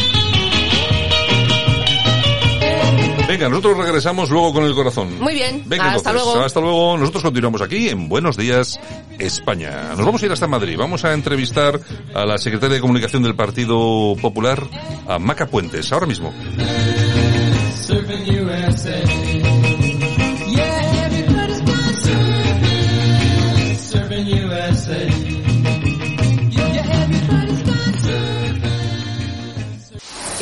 Venga, 3.28 3.48
nosotros 3.48 3.78
regresamos 3.78 4.30
luego 4.30 4.52
con 4.52 4.64
el 4.64 4.74
corazón. 4.74 5.18
Muy 5.20 5.34
bien, 5.34 5.62
Venga, 5.66 5.92
hasta 5.92 6.10
entonces, 6.10 6.32
luego. 6.34 6.44
Hasta 6.44 6.60
luego. 6.60 6.98
Nosotros 6.98 7.22
continuamos 7.22 7.62
aquí 7.62 7.88
en 7.88 8.08
Buenos 8.08 8.36
Días, 8.36 8.78
España. 9.18 9.94
Nos 9.96 10.04
vamos 10.04 10.22
a 10.22 10.26
ir 10.26 10.32
hasta 10.32 10.46
Madrid. 10.46 10.76
Vamos 10.76 11.04
a 11.04 11.12
entrevistar 11.12 11.80
a 12.14 12.26
la 12.26 12.38
secretaria 12.38 12.76
de 12.76 12.80
Comunicación 12.80 13.22
del 13.22 13.34
Partido 13.34 14.14
Popular, 14.20 14.62
a 15.08 15.18
Maca 15.18 15.46
Puentes, 15.46 15.92
ahora 15.92 16.06
mismo. 16.06 16.32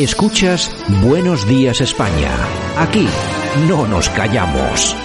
Escuchas 0.01 0.75
Buenos 1.03 1.47
Días 1.47 1.83
España. 1.83 2.31
Aquí 2.79 3.07
no 3.69 3.87
nos 3.87 4.09
callamos. 4.09 4.97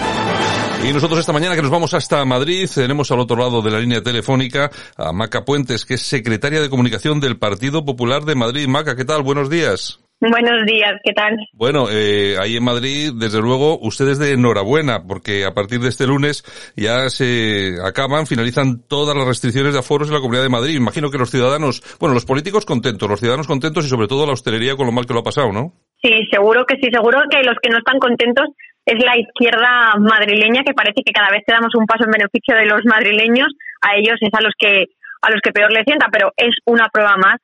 Y 0.88 0.90
nosotros 0.90 1.20
esta 1.20 1.34
mañana 1.34 1.54
que 1.54 1.60
nos 1.60 1.70
vamos 1.70 1.92
hasta 1.92 2.24
Madrid, 2.24 2.66
tenemos 2.74 3.10
al 3.10 3.20
otro 3.20 3.36
lado 3.36 3.60
de 3.60 3.70
la 3.70 3.78
línea 3.78 4.02
telefónica 4.02 4.70
a 4.96 5.12
Maca 5.12 5.44
Puentes, 5.44 5.84
que 5.84 5.94
es 5.94 6.02
secretaria 6.02 6.62
de 6.62 6.70
Comunicación 6.70 7.20
del 7.20 7.36
Partido 7.36 7.84
Popular 7.84 8.24
de 8.24 8.36
Madrid. 8.36 8.68
Maca, 8.68 8.96
¿qué 8.96 9.04
tal? 9.04 9.22
Buenos 9.22 9.50
días. 9.50 10.00
Buenos 10.18 10.64
días, 10.64 10.94
¿qué 11.04 11.12
tal? 11.12 11.36
Bueno, 11.52 11.88
eh, 11.92 12.36
ahí 12.40 12.56
en 12.56 12.64
Madrid, 12.64 13.12
desde 13.14 13.38
luego, 13.38 13.78
ustedes 13.80 14.18
de 14.18 14.32
enhorabuena, 14.32 15.04
porque 15.06 15.44
a 15.44 15.52
partir 15.52 15.80
de 15.80 15.90
este 15.90 16.06
lunes 16.06 16.42
ya 16.74 17.10
se 17.10 17.76
acaban, 17.84 18.26
finalizan 18.26 18.80
todas 18.88 19.14
las 19.14 19.26
restricciones 19.26 19.74
de 19.74 19.80
aforos 19.80 20.08
en 20.08 20.14
la 20.14 20.20
Comunidad 20.20 20.44
de 20.44 20.48
Madrid. 20.48 20.74
Imagino 20.74 21.10
que 21.10 21.18
los 21.18 21.30
ciudadanos, 21.30 21.82
bueno, 22.00 22.14
los 22.14 22.24
políticos 22.24 22.64
contentos, 22.64 23.10
los 23.10 23.20
ciudadanos 23.20 23.46
contentos 23.46 23.84
y 23.84 23.90
sobre 23.90 24.08
todo 24.08 24.24
la 24.24 24.32
hostelería 24.32 24.74
con 24.74 24.86
lo 24.86 24.92
mal 24.92 25.04
que 25.04 25.12
lo 25.12 25.20
ha 25.20 25.24
pasado, 25.24 25.52
¿no? 25.52 25.74
Sí, 26.00 26.12
seguro 26.32 26.64
que 26.64 26.76
sí, 26.80 26.88
seguro 26.90 27.20
que 27.30 27.42
los 27.42 27.56
que 27.62 27.68
no 27.68 27.76
están 27.76 27.98
contentos 27.98 28.46
es 28.86 29.04
la 29.04 29.18
izquierda 29.18 29.96
madrileña 29.98 30.62
que 30.64 30.72
parece 30.72 31.02
que 31.04 31.12
cada 31.12 31.28
vez 31.28 31.42
que 31.46 31.52
damos 31.52 31.74
un 31.74 31.84
paso 31.84 32.04
en 32.04 32.12
beneficio 32.12 32.56
de 32.56 32.64
los 32.64 32.80
madrileños, 32.86 33.52
a 33.82 33.96
ellos 33.96 34.16
es 34.20 34.32
a 34.32 34.40
los 34.40 34.54
que 34.58 34.86
a 35.20 35.30
los 35.30 35.40
que 35.42 35.52
peor 35.52 35.72
les 35.72 35.84
sienta, 35.84 36.08
pero 36.10 36.32
es 36.36 36.56
una 36.64 36.88
prueba 36.88 37.16
más 37.16 37.36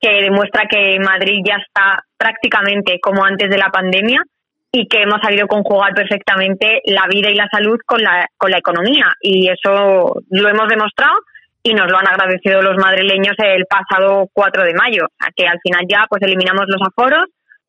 que 0.00 0.22
demuestra 0.22 0.64
que 0.68 0.98
Madrid 0.98 1.40
ya 1.46 1.56
está 1.56 2.02
prácticamente 2.20 3.00
como 3.00 3.24
antes 3.24 3.48
de 3.48 3.56
la 3.56 3.70
pandemia 3.70 4.22
y 4.70 4.86
que 4.86 5.02
hemos 5.02 5.20
sabido 5.22 5.46
conjugar 5.48 5.94
perfectamente 5.94 6.82
la 6.84 7.06
vida 7.08 7.30
y 7.30 7.34
la 7.34 7.48
salud 7.50 7.78
con 7.86 8.02
la, 8.02 8.28
con 8.36 8.50
la 8.50 8.58
economía. 8.58 9.06
Y 9.22 9.48
eso 9.48 10.22
lo 10.28 10.48
hemos 10.48 10.68
demostrado 10.68 11.16
y 11.62 11.72
nos 11.72 11.90
lo 11.90 11.98
han 11.98 12.06
agradecido 12.06 12.60
los 12.60 12.76
madrileños 12.76 13.34
el 13.38 13.64
pasado 13.64 14.28
4 14.34 14.64
de 14.64 14.74
mayo. 14.74 15.06
O 15.06 15.14
sea, 15.18 15.32
que 15.34 15.46
al 15.46 15.58
final 15.62 15.86
ya 15.88 16.04
pues 16.08 16.22
eliminamos 16.22 16.66
los 16.68 16.82
aforos 16.86 17.24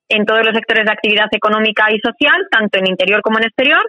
en 0.09 0.25
todos 0.25 0.45
los 0.45 0.53
sectores 0.53 0.85
de 0.85 0.91
actividad 0.91 1.27
económica 1.31 1.87
y 1.89 1.99
social, 1.99 2.45
tanto 2.51 2.77
en 2.77 2.87
interior 2.87 3.21
como 3.21 3.39
en 3.39 3.45
exterior. 3.45 3.81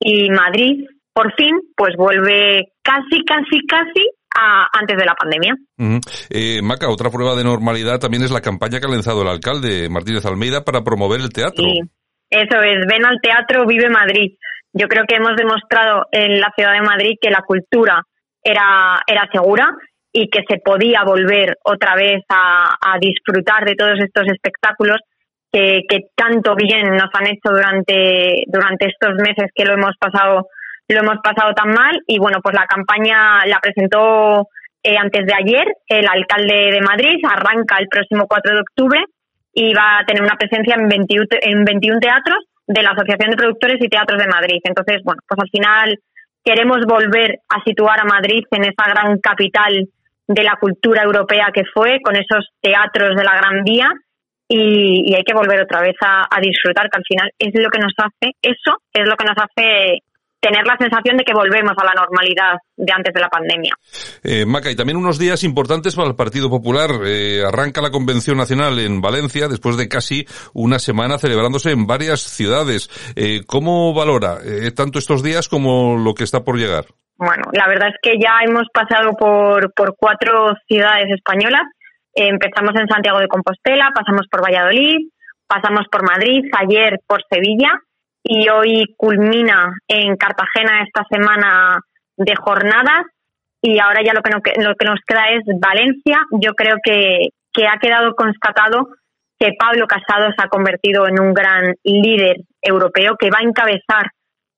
Y 0.00 0.30
Madrid, 0.30 0.86
por 1.12 1.34
fin, 1.34 1.60
pues 1.76 1.94
vuelve 1.96 2.72
casi, 2.82 3.22
casi, 3.26 3.66
casi 3.66 4.08
antes 4.34 4.96
de 4.96 5.04
la 5.04 5.14
pandemia. 5.14 5.54
eh, 6.30 6.62
Maca, 6.62 6.88
otra 6.88 7.10
prueba 7.10 7.34
de 7.34 7.44
normalidad 7.44 7.98
también 7.98 8.22
es 8.22 8.30
la 8.30 8.40
campaña 8.40 8.80
que 8.80 8.86
ha 8.86 8.90
lanzado 8.90 9.22
el 9.22 9.28
alcalde 9.28 9.88
Martínez 9.88 10.24
Almeida 10.24 10.64
para 10.64 10.82
promover 10.82 11.20
el 11.20 11.30
teatro. 11.30 11.64
Sí, 11.64 11.80
eso 12.30 12.62
es, 12.62 12.86
ven 12.86 13.04
al 13.04 13.20
teatro, 13.20 13.66
vive 13.66 13.88
Madrid. 13.90 14.36
Yo 14.72 14.86
creo 14.86 15.04
que 15.06 15.16
hemos 15.16 15.36
demostrado 15.36 16.06
en 16.12 16.40
la 16.40 16.52
ciudad 16.54 16.72
de 16.72 16.82
Madrid 16.82 17.16
que 17.20 17.30
la 17.30 17.42
cultura 17.42 18.02
era, 18.42 19.00
era 19.06 19.28
segura 19.32 19.68
y 20.12 20.28
que 20.30 20.44
se 20.48 20.58
podía 20.58 21.02
volver 21.04 21.56
otra 21.64 21.94
vez 21.94 22.22
a, 22.28 22.76
a 22.80 22.98
disfrutar 22.98 23.64
de 23.64 23.74
todos 23.74 23.98
estos 23.98 24.26
espectáculos 24.32 24.98
que, 25.52 25.82
que, 25.88 26.10
tanto 26.14 26.54
bien 26.54 26.90
nos 26.92 27.10
han 27.12 27.26
hecho 27.26 27.50
durante, 27.52 28.44
durante 28.46 28.86
estos 28.86 29.14
meses 29.16 29.50
que 29.54 29.64
lo 29.64 29.74
hemos 29.74 29.96
pasado 29.98 30.46
lo 30.94 31.00
hemos 31.00 31.18
pasado 31.22 31.52
tan 31.54 31.70
mal 31.70 32.00
y 32.06 32.18
bueno 32.18 32.38
pues 32.42 32.54
la 32.54 32.66
campaña 32.66 33.44
la 33.46 33.58
presentó 33.60 34.48
eh, 34.82 34.96
antes 34.96 35.26
de 35.26 35.34
ayer 35.34 35.66
el 35.86 36.06
alcalde 36.08 36.70
de 36.72 36.80
Madrid. 36.80 37.18
Arranca 37.24 37.76
el 37.78 37.88
próximo 37.88 38.26
4 38.28 38.54
de 38.54 38.60
octubre 38.60 39.04
y 39.52 39.74
va 39.74 39.98
a 39.98 40.04
tener 40.04 40.22
una 40.22 40.36
presencia 40.36 40.76
en 40.78 40.88
21, 40.88 41.26
en 41.42 41.64
21 41.64 42.00
teatros 42.00 42.38
de 42.66 42.82
la 42.82 42.90
Asociación 42.90 43.30
de 43.30 43.36
Productores 43.36 43.78
y 43.80 43.88
Teatros 43.88 44.20
de 44.20 44.28
Madrid. 44.28 44.60
Entonces 44.64 45.00
bueno 45.04 45.20
pues 45.26 45.38
al 45.40 45.50
final 45.50 45.98
queremos 46.44 46.80
volver 46.86 47.38
a 47.48 47.62
situar 47.64 48.00
a 48.00 48.04
Madrid 48.04 48.44
en 48.50 48.62
esa 48.62 48.88
gran 48.88 49.18
capital 49.18 49.88
de 50.26 50.44
la 50.44 50.56
cultura 50.60 51.02
europea 51.02 51.50
que 51.52 51.64
fue, 51.74 51.98
con 52.02 52.14
esos 52.14 52.48
teatros 52.60 53.16
de 53.16 53.24
la 53.24 53.36
Gran 53.36 53.64
Vía, 53.64 53.88
y, 54.48 55.10
y 55.10 55.14
hay 55.14 55.22
que 55.22 55.34
volver 55.34 55.62
otra 55.62 55.80
vez 55.80 55.96
a, 56.02 56.22
a, 56.30 56.40
disfrutar, 56.40 56.88
que 56.88 56.98
al 56.98 57.04
final 57.06 57.30
es 57.38 57.50
lo 57.54 57.68
que 57.68 57.78
nos 57.78 57.92
hace, 57.98 58.32
eso 58.42 58.78
es 58.92 59.08
lo 59.08 59.16
que 59.16 59.24
nos 59.24 59.36
hace 59.36 59.98
tener 60.40 60.66
la 60.66 60.76
sensación 60.78 61.16
de 61.16 61.24
que 61.24 61.34
volvemos 61.34 61.74
a 61.76 61.84
la 61.84 61.92
normalidad 61.94 62.54
de 62.76 62.92
antes 62.92 63.12
de 63.12 63.20
la 63.20 63.28
pandemia. 63.28 63.74
Eh, 64.24 64.46
Maca, 64.46 64.70
y 64.70 64.76
también 64.76 64.96
unos 64.96 65.18
días 65.18 65.44
importantes 65.44 65.94
para 65.94 66.08
el 66.08 66.16
Partido 66.16 66.48
Popular. 66.48 66.90
Eh, 67.04 67.42
arranca 67.46 67.82
la 67.82 67.90
Convención 67.90 68.38
Nacional 68.38 68.78
en 68.78 69.00
Valencia 69.00 69.48
después 69.48 69.76
de 69.76 69.88
casi 69.88 70.26
una 70.54 70.78
semana 70.78 71.18
celebrándose 71.18 71.72
en 71.72 71.86
varias 71.86 72.20
ciudades. 72.20 72.88
Eh, 73.16 73.42
¿Cómo 73.46 73.92
valora 73.92 74.38
eh, 74.44 74.70
tanto 74.72 74.98
estos 74.98 75.22
días 75.22 75.48
como 75.48 75.96
lo 75.96 76.14
que 76.14 76.24
está 76.24 76.42
por 76.42 76.56
llegar? 76.56 76.86
Bueno, 77.16 77.44
la 77.52 77.68
verdad 77.68 77.88
es 77.88 77.96
que 78.02 78.18
ya 78.18 78.40
hemos 78.42 78.64
pasado 78.72 79.12
por, 79.12 79.74
por 79.74 79.94
cuatro 79.96 80.54
ciudades 80.66 81.06
españolas. 81.14 81.62
Empezamos 82.14 82.74
en 82.80 82.88
Santiago 82.88 83.20
de 83.20 83.28
Compostela, 83.28 83.90
pasamos 83.94 84.26
por 84.30 84.42
Valladolid, 84.42 85.10
pasamos 85.46 85.86
por 85.92 86.02
Madrid, 86.02 86.50
ayer 86.58 86.98
por 87.06 87.22
Sevilla 87.30 87.78
y 88.22 88.48
hoy 88.48 88.94
culmina 88.96 89.72
en 89.88 90.16
Cartagena 90.16 90.82
esta 90.82 91.04
semana 91.10 91.80
de 92.16 92.34
jornadas 92.36 93.06
y 93.62 93.78
ahora 93.78 94.02
ya 94.04 94.14
lo 94.14 94.22
que, 94.22 94.52
lo 94.62 94.74
que 94.74 94.86
nos 94.86 95.00
queda 95.06 95.30
es 95.30 95.42
Valencia. 95.60 96.20
Yo 96.40 96.54
creo 96.54 96.76
que, 96.82 97.28
que 97.52 97.66
ha 97.66 97.78
quedado 97.78 98.14
constatado 98.14 98.88
que 99.38 99.52
Pablo 99.58 99.86
Casado 99.86 100.30
se 100.36 100.44
ha 100.44 100.48
convertido 100.48 101.08
en 101.08 101.20
un 101.20 101.32
gran 101.32 101.74
líder 101.82 102.36
europeo 102.60 103.16
que 103.18 103.30
va 103.30 103.38
a 103.38 103.48
encabezar 103.48 104.10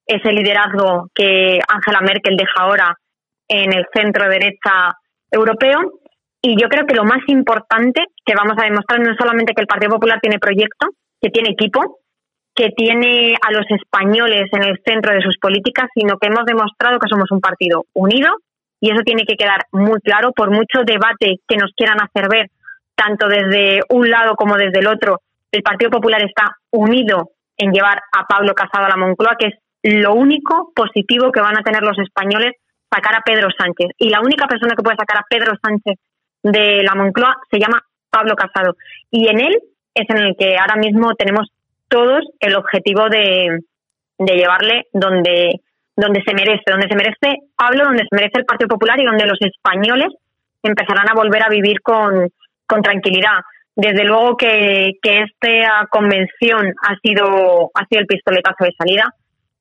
ese 0.06 0.32
liderazgo 0.32 1.08
que 1.14 1.60
Angela 1.68 2.00
Merkel 2.00 2.36
deja 2.36 2.52
ahora 2.58 2.96
en 3.48 3.72
el 3.72 3.86
centro 3.94 4.28
derecha 4.28 4.90
europeo. 5.30 5.78
Y 6.42 6.60
yo 6.60 6.68
creo 6.68 6.86
que 6.86 6.96
lo 6.96 7.04
más 7.04 7.20
importante 7.28 8.02
que 8.24 8.34
vamos 8.34 8.54
a 8.58 8.64
demostrar 8.64 9.00
no 9.00 9.12
es 9.12 9.16
solamente 9.16 9.54
que 9.54 9.62
el 9.62 9.68
Partido 9.68 9.92
Popular 9.92 10.18
tiene 10.20 10.40
proyecto, 10.40 10.88
que 11.20 11.30
tiene 11.30 11.50
equipo, 11.50 12.00
que 12.62 12.70
tiene 12.76 13.34
a 13.42 13.50
los 13.50 13.66
españoles 13.70 14.48
en 14.52 14.62
el 14.62 14.78
centro 14.86 15.12
de 15.12 15.20
sus 15.20 15.36
políticas, 15.38 15.88
sino 15.96 16.16
que 16.16 16.28
hemos 16.28 16.44
demostrado 16.44 17.00
que 17.00 17.08
somos 17.08 17.28
un 17.32 17.40
partido 17.40 17.86
unido 17.92 18.36
y 18.78 18.92
eso 18.92 19.02
tiene 19.04 19.24
que 19.24 19.34
quedar 19.34 19.66
muy 19.72 19.98
claro 19.98 20.30
por 20.30 20.52
mucho 20.52 20.84
debate 20.86 21.40
que 21.48 21.56
nos 21.56 21.72
quieran 21.76 21.98
hacer 22.00 22.28
ver, 22.30 22.50
tanto 22.94 23.26
desde 23.26 23.80
un 23.88 24.08
lado 24.08 24.36
como 24.36 24.56
desde 24.56 24.78
el 24.78 24.86
otro. 24.86 25.22
El 25.50 25.64
Partido 25.64 25.90
Popular 25.90 26.22
está 26.22 26.56
unido 26.70 27.30
en 27.56 27.72
llevar 27.72 28.00
a 28.12 28.26
Pablo 28.28 28.54
Casado 28.54 28.86
a 28.86 28.90
la 28.90 28.96
Moncloa, 28.96 29.34
que 29.36 29.46
es 29.48 29.54
lo 29.82 30.14
único 30.14 30.70
positivo 30.72 31.32
que 31.32 31.40
van 31.40 31.58
a 31.58 31.64
tener 31.64 31.82
los 31.82 31.98
españoles 31.98 32.52
sacar 32.88 33.16
a 33.16 33.22
Pedro 33.22 33.48
Sánchez. 33.58 33.88
Y 33.98 34.08
la 34.08 34.20
única 34.20 34.46
persona 34.46 34.74
que 34.76 34.84
puede 34.84 34.96
sacar 34.96 35.18
a 35.18 35.26
Pedro 35.28 35.54
Sánchez 35.60 35.98
de 36.44 36.84
la 36.84 36.94
Moncloa 36.94 37.38
se 37.50 37.58
llama 37.58 37.82
Pablo 38.08 38.36
Casado. 38.36 38.76
Y 39.10 39.26
en 39.26 39.40
él 39.40 39.58
es 39.94 40.08
en 40.10 40.18
el 40.18 40.36
que 40.38 40.56
ahora 40.56 40.76
mismo 40.76 41.12
tenemos 41.16 41.48
todos 41.92 42.24
el 42.40 42.56
objetivo 42.56 43.08
de, 43.10 43.58
de 44.18 44.34
llevarle 44.34 44.86
donde, 44.92 45.60
donde 45.94 46.22
se 46.26 46.34
merece, 46.34 46.64
donde 46.66 46.88
se 46.88 46.96
merece 46.96 47.42
Pablo, 47.54 47.84
donde 47.84 48.04
se 48.08 48.16
merece 48.16 48.38
el 48.38 48.46
Partido 48.46 48.68
Popular 48.68 48.98
y 48.98 49.04
donde 49.04 49.26
los 49.26 49.38
españoles 49.40 50.08
empezarán 50.62 51.10
a 51.10 51.14
volver 51.14 51.42
a 51.44 51.50
vivir 51.50 51.82
con, 51.82 52.30
con 52.66 52.82
tranquilidad. 52.82 53.40
Desde 53.76 54.04
luego 54.04 54.36
que, 54.36 54.92
que 55.02 55.24
esta 55.24 55.86
convención 55.90 56.74
ha 56.82 56.96
sido, 57.02 57.70
ha 57.74 57.86
sido 57.86 58.00
el 58.00 58.06
pistoletazo 58.06 58.64
de 58.64 58.74
salida 58.76 59.14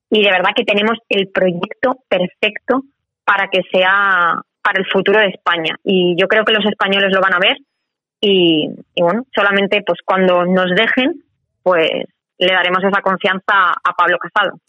y 0.10 0.24
de 0.24 0.32
verdad 0.32 0.52
que 0.56 0.64
tenemos 0.64 0.98
el 1.10 1.30
proyecto 1.30 1.98
perfecto 2.08 2.84
para 3.26 3.48
que 3.48 3.62
sea 3.72 4.42
para 4.62 4.80
el 4.80 4.86
futuro 4.92 5.20
de 5.20 5.28
España 5.28 5.76
y 5.84 6.16
yo 6.20 6.28
creo 6.28 6.46
que 6.46 6.54
los 6.54 6.66
españoles 6.66 7.12
lo 7.12 7.22
van 7.22 7.34
a 7.34 7.40
ver 7.40 7.58
y, 8.20 8.70
y 8.94 9.02
bueno 9.02 9.24
solamente 9.34 9.82
pues 9.86 10.00
cuando 10.06 10.46
nos 10.46 10.70
dejen 10.76 11.24
pues 11.64 12.06
le 12.46 12.54
daremos 12.54 12.84
esa 12.84 13.02
confianza 13.02 13.72
a 13.84 13.94
Pablo 13.96 14.18
Casado. 14.18 14.60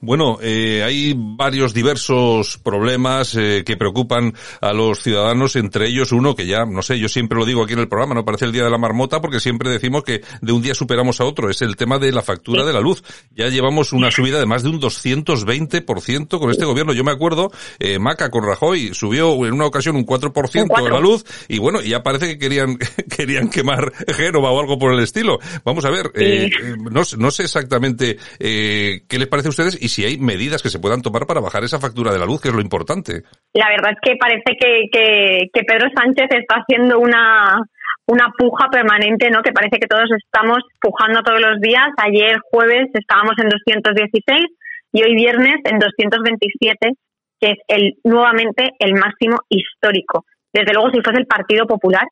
Bueno, 0.00 0.38
eh, 0.42 0.82
hay 0.84 1.14
varios 1.16 1.72
diversos 1.72 2.58
problemas 2.58 3.34
eh, 3.36 3.62
que 3.64 3.78
preocupan 3.78 4.34
a 4.60 4.72
los 4.72 5.02
ciudadanos, 5.02 5.56
entre 5.56 5.88
ellos 5.88 6.12
uno 6.12 6.34
que 6.34 6.46
ya, 6.46 6.66
no 6.66 6.82
sé, 6.82 6.98
yo 6.98 7.08
siempre 7.08 7.38
lo 7.38 7.46
digo 7.46 7.64
aquí 7.64 7.72
en 7.72 7.78
el 7.78 7.88
programa, 7.88 8.14
no 8.14 8.24
parece 8.24 8.44
el 8.44 8.52
día 8.52 8.64
de 8.64 8.70
la 8.70 8.76
marmota 8.76 9.22
porque 9.22 9.40
siempre 9.40 9.70
decimos 9.70 10.04
que 10.04 10.20
de 10.42 10.52
un 10.52 10.60
día 10.60 10.74
superamos 10.74 11.22
a 11.22 11.24
otro, 11.24 11.48
es 11.48 11.62
el 11.62 11.76
tema 11.76 11.98
de 11.98 12.12
la 12.12 12.20
factura 12.20 12.62
sí. 12.62 12.66
de 12.66 12.72
la 12.74 12.80
luz. 12.80 13.02
Ya 13.30 13.48
llevamos 13.48 13.94
una 13.94 14.10
subida 14.10 14.38
de 14.38 14.46
más 14.46 14.62
de 14.62 14.68
un 14.68 14.80
220% 14.80 16.38
con 16.38 16.50
este 16.50 16.66
gobierno. 16.66 16.92
Yo 16.92 17.02
me 17.02 17.12
acuerdo, 17.12 17.50
eh, 17.78 17.98
Maca 17.98 18.30
con 18.30 18.44
Rajoy 18.44 18.92
subió 18.92 19.46
en 19.46 19.54
una 19.54 19.66
ocasión 19.66 19.96
un 19.96 20.04
4%, 20.04 20.82
de 20.82 20.90
la 20.90 21.00
luz 21.00 21.24
y 21.48 21.58
bueno, 21.58 21.80
ya 21.80 22.02
parece 22.02 22.26
que 22.26 22.38
querían 22.38 22.76
querían 23.16 23.48
quemar 23.48 23.90
Génova 24.14 24.50
o 24.50 24.60
algo 24.60 24.78
por 24.78 24.92
el 24.92 25.00
estilo. 25.00 25.38
Vamos 25.64 25.86
a 25.86 25.90
ver, 25.90 26.12
sí. 26.14 26.50
no 26.90 27.04
sé, 27.04 27.16
no 27.22 27.30
sé 27.30 27.44
exactamente 27.44 28.16
eh, 28.40 29.06
qué 29.08 29.18
les 29.18 29.28
parece 29.28 29.48
a 29.48 29.54
ustedes 29.54 29.80
y 29.80 29.88
si 29.88 30.04
hay 30.04 30.18
medidas 30.18 30.62
que 30.62 30.68
se 30.68 30.80
puedan 30.80 31.02
tomar 31.02 31.26
para 31.26 31.40
bajar 31.40 31.62
esa 31.62 31.78
factura 31.78 32.12
de 32.12 32.18
la 32.18 32.26
luz, 32.26 32.42
que 32.42 32.48
es 32.48 32.54
lo 32.54 32.60
importante. 32.60 33.22
La 33.54 33.70
verdad 33.70 33.92
es 33.94 34.00
que 34.02 34.16
parece 34.18 34.58
que, 34.58 34.90
que, 34.90 35.48
que 35.54 35.62
Pedro 35.62 35.88
Sánchez 35.94 36.26
está 36.30 36.56
haciendo 36.60 36.98
una, 36.98 37.62
una 38.06 38.32
puja 38.36 38.68
permanente, 38.70 39.30
¿no? 39.30 39.42
Que 39.42 39.52
parece 39.52 39.78
que 39.78 39.86
todos 39.86 40.10
estamos 40.18 40.58
pujando 40.80 41.22
todos 41.22 41.40
los 41.40 41.60
días. 41.60 41.88
Ayer 41.96 42.38
jueves 42.50 42.90
estábamos 42.92 43.34
en 43.38 43.48
216 43.48 44.42
y 44.92 45.02
hoy 45.02 45.14
viernes 45.14 45.62
en 45.64 45.78
227, 45.78 46.90
que 47.40 47.50
es 47.50 47.58
el 47.68 47.94
nuevamente 48.04 48.70
el 48.78 48.94
máximo 48.94 49.38
histórico. 49.48 50.26
Desde 50.52 50.74
luego, 50.74 50.90
si 50.90 51.00
fuese 51.00 51.20
el 51.20 51.26
Partido 51.26 51.66
Popular 51.66 52.04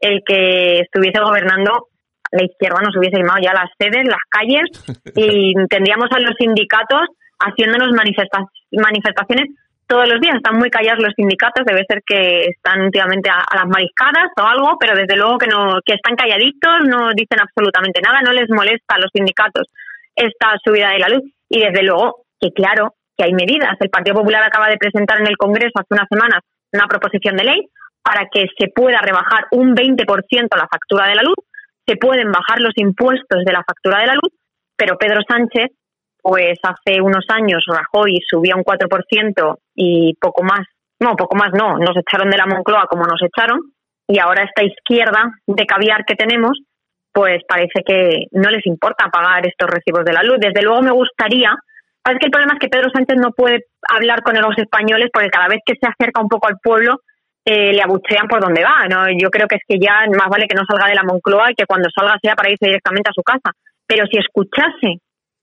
el 0.00 0.22
que 0.26 0.80
estuviese 0.80 1.20
gobernando, 1.20 1.88
la 2.32 2.44
izquierda 2.44 2.80
nos 2.82 2.96
hubiese 2.96 3.18
llamado 3.18 3.40
ya 3.42 3.52
las 3.52 3.70
sedes, 3.78 4.06
las 4.06 4.24
calles 4.28 4.64
y 5.16 5.54
tendríamos 5.68 6.08
a 6.12 6.20
los 6.20 6.34
sindicatos 6.38 7.08
haciéndonos 7.38 7.92
manifesta 7.92 8.44
manifestaciones 8.72 9.50
todos 9.86 10.08
los 10.08 10.20
días. 10.20 10.36
Están 10.36 10.58
muy 10.58 10.70
callados 10.70 11.02
los 11.02 11.14
sindicatos, 11.14 11.64
debe 11.64 11.84
ser 11.88 12.02
que 12.04 12.46
están 12.46 12.82
últimamente 12.82 13.30
a, 13.30 13.44
a, 13.46 13.56
las 13.56 13.68
mariscadas 13.68 14.32
o 14.36 14.42
algo, 14.42 14.76
pero 14.80 14.96
desde 14.96 15.16
luego 15.16 15.38
que 15.38 15.46
no 15.46 15.78
que 15.84 15.94
están 15.94 16.16
calladitos, 16.16 16.88
no 16.88 17.10
dicen 17.14 17.38
absolutamente 17.40 18.00
nada, 18.00 18.20
no 18.22 18.32
les 18.32 18.50
molesta 18.50 18.96
a 18.96 18.98
los 18.98 19.10
sindicatos 19.12 19.68
esta 20.14 20.56
subida 20.64 20.90
de 20.90 20.98
la 20.98 21.08
luz 21.08 21.22
y 21.48 21.60
desde 21.60 21.82
luego 21.82 22.24
que 22.40 22.50
claro 22.52 22.94
que 23.16 23.24
hay 23.24 23.32
medidas. 23.32 23.76
El 23.80 23.90
Partido 23.90 24.16
Popular 24.16 24.42
acaba 24.42 24.68
de 24.68 24.76
presentar 24.76 25.20
en 25.20 25.26
el 25.26 25.36
Congreso 25.36 25.78
hace 25.78 25.94
unas 25.94 26.08
semanas 26.08 26.40
una 26.72 26.86
proposición 26.88 27.36
de 27.36 27.44
ley 27.44 27.68
para 28.02 28.28
que 28.30 28.46
se 28.58 28.68
pueda 28.68 29.00
rebajar 29.00 29.46
un 29.52 29.74
20% 29.74 30.06
la 30.56 30.68
factura 30.68 31.08
de 31.08 31.14
la 31.16 31.22
luz 31.22 31.36
se 31.86 31.96
pueden 31.96 32.30
bajar 32.30 32.60
los 32.60 32.72
impuestos 32.76 33.44
de 33.44 33.52
la 33.52 33.62
factura 33.66 34.00
de 34.00 34.06
la 34.06 34.14
luz, 34.14 34.32
pero 34.76 34.98
Pedro 34.98 35.20
Sánchez, 35.26 35.70
pues 36.20 36.58
hace 36.62 37.00
unos 37.00 37.24
años 37.28 37.64
Rajoy 37.66 38.18
subía 38.28 38.56
un 38.56 38.64
4% 38.64 39.56
y 39.74 40.14
poco 40.20 40.42
más, 40.42 40.66
no, 41.00 41.14
poco 41.14 41.36
más 41.36 41.50
no, 41.52 41.78
nos 41.78 41.96
echaron 41.96 42.30
de 42.30 42.38
la 42.38 42.46
Moncloa 42.46 42.86
como 42.88 43.04
nos 43.04 43.20
echaron, 43.22 43.60
y 44.08 44.18
ahora 44.18 44.44
esta 44.44 44.64
izquierda 44.64 45.32
de 45.46 45.66
caviar 45.66 46.04
que 46.04 46.14
tenemos, 46.14 46.58
pues 47.12 47.42
parece 47.48 47.82
que 47.84 48.26
no 48.32 48.50
les 48.50 48.64
importa 48.66 49.08
pagar 49.10 49.46
estos 49.46 49.68
recibos 49.70 50.04
de 50.04 50.12
la 50.12 50.22
luz. 50.22 50.36
Desde 50.38 50.62
luego 50.62 50.82
me 50.82 50.92
gustaría, 50.92 51.50
es 52.04 52.18
que 52.18 52.26
el 52.26 52.30
problema 52.30 52.54
es 52.54 52.60
que 52.60 52.68
Pedro 52.68 52.90
Sánchez 52.92 53.16
no 53.16 53.30
puede 53.32 53.64
hablar 53.88 54.22
con 54.22 54.34
los 54.34 54.56
españoles 54.58 55.08
porque 55.12 55.30
cada 55.30 55.48
vez 55.48 55.60
que 55.64 55.74
se 55.80 55.88
acerca 55.88 56.20
un 56.20 56.28
poco 56.28 56.46
al 56.46 56.58
pueblo 56.62 57.00
eh, 57.46 57.72
le 57.72 57.80
abuchean 57.80 58.26
por 58.26 58.40
donde 58.40 58.62
va. 58.62 58.86
¿no? 58.90 59.06
Yo 59.16 59.30
creo 59.30 59.46
que 59.46 59.56
es 59.56 59.62
que 59.66 59.78
ya 59.78 60.04
más 60.10 60.28
vale 60.28 60.46
que 60.48 60.56
no 60.56 60.66
salga 60.68 60.88
de 60.88 60.96
la 60.96 61.04
Moncloa 61.04 61.52
y 61.52 61.54
que 61.54 61.66
cuando 61.66 61.88
salga 61.94 62.18
sea 62.20 62.34
para 62.34 62.50
irse 62.50 62.66
directamente 62.66 63.10
a 63.10 63.14
su 63.14 63.22
casa. 63.22 63.54
Pero 63.86 64.04
si 64.06 64.18
escuchase, 64.18 64.98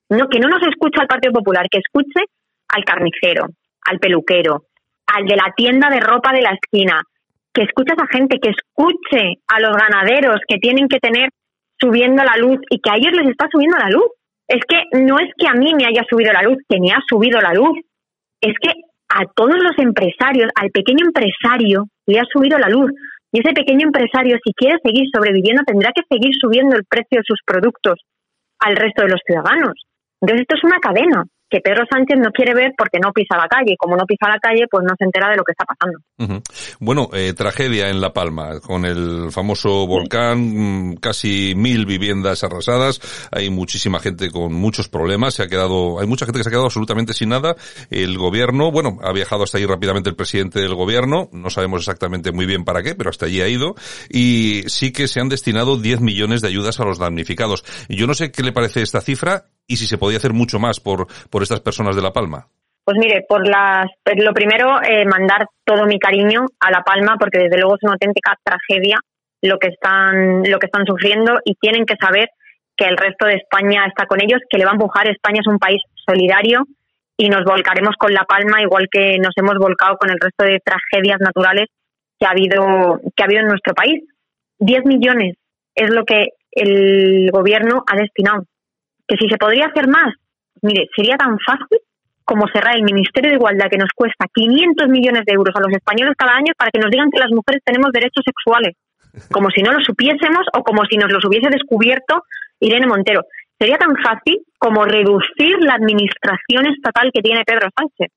no, 0.09 0.27
que 0.27 0.39
no 0.39 0.49
nos 0.49 0.61
escucha 0.67 1.01
al 1.01 1.07
Partido 1.07 1.33
Popular, 1.33 1.65
que 1.71 1.79
escuche 1.79 2.27
al 2.67 2.83
carnicero, 2.83 3.47
al 3.85 3.99
peluquero, 3.99 4.65
al 5.07 5.25
de 5.25 5.35
la 5.35 5.53
tienda 5.55 5.89
de 5.89 6.01
ropa 6.01 6.33
de 6.33 6.41
la 6.41 6.51
esquina, 6.51 7.01
que 7.53 7.63
escuche 7.63 7.93
a 7.93 8.03
esa 8.03 8.17
gente, 8.17 8.39
que 8.39 8.49
escuche 8.49 9.39
a 9.47 9.59
los 9.61 9.71
ganaderos 9.77 10.41
que 10.47 10.57
tienen 10.57 10.87
que 10.89 10.99
tener 10.99 11.29
subiendo 11.79 12.23
la 12.23 12.35
luz 12.37 12.59
y 12.69 12.79
que 12.79 12.89
a 12.89 12.95
ellos 12.95 13.13
les 13.13 13.29
está 13.29 13.47
subiendo 13.49 13.77
la 13.77 13.89
luz. 13.89 14.07
Es 14.47 14.61
que 14.67 14.83
no 14.99 15.19
es 15.19 15.29
que 15.37 15.47
a 15.47 15.53
mí 15.53 15.73
me 15.73 15.85
haya 15.85 16.03
subido 16.09 16.33
la 16.33 16.41
luz, 16.41 16.57
que 16.67 16.79
me 16.79 16.91
ha 16.91 16.99
subido 17.07 17.39
la 17.39 17.53
luz. 17.53 17.79
Es 18.41 18.53
que 18.61 18.73
a 19.09 19.25
todos 19.35 19.55
los 19.61 19.77
empresarios, 19.77 20.49
al 20.55 20.71
pequeño 20.71 21.05
empresario, 21.05 21.85
le 22.07 22.19
ha 22.19 22.23
subido 22.31 22.57
la 22.57 22.69
luz. 22.69 22.91
Y 23.31 23.39
ese 23.39 23.53
pequeño 23.53 23.87
empresario, 23.87 24.37
si 24.43 24.53
quiere 24.53 24.77
seguir 24.83 25.05
sobreviviendo, 25.13 25.63
tendrá 25.65 25.91
que 25.95 26.03
seguir 26.09 26.33
subiendo 26.39 26.75
el 26.75 26.85
precio 26.85 27.19
de 27.19 27.25
sus 27.25 27.39
productos 27.45 27.99
al 28.59 28.75
resto 28.75 29.03
de 29.03 29.09
los 29.09 29.21
ciudadanos. 29.25 29.73
Entonces, 30.21 30.41
esto 30.41 30.55
es 30.55 30.63
una 30.63 30.79
cadena 30.79 31.23
que 31.53 31.61
Pedro 31.61 31.85
Sánchez 31.87 32.17
no 32.17 32.31
quiere 32.31 32.55
ver 32.55 32.73
porque 32.75 32.97
no 32.99 33.11
pisa 33.13 33.37
la 33.37 33.47
calle. 33.47 33.75
Como 33.77 33.95
no 33.95 34.05
pisa 34.07 34.27
la 34.27 34.39
calle, 34.39 34.65
pues 34.69 34.83
no 34.83 34.95
se 34.97 35.05
entera 35.05 35.29
de 35.29 35.37
lo 35.37 35.43
que 35.43 35.51
está 35.51 35.65
pasando. 35.65 35.99
Bueno, 36.79 37.09
eh, 37.13 37.33
tragedia 37.33 37.89
en 37.89 38.01
La 38.01 38.11
Palma, 38.11 38.59
con 38.59 38.85
el 38.85 39.31
famoso 39.31 39.85
volcán, 39.85 40.39
mm, 40.39 40.95
casi 40.95 41.53
mil 41.55 41.85
viviendas 41.85 42.43
arrasadas, 42.43 42.99
hay 43.31 43.51
muchísima 43.51 43.99
gente 43.99 44.31
con 44.31 44.51
muchos 44.53 44.89
problemas, 44.89 45.35
se 45.35 45.43
ha 45.43 45.47
quedado, 45.47 45.99
hay 45.99 46.07
mucha 46.07 46.25
gente 46.25 46.39
que 46.39 46.43
se 46.43 46.49
ha 46.49 46.51
quedado 46.51 46.65
absolutamente 46.65 47.13
sin 47.13 47.29
nada. 47.29 47.55
El 47.91 48.17
gobierno, 48.17 48.71
bueno, 48.71 48.97
ha 49.03 49.13
viajado 49.13 49.43
hasta 49.43 49.59
ahí 49.59 49.65
rápidamente 49.67 50.09
el 50.09 50.15
presidente 50.15 50.59
del 50.59 50.73
gobierno, 50.73 51.29
no 51.33 51.51
sabemos 51.51 51.81
exactamente 51.81 52.31
muy 52.31 52.47
bien 52.47 52.65
para 52.65 52.81
qué, 52.81 52.95
pero 52.95 53.11
hasta 53.11 53.27
allí 53.27 53.41
ha 53.41 53.47
ido, 53.47 53.75
y 54.09 54.63
sí 54.65 54.91
que 54.91 55.07
se 55.07 55.19
han 55.19 55.29
destinado 55.29 55.77
10 55.77 56.01
millones 56.01 56.41
de 56.41 56.47
ayudas 56.47 56.79
a 56.79 56.85
los 56.85 56.97
damnificados. 56.97 57.63
Yo 57.89 58.07
no 58.07 58.15
sé 58.15 58.31
qué 58.31 58.41
le 58.41 58.53
parece 58.53 58.81
esta 58.81 59.01
cifra 59.01 59.45
y 59.67 59.77
si 59.77 59.87
se 59.87 59.97
podía 59.97 60.17
hacer 60.17 60.33
mucho 60.33 60.59
más 60.59 60.79
por, 60.79 61.07
por 61.29 61.42
estas 61.43 61.61
personas 61.61 61.95
de 61.95 62.01
La 62.01 62.11
Palma? 62.11 62.47
Pues 62.83 62.97
mire, 62.99 63.25
por 63.27 63.47
las, 63.47 63.87
pues 64.03 64.17
lo 64.21 64.33
primero, 64.33 64.81
eh, 64.81 65.05
mandar 65.05 65.47
todo 65.63 65.85
mi 65.85 65.99
cariño 65.99 66.45
a 66.59 66.71
La 66.71 66.81
Palma, 66.81 67.15
porque 67.17 67.39
desde 67.39 67.57
luego 67.57 67.75
es 67.75 67.83
una 67.83 67.93
auténtica 67.93 68.35
tragedia 68.43 68.99
lo 69.41 69.59
que 69.59 69.67
están, 69.67 70.43
lo 70.43 70.57
que 70.57 70.67
están 70.67 70.85
sufriendo 70.85 71.39
y 71.43 71.55
tienen 71.55 71.85
que 71.85 71.95
saber 71.97 72.29
que 72.75 72.85
el 72.85 72.97
resto 72.97 73.25
de 73.25 73.35
España 73.35 73.85
está 73.85 74.05
con 74.05 74.21
ellos, 74.21 74.39
que 74.49 74.57
le 74.57 74.65
va 74.65 74.71
a 74.71 74.75
empujar. 74.75 75.07
España 75.07 75.41
es 75.41 75.47
un 75.47 75.59
país 75.59 75.81
solidario 76.05 76.63
y 77.17 77.29
nos 77.29 77.43
volcaremos 77.43 77.95
con 77.97 78.13
La 78.13 78.23
Palma, 78.23 78.61
igual 78.61 78.87
que 78.89 79.17
nos 79.19 79.33
hemos 79.37 79.55
volcado 79.59 79.97
con 79.97 80.09
el 80.09 80.19
resto 80.19 80.45
de 80.45 80.59
tragedias 80.63 81.19
naturales 81.19 81.67
que 82.19 82.25
ha 82.25 82.31
habido, 82.31 82.99
que 83.15 83.23
ha 83.23 83.25
habido 83.25 83.41
en 83.41 83.47
nuestro 83.47 83.73
país. 83.73 84.03
10 84.59 84.85
millones 84.85 85.35
es 85.75 85.89
lo 85.93 86.05
que 86.05 86.29
el 86.51 87.29
gobierno 87.31 87.83
ha 87.85 87.97
destinado. 87.97 88.43
Que 89.07 89.17
si 89.17 89.27
se 89.27 89.37
podría 89.37 89.67
hacer 89.67 89.87
más, 89.87 90.13
mire, 90.63 90.89
sería 90.95 91.17
tan 91.17 91.37
fácil 91.39 91.79
como 92.25 92.47
cerrar 92.47 92.75
el 92.75 92.83
Ministerio 92.83 93.29
de 93.29 93.35
Igualdad 93.35 93.69
que 93.69 93.77
nos 93.77 93.89
cuesta 93.95 94.25
500 94.33 94.87
millones 94.87 95.23
de 95.25 95.33
euros 95.33 95.55
a 95.55 95.59
los 95.59 95.71
españoles 95.71 96.15
cada 96.17 96.35
año 96.35 96.53
para 96.57 96.71
que 96.71 96.79
nos 96.79 96.89
digan 96.89 97.11
que 97.11 97.19
las 97.19 97.31
mujeres 97.31 97.61
tenemos 97.65 97.91
derechos 97.91 98.23
sexuales, 98.25 98.75
como 99.31 99.49
si 99.49 99.61
no 99.61 99.71
lo 99.71 99.83
supiésemos 99.83 100.47
o 100.53 100.63
como 100.63 100.85
si 100.85 100.97
nos 100.97 101.11
los 101.11 101.23
hubiese 101.25 101.49
descubierto 101.49 102.23
Irene 102.59 102.87
Montero. 102.87 103.21
Sería 103.59 103.77
tan 103.77 103.95
fácil 103.97 104.39
como 104.57 104.85
reducir 104.85 105.59
la 105.59 105.75
administración 105.75 106.65
estatal 106.67 107.11
que 107.13 107.21
tiene 107.21 107.43
Pedro 107.45 107.69
Sánchez. 107.75 108.11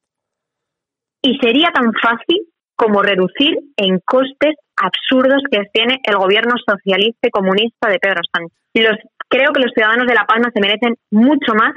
Y 1.23 1.39
sería 1.39 1.71
tan 1.75 1.93
fácil 1.93 2.47
como 2.77 3.03
reducir 3.03 3.59
en 3.77 3.99
costes 4.05 4.55
absurdos 4.77 5.43
que 5.51 5.63
tiene 5.73 5.99
el 6.05 6.17
gobierno 6.17 6.55
socialista 6.65 7.29
y 7.29 7.31
comunista 7.31 7.89
de 7.89 7.99
Pedro 7.99 8.21
Sánchez. 8.33 8.57
Los, 8.75 8.99
creo 9.29 9.53
que 9.53 9.63
los 9.63 9.73
ciudadanos 9.75 10.07
de 10.07 10.15
La 10.15 10.27
Palma 10.27 10.51
se 10.53 10.61
merecen 10.61 10.95
mucho 11.11 11.55
más 11.55 11.75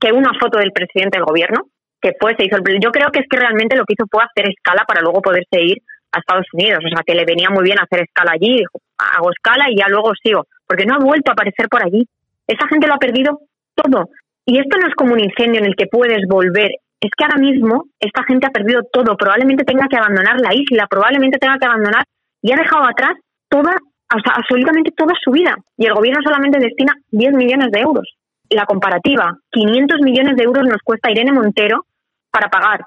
que 0.00 0.12
una 0.12 0.32
foto 0.40 0.58
del 0.58 0.72
presidente 0.72 1.18
del 1.18 1.26
gobierno, 1.26 1.62
que 2.00 2.12
pues 2.18 2.36
se 2.38 2.46
hizo. 2.46 2.56
El, 2.56 2.80
yo 2.80 2.90
creo 2.90 3.10
que 3.10 3.20
es 3.20 3.26
que 3.28 3.38
realmente 3.38 3.76
lo 3.76 3.84
que 3.84 3.94
hizo 3.94 4.06
fue 4.10 4.22
hacer 4.22 4.50
escala 4.50 4.84
para 4.86 5.02
luego 5.02 5.20
poderse 5.20 5.60
ir 5.60 5.78
a 6.12 6.20
Estados 6.20 6.46
Unidos. 6.52 6.80
O 6.84 6.88
sea, 6.88 7.02
que 7.04 7.14
le 7.14 7.24
venía 7.24 7.50
muy 7.50 7.64
bien 7.64 7.78
hacer 7.78 8.00
escala 8.00 8.32
allí. 8.32 8.62
Hago 8.98 9.30
escala 9.30 9.70
y 9.70 9.76
ya 9.76 9.88
luego 9.88 10.12
sigo. 10.22 10.44
Porque 10.66 10.86
no 10.86 10.94
ha 10.94 10.98
vuelto 10.98 11.30
a 11.30 11.34
aparecer 11.34 11.68
por 11.68 11.84
allí. 11.84 12.06
Esa 12.46 12.66
gente 12.68 12.86
lo 12.86 12.94
ha 12.94 12.98
perdido 12.98 13.38
todo. 13.74 14.08
Y 14.46 14.58
esto 14.58 14.78
no 14.78 14.88
es 14.88 14.94
como 14.94 15.12
un 15.12 15.20
incendio 15.20 15.60
en 15.60 15.66
el 15.66 15.76
que 15.76 15.86
puedes 15.86 16.26
volver. 16.28 16.70
Es 17.00 17.10
que 17.16 17.24
ahora 17.24 17.38
mismo 17.38 17.84
esta 18.00 18.24
gente 18.24 18.46
ha 18.46 18.50
perdido 18.50 18.82
todo. 18.90 19.16
Probablemente 19.16 19.64
tenga 19.64 19.86
que 19.88 19.96
abandonar 19.96 20.40
la 20.40 20.54
isla, 20.54 20.86
probablemente 20.88 21.38
tenga 21.38 21.58
que 21.58 21.66
abandonar 21.66 22.04
y 22.42 22.52
ha 22.52 22.56
dejado 22.56 22.84
atrás 22.84 23.12
toda, 23.48 23.72
o 23.72 24.20
sea, 24.24 24.34
absolutamente 24.36 24.90
toda 24.96 25.14
su 25.22 25.30
vida. 25.30 25.54
Y 25.76 25.86
el 25.86 25.94
gobierno 25.94 26.22
solamente 26.24 26.58
destina 26.58 26.94
10 27.10 27.32
millones 27.34 27.70
de 27.70 27.80
euros 27.80 28.17
la 28.50 28.66
comparativa, 28.66 29.36
500 29.50 30.00
millones 30.00 30.36
de 30.36 30.44
euros 30.44 30.64
nos 30.66 30.82
cuesta 30.82 31.10
Irene 31.10 31.32
Montero 31.32 31.84
para 32.30 32.48
pagar 32.48 32.80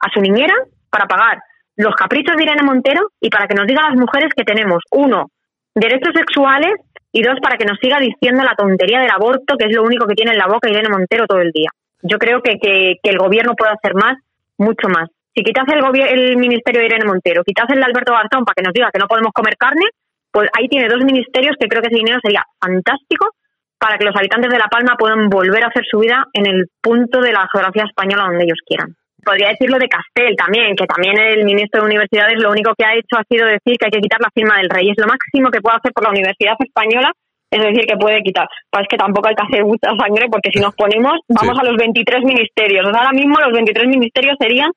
a 0.00 0.10
su 0.12 0.20
niñera, 0.20 0.54
para 0.90 1.06
pagar 1.06 1.38
los 1.76 1.94
caprichos 1.94 2.36
de 2.36 2.42
Irene 2.42 2.62
Montero 2.62 3.10
y 3.20 3.30
para 3.30 3.46
que 3.46 3.54
nos 3.54 3.66
diga 3.66 3.82
a 3.82 3.90
las 3.90 3.98
mujeres 3.98 4.30
que 4.36 4.44
tenemos, 4.44 4.82
uno, 4.90 5.30
derechos 5.74 6.12
sexuales 6.14 6.74
y 7.12 7.22
dos, 7.22 7.36
para 7.42 7.56
que 7.56 7.64
nos 7.64 7.78
siga 7.78 7.98
diciendo 7.98 8.42
la 8.42 8.54
tontería 8.54 9.00
del 9.00 9.10
aborto, 9.10 9.56
que 9.56 9.66
es 9.66 9.74
lo 9.74 9.82
único 9.82 10.06
que 10.06 10.14
tiene 10.14 10.32
en 10.32 10.38
la 10.38 10.46
boca 10.46 10.68
Irene 10.68 10.88
Montero 10.88 11.26
todo 11.26 11.40
el 11.40 11.52
día. 11.52 11.70
Yo 12.02 12.18
creo 12.18 12.42
que, 12.42 12.58
que, 12.60 12.98
el 13.02 13.18
gobierno 13.18 13.54
puede 13.54 13.72
hacer 13.72 13.94
más, 13.94 14.18
mucho 14.56 14.88
más. 14.88 15.08
Si 15.34 15.42
quitas 15.42 15.64
el, 15.68 15.82
el 16.08 16.36
ministerio 16.36 16.80
de 16.80 16.86
Irene 16.86 17.06
Montero, 17.06 17.44
quitas 17.44 17.70
el 17.70 17.78
de 17.78 17.84
Alberto 17.84 18.12
Garzón 18.12 18.44
para 18.44 18.54
que 18.54 18.62
nos 18.62 18.74
diga 18.74 18.90
que 18.92 18.98
no 18.98 19.06
podemos 19.06 19.32
comer 19.32 19.56
carne, 19.56 19.86
pues 20.30 20.50
ahí 20.58 20.68
tiene 20.68 20.88
dos 20.88 21.04
ministerios 21.04 21.56
que 21.58 21.68
creo 21.68 21.80
que 21.80 21.88
ese 21.88 21.96
dinero 21.96 22.18
sería 22.22 22.44
fantástico 22.60 23.30
para 23.78 23.96
que 23.96 24.04
los 24.04 24.16
habitantes 24.16 24.50
de 24.50 24.58
La 24.58 24.68
Palma 24.68 24.96
puedan 24.98 25.28
volver 25.28 25.64
a 25.64 25.68
hacer 25.68 25.84
su 25.88 26.00
vida 26.00 26.26
en 26.32 26.46
el 26.46 26.66
punto 26.80 27.20
de 27.20 27.32
la 27.32 27.46
geografía 27.52 27.84
española 27.84 28.24
donde 28.24 28.44
ellos 28.44 28.60
quieran. 28.66 28.94
Podría 29.24 29.48
decirlo 29.48 29.78
de 29.78 29.88
Castel 29.88 30.34
también, 30.36 30.74
que 30.74 30.86
también 30.86 31.18
el 31.18 31.44
ministro 31.44 31.80
de 31.80 31.86
Universidades 31.86 32.40
lo 32.40 32.50
único 32.50 32.72
que 32.76 32.84
ha 32.84 32.94
hecho 32.94 33.18
ha 33.18 33.24
sido 33.28 33.46
decir 33.46 33.76
que 33.76 33.86
hay 33.86 33.90
que 33.90 34.00
quitar 34.00 34.20
la 34.20 34.30
firma 34.34 34.56
del 34.58 34.70
rey. 34.70 34.90
Es 34.90 34.98
lo 34.98 35.06
máximo 35.06 35.50
que 35.50 35.60
puede 35.60 35.76
hacer 35.76 35.92
por 35.92 36.04
la 36.04 36.10
Universidad 36.10 36.56
Española 36.58 37.12
es 37.50 37.60
decir, 37.60 37.86
que 37.86 37.96
puede 37.96 38.22
quitar. 38.22 38.46
Pues 38.70 38.82
es 38.82 38.88
que 38.88 38.96
tampoco 38.96 39.28
hay 39.28 39.34
que 39.34 39.46
hacer 39.46 39.64
mucha 39.64 39.90
sangre 39.96 40.28
porque 40.30 40.50
si 40.52 40.60
nos 40.60 40.74
ponemos, 40.74 41.18
vamos 41.28 41.58
a 41.58 41.64
los 41.64 41.76
23 41.76 42.22
ministerios. 42.24 42.84
Ahora 42.84 43.12
mismo 43.12 43.40
los 43.40 43.52
23 43.52 43.88
ministerios 43.88 44.36
serían 44.38 44.70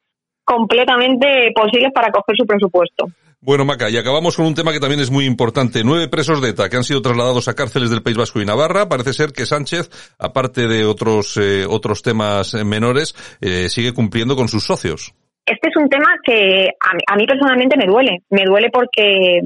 completamente 0.46 1.52
posibles 1.54 1.92
para 1.94 2.12
coger 2.12 2.36
su 2.38 2.46
presupuesto. 2.46 3.08
Bueno, 3.44 3.66
Maca, 3.66 3.90
y 3.90 3.98
acabamos 3.98 4.38
con 4.38 4.46
un 4.46 4.54
tema 4.54 4.72
que 4.72 4.80
también 4.80 5.00
es 5.00 5.10
muy 5.10 5.26
importante. 5.26 5.82
Nueve 5.84 6.08
presos 6.08 6.44
de 6.44 6.50
ETA 6.50 6.70
que 6.70 6.78
han 6.78 6.84
sido 6.84 7.02
trasladados 7.02 7.48
a 7.48 7.56
cárceles 7.56 7.90
del 7.90 8.04
País 8.04 8.16
Vasco 8.16 8.40
y 8.40 8.46
Navarra. 8.46 8.88
Parece 8.88 9.14
ser 9.14 9.32
que 9.34 9.48
Sánchez, 9.48 9.90
aparte 10.20 10.68
de 10.68 10.86
otros, 10.86 11.38
eh, 11.38 11.66
otros 11.68 12.04
temas 12.04 12.54
eh, 12.54 12.64
menores, 12.64 13.16
eh, 13.42 13.68
sigue 13.68 13.96
cumpliendo 13.96 14.36
con 14.36 14.48
sus 14.48 14.64
socios. 14.64 15.16
Este 15.44 15.70
es 15.70 15.76
un 15.76 15.90
tema 15.90 16.14
que 16.24 16.70
a 16.80 16.94
mí, 16.94 17.02
a 17.08 17.16
mí, 17.16 17.26
personalmente 17.26 17.78
me 17.78 17.88
duele. 17.88 18.20
Me 18.30 18.46
duele 18.46 18.70
porque, 18.72 19.42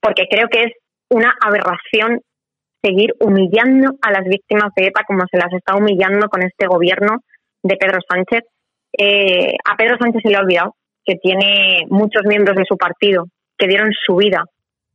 porque 0.00 0.24
creo 0.28 0.48
que 0.50 0.64
es 0.64 0.72
una 1.08 1.32
aberración 1.40 2.18
seguir 2.82 3.14
humillando 3.20 3.92
a 4.02 4.10
las 4.10 4.24
víctimas 4.24 4.72
de 4.74 4.88
ETA 4.88 5.04
como 5.06 5.22
se 5.30 5.38
las 5.38 5.52
está 5.52 5.76
humillando 5.76 6.28
con 6.28 6.42
este 6.42 6.66
gobierno 6.66 7.18
de 7.62 7.76
Pedro 7.76 8.00
Sánchez. 8.10 8.42
Eh, 8.98 9.54
a 9.64 9.76
Pedro 9.76 9.98
Sánchez 10.00 10.22
se 10.24 10.30
le 10.30 10.36
ha 10.36 10.40
olvidado 10.40 10.74
que 11.04 11.14
tiene 11.22 11.84
muchos 11.88 12.22
miembros 12.24 12.56
de 12.56 12.64
su 12.68 12.76
partido 12.76 13.26
que 13.58 13.66
dieron 13.66 13.90
su 13.92 14.16
vida 14.16 14.44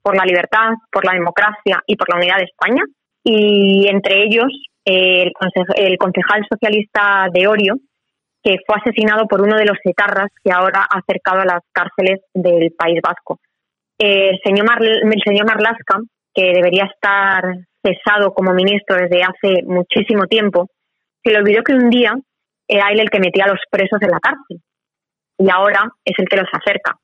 por 0.01 0.15
la 0.15 0.25
libertad, 0.25 0.69
por 0.91 1.05
la 1.05 1.13
democracia 1.13 1.81
y 1.85 1.95
por 1.95 2.09
la 2.09 2.17
unidad 2.17 2.37
de 2.37 2.45
España. 2.45 2.83
Y 3.23 3.87
entre 3.87 4.23
ellos, 4.23 4.47
el, 4.83 5.31
el, 5.75 5.97
concejal 5.97 6.45
socialista 6.49 7.27
de 7.31 7.47
Orio, 7.47 7.75
que 8.43 8.57
fue 8.65 8.75
asesinado 8.75 9.27
por 9.27 9.41
uno 9.41 9.55
de 9.55 9.65
los 9.65 9.77
etarras 9.83 10.29
que 10.43 10.51
ahora 10.51 10.87
ha 10.89 10.99
acercado 10.99 11.41
a 11.41 11.45
las 11.45 11.61
cárceles 11.71 12.21
del 12.33 12.71
País 12.75 12.99
Vasco. 13.03 13.39
El, 13.99 14.39
señor 14.43 14.65
Mar, 14.65 14.83
el 14.83 15.21
señor 15.23 15.45
Marlaska, 15.45 15.99
que 16.33 16.51
debería 16.53 16.85
estar 16.85 17.43
cesado 17.83 18.33
como 18.33 18.53
ministro 18.53 18.95
desde 18.95 19.21
hace 19.21 19.63
muchísimo 19.63 20.25
tiempo, 20.25 20.69
se 21.23 21.31
le 21.31 21.37
olvidó 21.37 21.61
que 21.61 21.73
un 21.73 21.89
día 21.89 22.13
era 22.67 22.89
él 22.91 22.99
el 22.99 23.09
que 23.09 23.19
metía 23.19 23.45
a 23.45 23.49
los 23.49 23.59
presos 23.69 24.01
en 24.01 24.09
la 24.09 24.19
cárcel 24.19 24.61
y 25.37 25.49
ahora 25.49 25.83
es 26.05 26.13
el 26.17 26.27
que 26.27 26.37
los 26.37 26.49
acerca. 26.51 26.95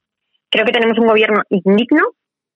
Creo 0.49 0.65
que 0.65 0.71
tenemos 0.71 0.97
un 0.97 1.07
gobierno 1.07 1.41
indigno 1.49 2.03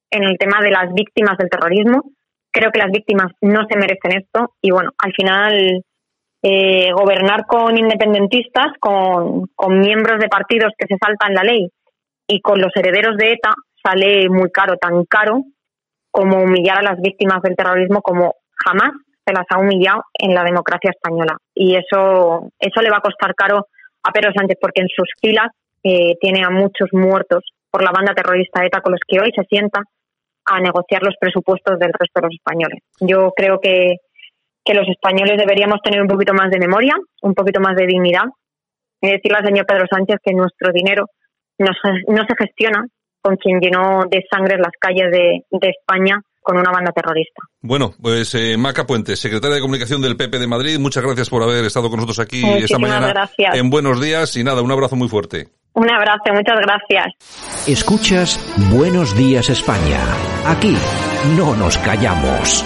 en 0.09 0.23
el 0.23 0.37
tema 0.37 0.61
de 0.61 0.71
las 0.71 0.93
víctimas 0.93 1.37
del 1.37 1.49
terrorismo. 1.49 2.11
Creo 2.51 2.71
que 2.71 2.79
las 2.79 2.91
víctimas 2.91 3.31
no 3.41 3.65
se 3.69 3.77
merecen 3.77 4.17
esto 4.17 4.53
y 4.61 4.71
bueno, 4.71 4.91
al 4.97 5.13
final 5.13 5.83
eh, 6.43 6.91
gobernar 6.93 7.45
con 7.45 7.77
independentistas, 7.77 8.73
con, 8.79 9.47
con 9.55 9.79
miembros 9.79 10.19
de 10.19 10.27
partidos 10.27 10.73
que 10.77 10.87
se 10.87 10.97
saltan 11.01 11.33
la 11.33 11.43
ley 11.43 11.69
y 12.27 12.41
con 12.41 12.59
los 12.59 12.71
herederos 12.75 13.17
de 13.17 13.33
ETA 13.33 13.53
sale 13.83 14.29
muy 14.29 14.51
caro, 14.51 14.75
tan 14.77 15.05
caro 15.05 15.43
como 16.11 16.41
humillar 16.43 16.79
a 16.79 16.91
las 16.91 17.01
víctimas 17.01 17.41
del 17.41 17.55
terrorismo 17.55 18.01
como 18.01 18.35
jamás 18.65 18.91
se 19.25 19.33
las 19.33 19.45
ha 19.49 19.59
humillado 19.59 20.03
en 20.13 20.33
la 20.33 20.43
democracia 20.43 20.91
española. 20.91 21.37
Y 21.53 21.75
eso, 21.75 22.49
eso 22.59 22.81
le 22.81 22.89
va 22.89 22.97
a 22.97 23.01
costar 23.01 23.33
caro 23.35 23.67
a 24.03 24.11
Pedro 24.11 24.31
Sánchez 24.35 24.57
porque 24.59 24.81
en 24.81 24.87
sus 24.87 25.09
filas 25.21 25.47
eh, 25.83 26.15
tiene 26.19 26.43
a 26.43 26.49
muchos 26.49 26.89
muertos 26.91 27.43
por 27.71 27.83
la 27.83 27.91
banda 27.91 28.13
terrorista 28.13 28.65
ETA 28.65 28.81
con 28.81 28.91
los 28.91 29.01
que 29.07 29.19
hoy 29.19 29.31
se 29.35 29.45
sienta 29.45 29.81
a 30.45 30.59
negociar 30.59 31.01
los 31.03 31.15
presupuestos 31.19 31.79
del 31.79 31.93
resto 31.93 32.19
de 32.19 32.27
los 32.27 32.33
españoles. 32.35 32.79
Yo 32.99 33.31
creo 33.35 33.59
que, 33.59 33.97
que 34.63 34.73
los 34.73 34.87
españoles 34.87 35.37
deberíamos 35.37 35.79
tener 35.81 36.01
un 36.01 36.07
poquito 36.07 36.33
más 36.33 36.51
de 36.51 36.59
memoria, 36.59 36.95
un 37.21 37.33
poquito 37.33 37.61
más 37.61 37.75
de 37.75 37.87
dignidad 37.87 38.25
y 39.01 39.09
decirle 39.09 39.37
al 39.39 39.45
señor 39.45 39.65
Pedro 39.65 39.85
Sánchez 39.89 40.17
que 40.23 40.33
nuestro 40.33 40.71
dinero 40.71 41.05
no 41.57 41.71
se, 41.81 42.11
no 42.11 42.23
se 42.27 42.35
gestiona 42.37 42.85
con 43.21 43.35
quien 43.37 43.59
llenó 43.59 44.03
de 44.09 44.25
sangre 44.29 44.57
las 44.57 44.73
calles 44.79 45.11
de, 45.11 45.45
de 45.49 45.69
España 45.69 46.19
con 46.41 46.57
una 46.57 46.71
banda 46.71 46.91
terrorista. 46.91 47.41
Bueno, 47.61 47.93
pues 48.01 48.33
eh, 48.33 48.57
Maca 48.57 48.85
Puente, 48.85 49.15
secretaria 49.15 49.55
de 49.55 49.61
Comunicación 49.61 50.01
del 50.01 50.17
PP 50.17 50.39
de 50.39 50.47
Madrid, 50.47 50.79
muchas 50.79 51.03
gracias 51.03 51.29
por 51.29 51.43
haber 51.43 51.63
estado 51.65 51.89
con 51.89 51.97
nosotros 51.97 52.19
aquí 52.19 52.41
esta 52.43 52.79
mañana. 52.79 53.09
Gracias. 53.09 53.55
En 53.55 53.69
buenos 53.69 54.01
días 54.01 54.35
y 54.37 54.43
nada, 54.43 54.63
un 54.63 54.71
abrazo 54.71 54.95
muy 54.95 55.07
fuerte. 55.07 55.49
Un 55.73 55.89
abrazo, 55.89 56.33
muchas 56.33 56.57
gracias. 56.59 57.13
Escuchas 57.67 58.39
Buenos 58.71 59.15
Días 59.15 59.49
España. 59.49 59.99
Aquí 60.45 60.75
no 61.37 61.55
nos 61.55 61.77
callamos. 61.77 62.65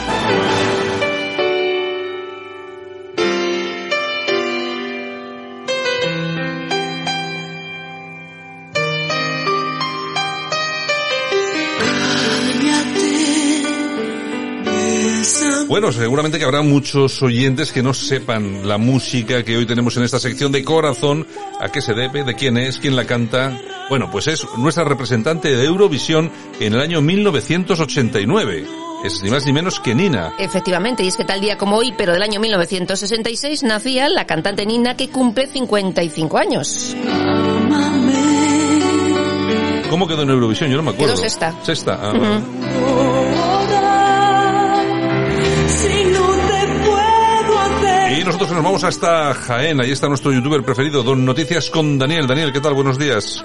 Bueno, 15.68 15.92
seguramente 15.92 16.38
que 16.38 16.46
habrá 16.46 16.62
muchos 16.62 17.22
oyentes 17.24 17.72
que 17.72 17.82
no 17.82 17.94
sepan 17.94 18.68
la 18.68 18.78
música 18.78 19.44
que 19.44 19.58
hoy 19.58 19.66
tenemos 19.66 19.98
en 19.98 20.04
esta 20.04 20.20
sección 20.20 20.52
de 20.52 20.64
corazón, 20.64 21.26
a 21.60 21.70
qué 21.70 21.82
se 21.82 21.94
debe, 21.94 22.24
de 22.24 22.36
quién 22.36 22.58
es, 22.58 22.78
quién 22.78 22.96
la 22.96 23.06
canta. 23.06 23.60
Bueno, 23.90 24.10
pues 24.12 24.28
es 24.28 24.46
nuestra 24.58 24.84
representante 24.84 25.56
de 25.56 25.66
Eurovisión 25.66 26.32
en 26.60 26.74
el 26.74 26.82
año 26.82 27.02
1989. 27.02 28.66
Es 29.04 29.22
ni 29.24 29.30
más 29.30 29.46
ni 29.46 29.54
menos 29.54 29.80
que 29.80 29.96
Nina. 29.96 30.34
Efectivamente, 30.38 31.04
y 31.04 31.08
es 31.08 31.18
que 31.18 31.26
tal 31.26 31.42
día 31.42 31.58
como 31.58 31.78
hoy, 31.78 31.94
pero 31.98 32.14
del 32.14 32.22
año 32.22 32.40
1966, 32.40 33.64
nacía 33.64 34.08
la 34.10 34.26
cantante 34.26 34.66
Nina 34.66 34.96
que 34.96 35.10
cumple 35.10 35.48
55 35.48 36.38
años. 36.38 36.96
¿Cómo 39.90 40.08
quedó 40.08 40.22
en 40.24 40.30
Eurovisión? 40.30 40.70
Yo 40.70 40.78
no 40.78 40.84
me 40.84 40.92
acuerdo. 40.92 41.16
Quedó 41.16 41.24
sexta. 41.24 41.56
Sexta. 41.64 42.00
ah. 42.02 43.05
Nosotros 48.36 48.58
nos 48.58 48.66
vamos 48.66 48.84
hasta 48.84 49.34
Jaén. 49.34 49.80
Ahí 49.80 49.92
está 49.92 50.10
nuestro 50.10 50.34
youtuber 50.34 50.62
preferido, 50.62 51.04
Don 51.04 51.24
Noticias 51.24 51.70
con 51.70 51.98
Daniel. 51.98 52.28
Daniel, 52.28 52.52
¿qué 52.52 52.60
tal? 52.60 52.74
Buenos 52.74 53.00
días. 53.00 53.42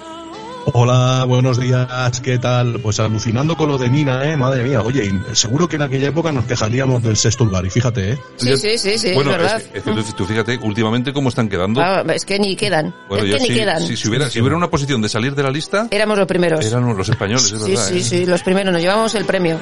Hola, 0.73 1.25
buenos 1.29 1.61
días, 1.61 2.21
¿qué 2.21 2.39
tal? 2.39 2.81
Pues 2.81 2.99
alucinando 2.99 3.57
con 3.57 3.69
lo 3.69 3.79
de 3.79 3.89
Nina, 3.89 4.25
¿eh? 4.25 4.37
Madre 4.37 4.65
mía, 4.65 4.83
oye, 4.83 5.05
y 5.05 5.35
seguro 5.37 5.69
que 5.69 5.77
en 5.77 5.83
aquella 5.83 6.09
época 6.09 6.33
nos 6.33 6.45
quejaríamos 6.45 7.03
del 7.05 7.17
sexto 7.17 7.45
lugar, 7.45 7.65
y 7.65 7.71
fíjate, 7.71 8.13
¿eh? 8.13 8.19
Sí, 8.37 8.57
sí, 8.57 8.79
sí, 8.79 8.99
sí, 8.99 9.15
bueno, 9.15 9.31
es 9.31 9.39
verdad. 9.39 9.63
es 9.73 9.87
es 9.87 10.17
tú, 10.17 10.27
fíjate 10.27 10.59
últimamente 10.61 11.13
cómo 11.13 11.29
están 11.29 11.49
quedando. 11.49 11.81
Ah, 11.81 12.05
es 12.13 12.25
que 12.25 12.39
ni 12.41 12.57
quedan. 12.57 12.93
Bueno, 13.09 13.25
es 13.25 13.35
que 13.35 13.41
ni 13.41 13.47
si, 13.47 13.55
quedan. 13.55 13.87
si, 13.87 13.97
si 13.97 14.09
hubiera, 14.09 14.29
si 14.29 14.41
hubiera 14.41 14.57
una 14.57 14.69
posición 14.69 15.01
de 15.01 15.09
salir 15.09 15.35
de 15.37 15.45
la 15.45 15.51
lista, 15.51 15.87
Éramos 15.91 16.19
los 16.19 16.27
primeros. 16.27 16.65
eran 16.67 16.97
los 16.97 17.09
españoles, 17.09 17.45
es 17.53 17.63
sí, 17.63 17.71
verdad. 17.71 17.89
sí, 17.89 17.99
¿eh? 17.99 18.03
sí, 18.03 18.27
los 18.27 18.43
primeros. 18.43 18.73
Nos 18.73 18.83
llevamos 18.83 19.15
el 19.15 19.25
premio. 19.25 19.57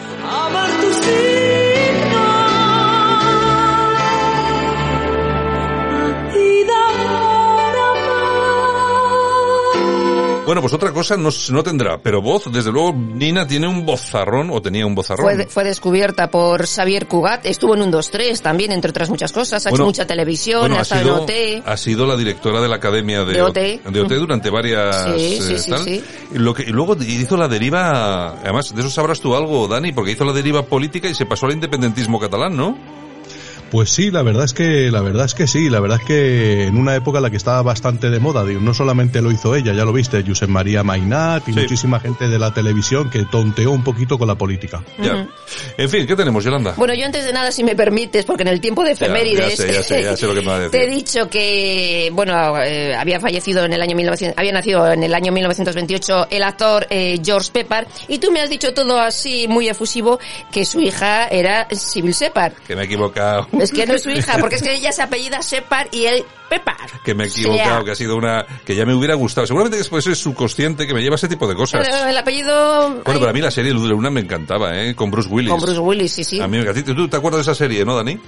Bueno, 10.49 10.63
pues 10.63 10.73
otra 10.73 10.93
cosa 10.95 11.15
no, 11.19 11.29
no 11.51 11.63
tendrá, 11.63 11.99
pero 11.99 12.23
voz, 12.23 12.51
desde 12.51 12.73
luego, 12.73 12.95
Nina 12.95 13.47
tiene 13.47 13.69
un 13.69 13.85
vozarrón, 13.85 14.49
o 14.51 14.63
tenía 14.63 14.87
un 14.87 14.95
vozarrón. 14.95 15.27
Fue, 15.37 15.47
fue 15.47 15.63
descubierta 15.63 16.31
por 16.31 16.67
Xavier 16.67 17.07
Cugat. 17.07 17.45
Estuvo 17.45 17.75
en 17.75 17.83
un 17.83 17.93
2-3 17.93 18.41
también, 18.41 18.73
entre 18.73 18.89
otras 18.89 19.11
muchas 19.11 19.31
cosas. 19.31 19.67
Ha 19.67 19.69
Bueno, 19.69 19.83
hecho 19.85 19.89
mucha 19.89 20.07
televisión, 20.07 20.61
Bueno, 20.61 20.79
ha 20.79 20.85
sido, 20.85 21.01
en 21.19 21.23
OT. 21.61 21.63
ha 21.67 21.77
sido 21.77 22.07
la 22.07 22.17
directora 22.17 22.63
de 22.63 22.69
la 22.69 22.77
Academia 22.77 23.27
de, 23.27 23.35
De 23.35 23.43
OT. 23.43 23.55
de 23.91 24.01
OT 24.01 24.13
durante 24.15 24.49
varias 24.49 25.05
Sí, 25.21 25.39
sí, 25.39 25.53
eh, 25.53 25.59
sí, 25.59 25.71
tal. 25.71 25.85
sí. 25.85 26.03
Y, 26.35 26.39
lo 26.39 26.55
que, 26.55 26.63
y 26.63 26.69
luego 26.71 26.97
hizo 26.99 27.37
la 27.37 27.47
deriva, 27.47 28.39
además 28.41 28.75
de 28.75 28.81
eso 28.81 28.89
sabrás 28.89 29.21
tú 29.21 29.37
algo, 29.37 29.69
Dani, 29.69 29.93
porque 29.93 30.13
hizo 30.13 30.25
la 30.25 30.33
deriva 30.33 30.63
política 30.63 31.09
y 31.11 31.15
se 31.15 31.27
pasó 31.27 31.45
al 31.45 31.53
independentismo 31.53 32.19
catalán, 32.19 32.57
¿no? 32.57 32.75
Pues 33.71 33.91
sí, 33.91 34.11
la 34.11 34.23
verdad 34.23 34.45
es 34.45 34.53
que, 34.55 34.91
la 34.91 35.01
verdad 35.01 35.27
es 35.27 35.35
que 35.35 35.47
sí, 35.47 35.69
la 35.69 35.81
verdad 35.81 35.99
es 36.01 36.07
que 36.07 36.67
en 36.67 36.77
una 36.77 36.95
época 36.95 37.19
en 37.19 37.25
la 37.25 37.31
que 37.31 37.37
estaba 37.37 37.61
bastante 37.63 38.11
de 38.11 38.19
moda, 38.19 38.45
digo, 38.45 38.61
no 38.61 38.73
solamente 38.75 39.21
lo 39.21 39.31
hizo 39.31 39.55
ella, 39.55 39.73
ya 39.75 39.85
lo 39.85 39.93
viste, 39.93 40.25
Josep 40.27 40.49
María 40.49 40.83
Mainat 40.83 41.47
y 41.49 41.53
Sí. 41.53 41.61
muchísima 41.61 42.01
gente 42.01 42.29
de 42.29 42.39
la 42.39 42.53
televisión 42.53 43.11
que 43.11 43.25
tonteó 43.25 43.71
un 43.73 43.85
poquito 43.85 44.19
con 44.19 44.29
la 44.29 44.35
política. 44.37 44.83
Ya. 45.03 45.27
En 45.77 45.89
fin, 45.89 46.07
¿qué 46.07 46.17
tenemos, 46.17 46.45
Yolanda? 46.45 46.75
Bueno, 46.77 46.95
yo 46.95 47.05
antes 47.05 47.25
de 47.25 47.33
nada, 47.33 47.51
si 47.53 47.63
me 47.65 47.75
permites, 47.77 48.25
porque 48.25 48.43
en 48.43 48.49
el 48.49 48.61
tiempo 48.61 48.85
de 48.85 48.93
efemérides... 48.93 49.57
ya 49.59 49.65
sé, 49.67 49.73
ya 49.73 49.83
sé, 49.83 50.03
ya 50.03 50.17
sé 50.17 50.27
lo 50.27 50.35
que 50.35 50.41
me 50.41 50.47
va 50.47 50.57
a 50.57 50.59
decir. 50.61 50.71
Te 50.71 50.85
he 50.85 50.89
dicho 50.91 51.29
que, 51.29 52.11
bueno, 52.13 52.59
eh, 52.63 52.95
había 52.95 53.21
fallecido 53.21 53.65
en 53.65 53.73
el 53.73 53.83
año 53.83 53.97
1900, 53.97 54.39
había 54.39 54.53
nacido 54.53 54.91
en 54.93 55.03
el 55.03 55.15
año 55.15 55.33
1928 55.33 56.29
el 56.31 56.43
actor 56.43 56.87
eh, 56.91 57.21
George 57.25 57.51
Pepper, 57.53 57.87
y 58.09 58.19
tú 58.19 58.31
me 58.31 58.41
has 58.41 58.51
dicho 58.51 58.73
todo 58.75 58.99
así 59.01 59.47
muy 59.49 59.69
efusivo 59.69 60.19
que 60.51 60.65
su 60.65 60.81
hija 60.81 61.27
era 61.29 61.67
Sybil 61.71 62.13
Shepard. 62.13 62.53
Que 62.67 62.75
me 62.77 62.83
he 62.83 62.85
equivocado. 62.87 63.47
Es 63.61 63.73
que 63.73 63.87
no 63.87 63.95
es 63.95 64.03
su 64.03 64.11
hija, 64.11 64.39
porque 64.39 64.57
es 64.57 64.63
que 64.63 64.75
ella 64.75 64.93
se 64.93 65.03
apellida 65.03 65.41
Shepard 65.41 65.89
y 65.93 66.07
él 66.07 66.25
Pepper. 66.49 66.75
Que 67.05 67.15
me 67.15 67.25
he 67.25 67.31
sea, 67.31 67.43
equivocado, 67.43 67.85
que 67.85 67.91
ha 67.91 67.95
sido 67.95 68.17
una, 68.17 68.47
que 68.65 68.75
ya 68.75 68.87
me 68.87 68.95
hubiera 68.95 69.15
gustado. 69.15 69.47
Seguramente 69.47 69.77
que 69.77 69.83
después 69.83 70.07
es 70.07 70.19
subconsciente 70.19 70.87
que 70.87 70.95
me 70.95 71.03
lleva 71.03 71.17
ese 71.17 71.29
tipo 71.29 71.47
de 71.47 71.55
cosas. 71.55 71.87
pero 71.87 72.07
el 72.07 72.17
apellido 72.17 72.89
Bueno, 72.89 73.03
ay, 73.05 73.15
pero 73.19 73.29
a 73.29 73.33
mí 73.33 73.41
la 73.41 73.51
serie 73.51 73.73
Luna 73.73 74.11
me 74.11 74.21
encantaba, 74.21 74.77
¿eh? 74.81 74.95
Con 74.95 75.11
Bruce 75.11 75.29
Willis. 75.29 75.51
con 75.51 75.61
Bruce 75.61 75.81
Willis, 75.81 76.13
sí, 76.13 76.25
sí. 76.25 76.41
A 76.41 76.49
mí 76.49 76.59
me. 76.59 76.73
¿Tú 76.83 77.09
te 77.09 77.17
acuerdas 77.17 77.45
de 77.45 77.53
esa 77.53 77.55
serie, 77.55 77.85
no, 77.85 77.97
Dani? 77.97 78.19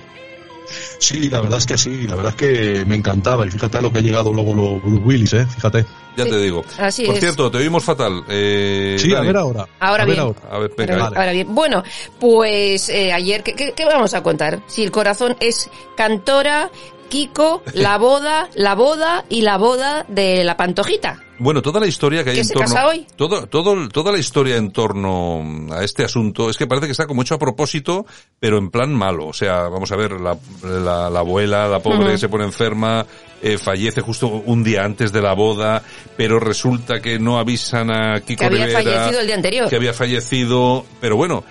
Sí, 1.00 1.28
la 1.30 1.40
verdad 1.40 1.58
es 1.58 1.66
que 1.66 1.76
sí, 1.78 2.06
la 2.06 2.14
verdad 2.14 2.32
es 2.32 2.36
que 2.36 2.84
me 2.86 2.94
encantaba 2.94 3.44
y 3.46 3.50
fíjate 3.50 3.78
a 3.78 3.80
lo 3.80 3.90
que 3.92 3.98
ha 3.98 4.02
llegado 4.02 4.32
luego 4.32 4.54
lo 4.54 4.78
Bruce 4.80 5.02
Willis, 5.02 5.32
eh, 5.32 5.46
fíjate. 5.46 5.84
Ya 6.16 6.24
te 6.24 6.38
digo. 6.38 6.62
Así 6.78 7.06
Por 7.06 7.14
es. 7.14 7.20
cierto, 7.20 7.50
te 7.50 7.58
oímos 7.58 7.82
fatal. 7.84 8.22
Eh, 8.28 8.96
Sí, 9.00 9.14
a 9.14 9.20
ver 9.20 9.36
ahora. 9.36 9.66
Ahora 9.78 10.02
a 10.02 10.06
ver 10.06 10.14
bien. 10.16 10.26
ahora. 10.26 10.40
A 10.50 10.58
ver, 10.58 10.72
venga. 10.76 11.04
Ahora, 11.04 11.18
ahora 11.20 11.32
bien, 11.32 11.54
bueno, 11.54 11.82
pues 12.18 12.88
eh, 12.90 13.12
ayer, 13.12 13.42
¿qué, 13.42 13.54
qué, 13.54 13.72
qué 13.74 13.84
vamos 13.86 14.12
a 14.12 14.22
contar? 14.22 14.60
Si 14.66 14.82
el 14.82 14.90
corazón 14.90 15.36
es 15.40 15.70
Cantora, 15.96 16.70
Kiko, 17.10 17.62
la 17.74 17.98
boda, 17.98 18.48
la 18.54 18.74
boda 18.74 19.26
y 19.28 19.42
la 19.42 19.58
boda 19.58 20.06
de 20.08 20.42
la 20.44 20.56
Pantojita. 20.56 21.22
Bueno, 21.38 21.62
toda 21.62 21.80
la 21.80 21.86
historia 21.86 22.22
que 22.22 22.30
hay 22.30 22.36
¿Que 22.36 22.42
en 22.42 22.46
se 22.48 22.52
torno... 22.54 22.68
casa 22.68 22.86
hoy? 22.86 23.06
Todo, 23.16 23.46
todo, 23.46 23.88
toda 23.88 24.12
la 24.12 24.18
historia 24.18 24.56
en 24.56 24.72
torno 24.72 25.42
a 25.72 25.82
este 25.84 26.04
asunto 26.04 26.50
es 26.50 26.56
que 26.58 26.66
parece 26.66 26.86
que 26.86 26.92
está 26.92 27.06
como 27.06 27.22
hecho 27.22 27.34
a 27.34 27.38
propósito, 27.38 28.04
pero 28.38 28.58
en 28.58 28.70
plan 28.70 28.94
malo. 28.94 29.26
O 29.26 29.32
sea, 29.32 29.68
vamos 29.68 29.90
a 29.90 29.96
ver, 29.96 30.12
la, 30.20 30.36
la, 30.62 31.08
la 31.10 31.18
abuela, 31.20 31.66
la 31.66 31.80
pobre, 31.80 32.10
Ujú. 32.10 32.18
se 32.18 32.28
pone 32.28 32.44
enferma, 32.44 33.06
eh, 33.42 33.56
fallece 33.56 34.02
justo 34.02 34.26
un 34.28 34.62
día 34.62 34.84
antes 34.84 35.12
de 35.12 35.22
la 35.22 35.32
boda, 35.34 35.82
pero 36.16 36.38
resulta 36.38 37.00
que 37.00 37.18
no 37.18 37.38
avisan 37.38 37.90
a 37.90 38.20
Kiko 38.20 38.40
Que 38.40 38.44
había 38.46 38.66
Rivera, 38.66 38.82
fallecido 38.82 39.20
el 39.20 39.26
día 39.26 39.36
anterior. 39.36 39.68
Que 39.70 39.76
había 39.76 39.94
fallecido, 39.94 40.84
pero 41.00 41.16
bueno, 41.16 41.42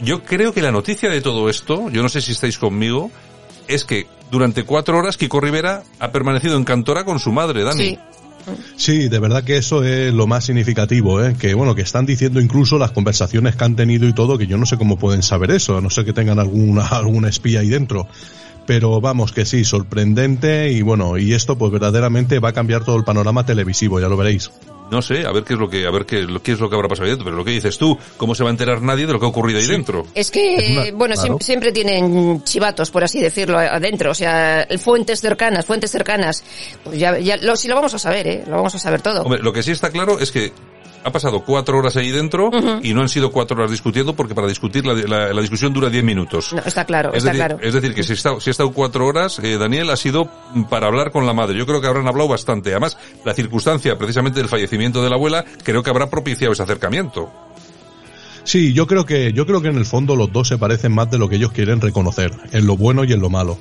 yo 0.00 0.22
creo 0.24 0.52
que 0.52 0.60
la 0.60 0.72
noticia 0.72 1.08
de 1.08 1.22
todo 1.22 1.48
esto, 1.48 1.88
yo 1.88 2.02
no 2.02 2.10
sé 2.10 2.20
si 2.20 2.32
estáis 2.32 2.58
conmigo, 2.58 3.10
es 3.66 3.86
que 3.86 4.06
durante 4.32 4.64
cuatro 4.64 4.98
horas 4.98 5.18
Kiko 5.18 5.40
Rivera 5.40 5.82
ha 6.00 6.10
permanecido 6.10 6.56
en 6.56 6.64
Cantora 6.64 7.04
con 7.04 7.20
su 7.20 7.30
madre, 7.30 7.62
Dani. 7.62 7.84
Sí. 7.84 7.98
Sí, 8.74 9.08
de 9.08 9.20
verdad 9.20 9.44
que 9.44 9.56
eso 9.56 9.84
es 9.84 10.12
lo 10.12 10.26
más 10.26 10.46
significativo, 10.46 11.22
¿eh? 11.22 11.36
que 11.38 11.54
bueno, 11.54 11.76
que 11.76 11.82
están 11.82 12.06
diciendo 12.06 12.40
incluso 12.40 12.76
las 12.76 12.90
conversaciones 12.90 13.54
que 13.54 13.62
han 13.62 13.76
tenido 13.76 14.08
y 14.08 14.12
todo, 14.12 14.38
que 14.38 14.48
yo 14.48 14.56
no 14.56 14.66
sé 14.66 14.76
cómo 14.78 14.98
pueden 14.98 15.22
saber 15.22 15.52
eso, 15.52 15.76
a 15.76 15.80
no 15.80 15.90
sé 15.90 16.04
que 16.04 16.12
tengan 16.12 16.40
alguna, 16.40 16.86
alguna 16.90 17.28
espía 17.28 17.60
ahí 17.60 17.68
dentro. 17.68 18.08
Pero 18.66 19.00
vamos, 19.00 19.32
que 19.32 19.44
sí, 19.44 19.64
sorprendente 19.64 20.72
y 20.72 20.82
bueno, 20.82 21.18
y 21.18 21.34
esto 21.34 21.56
pues 21.56 21.70
verdaderamente 21.70 22.38
va 22.38 22.48
a 22.48 22.52
cambiar 22.52 22.84
todo 22.84 22.96
el 22.96 23.04
panorama 23.04 23.44
televisivo, 23.44 24.00
ya 24.00 24.08
lo 24.08 24.16
veréis. 24.16 24.50
No 24.92 25.00
sé, 25.00 25.24
a 25.26 25.32
ver 25.32 25.42
qué 25.42 25.54
es 25.54 25.58
lo 25.58 25.70
que, 25.70 25.86
a 25.86 25.90
ver 25.90 26.04
qué, 26.04 26.20
lo- 26.22 26.42
qué 26.42 26.52
es 26.52 26.60
lo 26.60 26.68
que 26.68 26.76
habrá 26.76 26.86
pasado 26.86 27.04
ahí 27.06 27.10
dentro, 27.12 27.24
pero 27.24 27.36
lo 27.36 27.44
que 27.44 27.50
dices 27.52 27.78
tú, 27.78 27.98
¿cómo 28.18 28.34
se 28.34 28.42
va 28.44 28.50
a 28.50 28.52
enterar 28.52 28.82
nadie 28.82 29.06
de 29.06 29.12
lo 29.14 29.18
que 29.18 29.24
ha 29.24 29.28
ocurrido 29.30 29.58
ahí 29.58 29.66
dentro? 29.66 30.06
Es 30.14 30.30
que, 30.30 30.56
Es 30.56 30.70
una- 30.70 30.98
bueno, 30.98 31.14
claro. 31.14 31.38
siem- 31.38 31.42
siempre 31.42 31.72
tienen 31.72 32.44
chivatos, 32.44 32.90
por 32.90 33.02
así 33.02 33.18
decirlo, 33.20 33.58
adentro. 33.58 34.10
O 34.10 34.14
sea, 34.14 34.68
fuentes 34.78 35.20
cercanas, 35.20 35.64
fuentes 35.64 35.90
cercanas. 35.90 36.44
Pues 36.84 36.98
ya, 36.98 37.18
ya 37.18 37.38
lo, 37.38 37.56
si 37.56 37.68
lo 37.68 37.74
vamos 37.74 37.94
a 37.94 37.98
saber, 37.98 38.26
¿eh? 38.28 38.44
Lo 38.46 38.56
vamos 38.56 38.74
a 38.74 38.78
saber 38.78 39.00
todo. 39.00 39.22
Hombre, 39.22 39.40
lo 39.42 39.52
que 39.52 39.62
sí 39.62 39.70
está 39.70 39.90
claro 39.90 40.18
es 40.20 40.30
que 40.30 40.52
ha 41.04 41.10
pasado 41.10 41.40
cuatro 41.40 41.78
horas 41.78 41.96
ahí 41.96 42.10
dentro 42.10 42.50
y 42.82 42.94
no 42.94 43.00
han 43.02 43.08
sido 43.08 43.30
cuatro 43.32 43.56
horas 43.56 43.70
discutiendo 43.70 44.14
porque 44.14 44.34
para 44.34 44.46
discutir 44.46 44.86
la, 44.86 44.94
la- 44.94 45.32
la 45.32 45.40
discusión 45.40 45.72
dura 45.72 45.90
diez 45.90 46.04
minutos. 46.04 46.52
No, 46.52 46.60
está 46.64 46.84
claro, 46.84 47.10
es, 47.10 47.18
está 47.18 47.30
decir, 47.32 47.46
claro. 47.46 47.58
es 47.62 47.74
decir, 47.74 47.94
que 47.94 48.02
si, 48.04 48.12
está, 48.12 48.38
si 48.40 48.50
ha 48.50 48.52
estado 48.52 48.70
cuatro 48.72 49.06
horas, 49.06 49.38
eh, 49.40 49.58
Daniel 49.58 49.90
ha 49.90 49.96
sido 49.96 50.30
para 50.70 50.86
hablar 50.86 51.10
con 51.10 51.26
la 51.26 51.32
madre. 51.32 51.58
Yo 51.58 51.66
creo 51.66 51.80
que 51.80 51.86
habrán 51.86 52.06
hablado 52.08 52.28
bastante. 52.28 52.70
Además, 52.70 52.96
la 53.24 53.34
circunstancia 53.34 53.96
precisamente 53.98 54.38
del 54.40 54.48
fallecimiento 54.48 55.02
de 55.02 55.10
la 55.10 55.16
abuela 55.16 55.44
creo 55.64 55.82
que 55.82 55.90
habrá 55.90 56.08
propiciado 56.08 56.52
ese 56.52 56.62
acercamiento. 56.62 57.30
Sí, 58.44 58.72
yo 58.72 58.86
creo 58.88 59.04
que, 59.06 59.32
yo 59.32 59.46
creo 59.46 59.62
que 59.62 59.68
en 59.68 59.76
el 59.78 59.84
fondo 59.86 60.16
los 60.16 60.32
dos 60.32 60.48
se 60.48 60.58
parecen 60.58 60.92
más 60.92 61.10
de 61.10 61.18
lo 61.18 61.28
que 61.28 61.36
ellos 61.36 61.52
quieren 61.52 61.80
reconocer, 61.80 62.32
en 62.52 62.66
lo 62.66 62.76
bueno 62.76 63.04
y 63.04 63.12
en 63.12 63.20
lo 63.20 63.30
malo. 63.30 63.56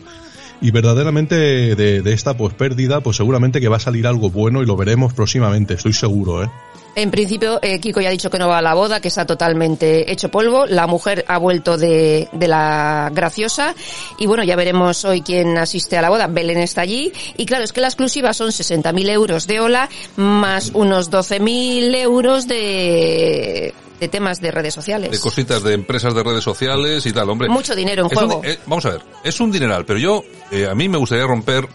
Y 0.61 0.71
verdaderamente 0.71 1.35
de, 1.75 2.13
esta 2.13 2.35
pues 2.35 2.53
pérdida 2.53 3.01
pues 3.01 3.17
seguramente 3.17 3.59
que 3.59 3.67
va 3.67 3.77
a 3.77 3.79
salir 3.79 4.07
algo 4.07 4.29
bueno 4.29 4.61
y 4.61 4.65
lo 4.65 4.75
veremos 4.77 5.13
próximamente, 5.13 5.73
estoy 5.73 5.93
seguro, 5.93 6.43
¿eh? 6.43 6.49
En 6.93 7.09
principio, 7.09 7.59
eh, 7.61 7.79
Kiko 7.79 8.01
ya 8.01 8.09
ha 8.09 8.11
dicho 8.11 8.29
que 8.29 8.37
no 8.37 8.49
va 8.49 8.57
a 8.57 8.61
la 8.61 8.73
boda, 8.73 8.99
que 8.99 9.07
está 9.07 9.25
totalmente 9.25 10.11
hecho 10.11 10.29
polvo. 10.29 10.65
La 10.65 10.87
mujer 10.87 11.23
ha 11.29 11.37
vuelto 11.37 11.77
de, 11.77 12.27
de 12.33 12.47
la 12.49 13.09
graciosa. 13.13 13.73
Y 14.19 14.25
bueno, 14.25 14.43
ya 14.43 14.57
veremos 14.57 15.05
hoy 15.05 15.21
quién 15.21 15.57
asiste 15.57 15.97
a 15.97 16.01
la 16.01 16.09
boda. 16.09 16.27
Belén 16.27 16.57
está 16.57 16.81
allí. 16.81 17.13
Y 17.37 17.45
claro, 17.45 17.63
es 17.63 17.71
que 17.71 17.79
la 17.79 17.87
exclusiva 17.87 18.33
son 18.33 18.49
60.000 18.49 19.09
euros 19.09 19.47
de 19.47 19.61
Ola 19.61 19.89
más 20.17 20.71
unos 20.73 21.09
12.000 21.09 21.95
euros 21.95 22.45
de, 22.49 23.73
de 24.01 24.07
temas 24.07 24.41
de 24.41 24.49
redes 24.49 24.73
sociales. 24.73 25.11
De 25.11 25.19
cositas 25.19 25.61
de 25.61 25.75
empresas 25.75 26.15
de 26.15 26.23
redes 26.23 26.43
sociales 26.43 27.05
y 27.05 27.13
tal, 27.13 27.29
hombre. 27.29 27.47
Mucho 27.47 27.75
dinero 27.75 28.03
en 28.03 28.09
juego. 28.09 28.41
eh, 28.43 28.57
vamos 28.65 28.83
a 28.87 28.89
ver, 28.89 29.01
es 29.23 29.39
un 29.39 29.51
dineral, 29.51 29.85
pero 29.85 29.99
yo, 29.99 30.23
eh, 30.49 30.67
a 30.67 30.73
mí 30.73 30.89
me 30.89 30.97
gustaría 30.97 31.27
romper 31.27 31.69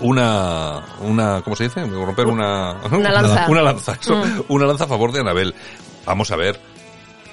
una, 0.00 0.84
una, 1.00 1.42
¿cómo 1.42 1.56
se 1.56 1.64
dice? 1.64 1.84
Romper 1.84 2.26
una, 2.26 2.76
una 2.92 3.10
lanza. 3.10 3.46
Una 3.48 3.62
lanza, 3.62 3.98
eso, 4.00 4.14
mm. 4.14 4.44
una 4.50 4.66
lanza 4.66 4.84
a 4.84 4.86
favor 4.86 5.10
de 5.10 5.18
Anabel. 5.18 5.52
Vamos 6.06 6.30
a 6.30 6.36
ver, 6.36 6.60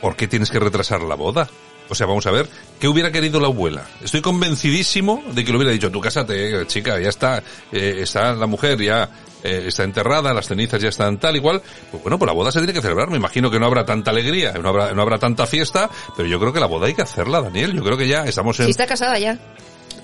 ¿por 0.01 0.15
qué 0.15 0.27
tienes 0.27 0.49
que 0.49 0.59
retrasar 0.59 1.01
la 1.01 1.13
boda? 1.13 1.47
O 1.89 1.95
sea, 1.95 2.07
vamos 2.07 2.25
a 2.25 2.31
ver, 2.31 2.49
¿qué 2.79 2.87
hubiera 2.87 3.11
querido 3.11 3.39
la 3.39 3.47
abuela? 3.47 3.83
Estoy 4.01 4.21
convencidísimo 4.21 5.23
de 5.31 5.45
que 5.45 5.51
le 5.51 5.57
hubiera 5.57 5.71
dicho, 5.71 5.91
tú 5.91 6.01
cásate, 6.01 6.65
chica, 6.67 6.99
ya 6.99 7.09
está, 7.09 7.43
eh, 7.71 7.97
está 7.99 8.33
la 8.33 8.47
mujer, 8.47 8.81
ya 8.81 9.09
eh, 9.43 9.65
está 9.67 9.83
enterrada, 9.83 10.33
las 10.33 10.47
cenizas 10.47 10.81
ya 10.81 10.89
están 10.89 11.19
tal 11.19 11.35
igual. 11.35 11.61
Pues 11.91 12.01
bueno, 12.01 12.17
pues 12.17 12.27
la 12.27 12.33
boda 12.33 12.51
se 12.51 12.59
tiene 12.59 12.73
que 12.73 12.81
celebrar. 12.81 13.09
Me 13.09 13.17
imagino 13.17 13.51
que 13.51 13.59
no 13.59 13.67
habrá 13.67 13.85
tanta 13.85 14.11
alegría, 14.11 14.53
no 14.53 14.69
habrá, 14.69 14.93
no 14.93 15.01
habrá 15.03 15.19
tanta 15.19 15.45
fiesta, 15.45 15.89
pero 16.17 16.27
yo 16.27 16.39
creo 16.39 16.51
que 16.51 16.59
la 16.59 16.65
boda 16.65 16.87
hay 16.87 16.95
que 16.95 17.03
hacerla, 17.03 17.41
Daniel. 17.41 17.73
Yo 17.73 17.83
creo 17.83 17.97
que 17.97 18.07
ya 18.07 18.23
estamos 18.25 18.59
en... 18.59 18.65
Si 18.65 18.71
está 18.71 18.87
casada 18.87 19.19
ya. 19.19 19.37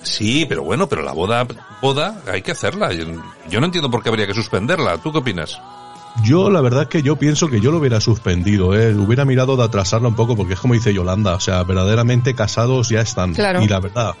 Sí, 0.02 0.46
pero 0.48 0.62
bueno, 0.62 0.88
pero 0.88 1.02
la 1.02 1.12
boda, 1.12 1.46
boda 1.80 2.22
hay 2.26 2.42
que 2.42 2.52
hacerla. 2.52 2.92
Yo 2.92 3.60
no 3.60 3.66
entiendo 3.66 3.90
por 3.90 4.02
qué 4.02 4.08
habría 4.08 4.26
que 4.26 4.34
suspenderla. 4.34 4.98
¿Tú 4.98 5.12
qué 5.12 5.18
opinas? 5.18 5.60
Yo 6.22 6.50
la 6.50 6.60
verdad 6.60 6.82
es 6.82 6.88
que 6.88 7.02
yo 7.02 7.16
pienso 7.16 7.48
que 7.48 7.60
yo 7.60 7.72
lo 7.72 7.78
hubiera 7.78 8.00
suspendido, 8.00 8.78
¿eh? 8.78 8.94
hubiera 8.94 9.24
mirado 9.24 9.56
de 9.56 9.64
atrasarla 9.64 10.08
un 10.08 10.14
poco 10.14 10.36
porque 10.36 10.54
es 10.54 10.60
como 10.60 10.74
dice 10.74 10.92
Yolanda, 10.92 11.34
o 11.34 11.40
sea, 11.40 11.62
verdaderamente 11.62 12.34
casados 12.34 12.90
ya 12.90 13.00
están. 13.00 13.32
Claro. 13.32 13.62
Y 13.62 13.68
la 13.68 13.80
verdad, 13.80 14.14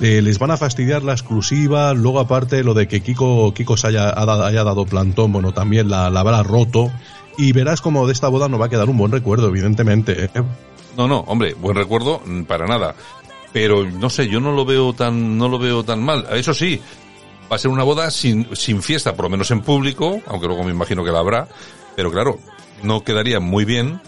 eh, 0.00 0.22
les 0.22 0.38
van 0.38 0.50
a 0.50 0.56
fastidiar 0.56 1.02
la 1.02 1.12
exclusiva, 1.12 1.92
luego 1.92 2.20
aparte 2.20 2.64
lo 2.64 2.74
de 2.74 2.88
que 2.88 3.02
Kiko, 3.02 3.52
Kiko 3.52 3.76
se 3.76 3.88
haya, 3.88 4.10
haya 4.10 4.64
dado 4.64 4.86
plantón, 4.86 5.32
bueno, 5.32 5.52
también 5.52 5.90
la, 5.90 6.08
la 6.10 6.20
habrá 6.20 6.42
roto. 6.42 6.90
Y 7.36 7.52
verás 7.52 7.80
como 7.80 8.06
de 8.06 8.12
esta 8.12 8.26
boda 8.28 8.48
no 8.48 8.58
va 8.58 8.66
a 8.66 8.68
quedar 8.68 8.88
un 8.88 8.96
buen 8.96 9.12
recuerdo, 9.12 9.48
evidentemente. 9.48 10.24
¿eh? 10.24 10.42
No, 10.96 11.06
no, 11.06 11.20
hombre, 11.20 11.54
buen 11.54 11.76
recuerdo 11.76 12.20
para 12.48 12.66
nada. 12.66 12.96
Pero 13.52 13.88
no 13.88 14.10
sé, 14.10 14.28
yo 14.28 14.40
no 14.40 14.52
lo 14.52 14.64
veo 14.64 14.92
tan, 14.92 15.38
no 15.38 15.48
lo 15.48 15.58
veo 15.58 15.84
tan 15.84 16.02
mal. 16.02 16.26
Eso 16.32 16.52
sí, 16.52 16.80
va 17.50 17.56
a 17.56 17.58
ser 17.58 17.70
una 17.70 17.84
boda 17.84 18.10
sin, 18.10 18.54
sin 18.54 18.82
fiesta, 18.82 19.14
por 19.14 19.24
lo 19.24 19.30
menos 19.30 19.50
en 19.50 19.62
público, 19.62 20.20
aunque 20.26 20.46
luego 20.46 20.64
me 20.64 20.70
imagino 20.70 21.04
que 21.04 21.10
la 21.10 21.20
habrá. 21.20 21.48
Pero 21.96 22.10
claro, 22.10 22.38
no 22.82 23.02
quedaría 23.02 23.40
muy 23.40 23.64
bien 23.64 24.00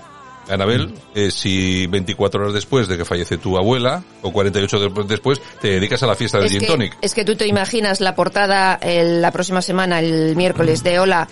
Anabel, 0.48 0.92
eh, 1.14 1.30
si 1.30 1.86
24 1.86 2.42
horas 2.42 2.54
después 2.54 2.88
de 2.88 2.96
que 2.96 3.04
fallece 3.04 3.38
tu 3.38 3.56
abuela, 3.56 4.02
o 4.22 4.32
48 4.32 4.80
de, 4.80 5.04
después, 5.04 5.40
te 5.60 5.68
dedicas 5.68 6.02
a 6.02 6.06
la 6.06 6.14
fiesta 6.14 6.38
del 6.38 6.46
es 6.46 6.52
Gin 6.52 6.66
Tonic. 6.66 6.98
Es 7.00 7.14
que 7.14 7.24
tú 7.24 7.36
te 7.36 7.46
imaginas 7.46 8.00
la 8.00 8.14
portada 8.14 8.74
el, 8.82 9.22
la 9.22 9.30
próxima 9.30 9.62
semana, 9.62 10.00
el 10.00 10.34
miércoles, 10.36 10.82
de 10.82 10.98
Hola, 10.98 11.28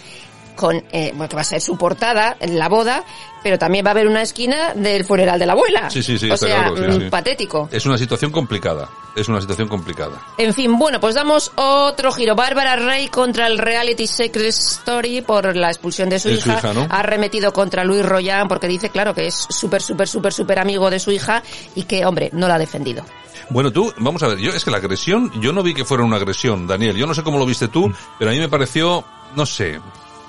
con, 0.59 0.83
eh, 0.91 1.13
bueno, 1.15 1.29
que 1.29 1.37
va 1.37 1.43
a 1.43 1.45
ser 1.45 1.61
su 1.61 1.79
portada, 1.79 2.37
en 2.41 2.59
la 2.59 2.69
boda, 2.69 3.05
pero 3.45 3.59
también 3.59 3.85
va 3.87 3.91
a 3.91 3.93
haber 3.93 4.09
una 4.09 4.23
esquina 4.23 4.75
del 4.75 5.05
funeral 5.05 5.39
de 5.39 5.47
la 5.47 5.53
abuela. 5.53 5.89
Sí, 5.89 6.03
sí, 6.03 6.19
sí, 6.19 6.29
o 6.29 6.35
está 6.35 6.49
sea, 6.49 6.57
claro, 6.65 6.77
sí, 6.77 6.99
mm, 6.99 7.03
sí. 7.05 7.11
patético. 7.11 7.69
Es 7.71 7.87
una 7.87 7.97
situación 7.97 8.33
complicada. 8.33 8.89
Es 9.15 9.29
una 9.29 9.41
situación 9.41 9.69
complicada. 9.69 10.21
En 10.37 10.53
fin, 10.53 10.77
bueno, 10.77 10.99
pues 10.99 11.15
damos 11.15 11.53
otro 11.55 12.11
giro. 12.11 12.35
Bárbara 12.35 12.75
Rey 12.75 13.07
contra 13.07 13.47
el 13.47 13.59
reality 13.59 14.09
Secret 14.09 14.49
Story 14.49 15.21
por 15.21 15.55
la 15.55 15.69
expulsión 15.69 16.09
de 16.09 16.19
su 16.19 16.31
hija. 16.31 16.41
su 16.43 16.67
hija, 16.67 16.75
¿no? 16.75 16.89
Ha 16.91 17.03
remetido 17.05 17.53
contra 17.53 17.85
Luis 17.85 18.05
Royan 18.05 18.49
porque 18.49 18.67
dice, 18.67 18.91
claro, 18.91 19.15
que 19.15 19.29
es 19.29 19.47
súper, 19.49 19.81
súper, 19.81 20.09
súper, 20.09 20.33
súper 20.33 20.59
amigo 20.59 20.91
de 20.91 20.99
su 20.99 21.13
hija 21.13 21.45
y 21.77 21.85
que, 21.85 22.05
hombre, 22.05 22.31
no 22.33 22.49
la 22.49 22.57
ha 22.57 22.59
defendido. 22.59 23.05
Bueno, 23.51 23.71
tú, 23.71 23.95
vamos 23.99 24.23
a 24.25 24.29
ver, 24.29 24.39
yo 24.39 24.51
es 24.51 24.65
que 24.65 24.73
la 24.73 24.79
agresión, 24.79 25.31
yo 25.41 25.53
no 25.53 25.63
vi 25.63 25.73
que 25.73 25.85
fuera 25.85 26.03
una 26.03 26.17
agresión, 26.17 26.67
Daniel. 26.67 26.97
Yo 26.97 27.07
no 27.07 27.15
sé 27.15 27.23
cómo 27.23 27.39
lo 27.39 27.47
viste 27.47 27.69
tú, 27.69 27.91
pero 28.19 28.31
a 28.31 28.35
mí 28.35 28.41
me 28.41 28.49
pareció, 28.49 29.05
no 29.37 29.47
sé, 29.47 29.81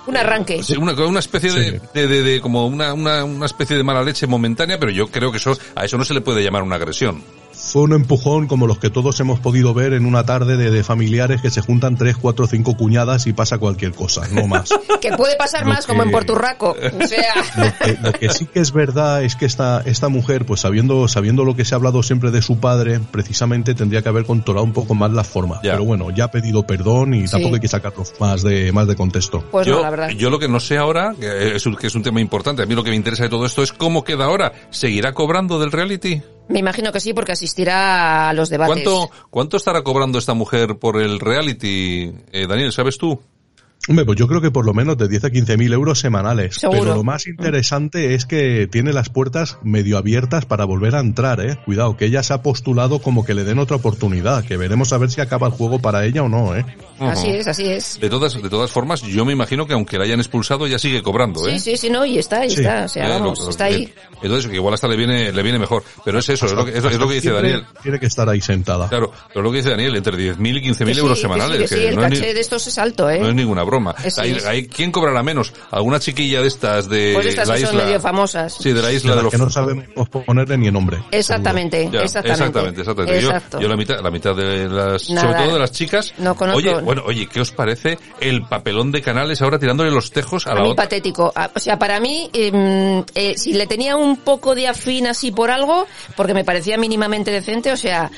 Un 0.07 0.17
arranque. 0.17 0.63
Sí, 0.63 0.75
una, 0.77 0.93
una 0.93 1.19
especie 1.19 1.51
de, 1.51 1.81
de, 1.93 2.07
de- 2.07 2.23
de- 2.23 2.41
como 2.41 2.65
una, 2.67 2.93
una, 2.93 3.23
una 3.23 3.45
especie 3.45 3.77
de 3.77 3.83
mala 3.83 4.01
leche 4.03 4.25
momentánea, 4.27 4.79
pero 4.79 4.91
yo 4.91 5.07
creo 5.07 5.31
que 5.31 5.37
eso, 5.37 5.57
a 5.75 5.85
eso 5.85 5.97
no 5.97 6.05
se 6.05 6.13
le 6.13 6.21
puede 6.21 6.43
llamar 6.43 6.63
una 6.63 6.75
agresión. 6.77 7.23
Fue 7.71 7.83
un 7.83 7.93
empujón 7.93 8.47
como 8.47 8.67
los 8.67 8.79
que 8.79 8.89
todos 8.89 9.19
hemos 9.19 9.39
podido 9.39 9.73
ver 9.73 9.93
en 9.93 10.05
una 10.05 10.25
tarde 10.25 10.57
de, 10.57 10.71
de 10.71 10.83
familiares 10.83 11.41
que 11.41 11.49
se 11.49 11.61
juntan 11.61 11.95
tres, 11.97 12.17
cuatro, 12.17 12.47
cinco 12.47 12.75
cuñadas 12.75 13.27
y 13.27 13.33
pasa 13.33 13.57
cualquier 13.57 13.93
cosa, 13.93 14.21
no 14.31 14.47
más. 14.47 14.69
Que 15.01 15.11
puede 15.15 15.37
pasar 15.37 15.63
Lo 15.65 15.69
más 15.73 15.85
como 15.87 16.03
en 16.03 16.09
que- 16.09 16.13
Porturraco. 16.13 16.71
O 16.71 17.07
sea, 17.07 17.33
Lo 17.55 17.71
que, 17.85 17.97
lo 18.01 18.11
que 18.11 18.29
sí 18.29 18.45
que 18.47 18.59
es 18.59 18.73
verdad 18.73 19.23
es 19.23 19.35
que 19.37 19.45
esta, 19.45 19.81
esta 19.85 20.09
mujer, 20.09 20.45
pues 20.45 20.59
sabiendo, 20.61 21.07
sabiendo 21.07 21.45
lo 21.45 21.55
que 21.55 21.63
se 21.63 21.73
ha 21.73 21.77
hablado 21.77 22.03
siempre 22.03 22.31
de 22.31 22.41
su 22.41 22.59
padre, 22.59 22.99
precisamente 23.11 23.73
tendría 23.75 24.01
que 24.01 24.09
haber 24.09 24.25
controlado 24.25 24.65
un 24.65 24.73
poco 24.73 24.95
más 24.95 25.11
la 25.11 25.23
forma. 25.23 25.59
Pero 25.61 25.85
bueno, 25.85 26.09
ya 26.11 26.25
ha 26.25 26.31
pedido 26.31 26.63
perdón 26.67 27.13
y 27.13 27.27
Sí. 27.27 27.31
tampoco 27.31 27.55
hay 27.55 27.61
que 27.61 27.67
sacarlo 27.67 28.03
más 28.19 28.43
de, 28.43 28.71
más 28.71 28.87
de 28.87 28.95
contexto. 28.95 29.43
pues 29.51 29.65
yo, 29.67 29.75
no, 29.75 29.81
la 29.81 29.89
verdad. 29.89 30.09
yo 30.09 30.29
lo 30.29 30.37
que 30.39 30.47
no 30.49 30.59
sé 30.59 30.77
ahora, 30.77 31.13
que 31.19 31.55
es, 31.55 31.65
un, 31.65 31.75
que 31.75 31.87
es 31.87 31.95
un 31.95 32.03
tema 32.03 32.19
importante, 32.21 32.61
a 32.61 32.65
mí 32.65 32.75
lo 32.75 32.83
que 32.83 32.89
me 32.89 32.95
interesa 32.95 33.23
de 33.23 33.29
todo 33.29 33.45
esto 33.45 33.63
es 33.63 33.71
cómo 33.73 34.03
queda 34.03 34.25
ahora. 34.25 34.51
¿Seguirá 34.69 35.13
cobrando 35.13 35.59
del 35.59 35.71
reality? 35.71 36.21
Me 36.49 36.59
imagino 36.59 36.91
que 36.91 36.99
sí, 36.99 37.13
porque 37.13 37.31
asistirá 37.31 38.29
a 38.29 38.33
los 38.33 38.49
debates. 38.49 38.83
¿Cuánto, 38.83 39.11
¿Cuánto 39.29 39.57
estará 39.57 39.83
cobrando 39.83 40.17
esta 40.17 40.33
mujer 40.33 40.77
por 40.77 40.99
el 40.99 41.19
reality? 41.19 42.11
Eh, 42.31 42.47
Daniel, 42.47 42.71
¿sabes 42.73 42.97
tú? 42.97 43.19
Hombre, 43.87 44.05
pues 44.05 44.19
yo 44.19 44.27
creo 44.27 44.41
que 44.41 44.51
por 44.51 44.65
lo 44.65 44.73
menos 44.73 44.97
de 44.97 45.07
10 45.07 45.23
a 45.23 45.29
15 45.31 45.57
mil 45.57 45.71
euros 45.73 45.99
semanales. 45.99 46.55
Seguro. 46.57 46.79
Pero 46.81 46.95
lo 46.95 47.03
más 47.03 47.25
interesante 47.27 48.13
es 48.13 48.25
que 48.25 48.67
tiene 48.67 48.93
las 48.93 49.09
puertas 49.09 49.57
medio 49.63 49.97
abiertas 49.97 50.45
para 50.45 50.65
volver 50.65 50.95
a 50.95 50.99
entrar, 50.99 51.39
eh. 51.39 51.57
Cuidado, 51.65 51.95
que 51.97 52.05
ella 52.05 52.21
se 52.21 52.33
ha 52.33 52.41
postulado 52.43 52.99
como 52.99 53.25
que 53.25 53.33
le 53.33 53.45
den 53.45 53.57
otra 53.57 53.77
oportunidad, 53.77 54.43
que 54.43 54.57
veremos 54.57 54.91
a 54.93 54.97
ver 54.97 55.09
si 55.09 55.21
acaba 55.21 55.47
el 55.47 55.53
juego 55.53 55.79
para 55.79 56.05
ella 56.05 56.21
o 56.23 56.29
no, 56.29 56.55
eh. 56.55 56.65
Así 56.99 57.29
es, 57.29 57.47
así 57.47 57.65
es. 57.67 57.97
De 58.01 58.09
todas, 58.09 58.33
de 58.39 58.49
todas 58.49 58.69
formas, 58.69 59.01
yo 59.01 59.23
me 59.25 59.31
imagino 59.33 59.65
que 59.65 59.73
aunque 59.73 59.97
la 59.97 60.03
hayan 60.03 60.19
expulsado, 60.19 60.67
ya 60.67 60.77
sigue 60.77 61.01
cobrando, 61.01 61.47
¿eh? 61.47 61.57
Sí, 61.57 61.71
sí, 61.71 61.77
sí, 61.77 61.89
no, 61.89 62.05
y 62.05 62.19
está, 62.19 62.45
y 62.45 62.49
Sí. 62.49 62.57
está, 62.59 62.83
o 62.83 62.87
sea, 62.89 63.07
Eh, 63.07 63.09
vamos, 63.09 63.39
lo- 63.39 63.49
está 63.49 63.63
ahí. 63.65 63.83
eh, 63.83 63.93
Entonces, 64.21 64.49
que 64.51 64.55
igual 64.57 64.73
hasta 64.73 64.87
le 64.89 64.97
viene, 64.97 65.31
le 65.31 65.41
viene 65.43 65.57
mejor. 65.57 65.81
Pero 66.03 66.19
es 66.19 66.27
eso, 66.27 66.45
es 66.45 66.51
lo 66.51 66.65
que, 66.65 66.77
es, 66.77 66.83
lo- 66.83 66.89
es 66.89 66.99
lo 66.99 67.07
que 67.07 67.13
dice 67.15 67.31
Daniel. 67.31 67.63
Tiene 67.81 67.97
que 67.99 68.05
estar 68.07 68.27
ahí 68.27 68.41
sentada. 68.41 68.89
Claro, 68.89 69.13
pero 69.29 69.41
lo 69.41 69.49
que 69.51 69.57
dice 69.57 69.69
Daniel, 69.69 69.95
entre 69.95 70.17
10.000 70.17 70.57
y 70.57 70.61
15.000 70.61 70.87
Que 70.87 70.93
sí, 70.95 70.99
euros 70.99 71.21
semanales. 71.21 71.55
sí, 71.55 71.61
que 71.63 71.67
sí, 71.69 71.75
que 71.75 71.87
el 71.89 71.95
no, 71.95 72.03
es 72.03 72.09
ni- 72.11 72.17
caché 72.19 72.33
de 72.33 72.39
estos 72.41 72.67
es 72.67 72.77
alto, 72.77 73.09
¿eh? 73.09 73.19
no 73.19 73.29
es 73.29 73.35
ninguna 73.35 73.63
broma. 73.69 73.95
Es. 74.03 74.17
hay- 74.17 74.67
¿Quién 74.67 74.91
cobrará 74.91 75.23
menos? 75.23 75.53
¿Alguna 75.71 75.99
chiquilla 75.99 76.41
de 76.41 76.47
estas 76.47 76.89
de 76.89 77.11
Pues 77.13 77.27
estas 77.27 77.47
la 77.47 77.55
que 77.55 77.61
son 77.61 77.75
isla? 77.75 77.85
medio 77.85 77.99
famosas. 77.99 78.53
Sí, 78.59 78.71
de 78.73 78.81
la 78.81 78.91
isla 78.91 79.15
de 79.15 79.23
los 79.23 79.31
que 79.31 79.37
no 79.37 79.49
sabemos 79.49 79.85
ponerle 80.09 80.57
ni 80.57 80.67
el 80.67 80.73
nombre. 80.73 80.99
Exactamente, 81.11 81.89
Ya, 81.91 82.01
exactamente. 82.01 82.31
exactamente, 82.31 82.81
exactamente. 82.81 83.21
Yo- 83.21 83.27
Exacto. 83.29 83.59
Yo, 83.59 83.67
la 83.67 83.75
mitad, 83.77 83.99
la 84.01 84.11
mitad 84.11 84.35
de 84.35 84.67
las, 84.69 85.09
Nada. 85.09 85.27
sobre 85.27 85.43
todo 85.43 85.53
de 85.53 85.59
las 85.59 85.71
chicas. 85.71 86.13
No 86.17 86.35
conozco. 86.35 86.57
Oye, 86.59 86.73
bueno, 86.81 87.03
oye, 87.05 87.27
¿qué 87.27 87.41
os 87.41 87.51
parece 87.51 87.97
el 88.19 88.43
papelón 88.43 88.91
de 88.91 89.01
canales 89.01 89.41
ahora 89.41 89.59
tirándole 89.59 89.91
los 89.91 90.11
tejos 90.11 90.47
a 90.47 90.51
A 90.51 90.55
la 90.55 90.61
mí 90.61 90.69
otra? 90.71 90.83
patético. 90.85 91.33
O 91.55 91.59
sea, 91.59 91.77
para 91.77 91.99
mí, 91.99 92.29
em, 92.33 93.03
eh, 93.15 93.35
si 93.37 93.53
le 93.53 93.67
tenía 93.67 93.95
un 93.95 94.17
poco 94.17 94.55
de 94.55 94.67
afín 94.67 95.07
así 95.07 95.31
por 95.31 95.51
algo, 95.51 95.87
porque 96.15 96.33
me 96.33 96.43
parecía 96.43 96.77
mínimamente 96.77 97.31
decente, 97.31 97.71
o 97.71 97.77
sea, 97.77 98.09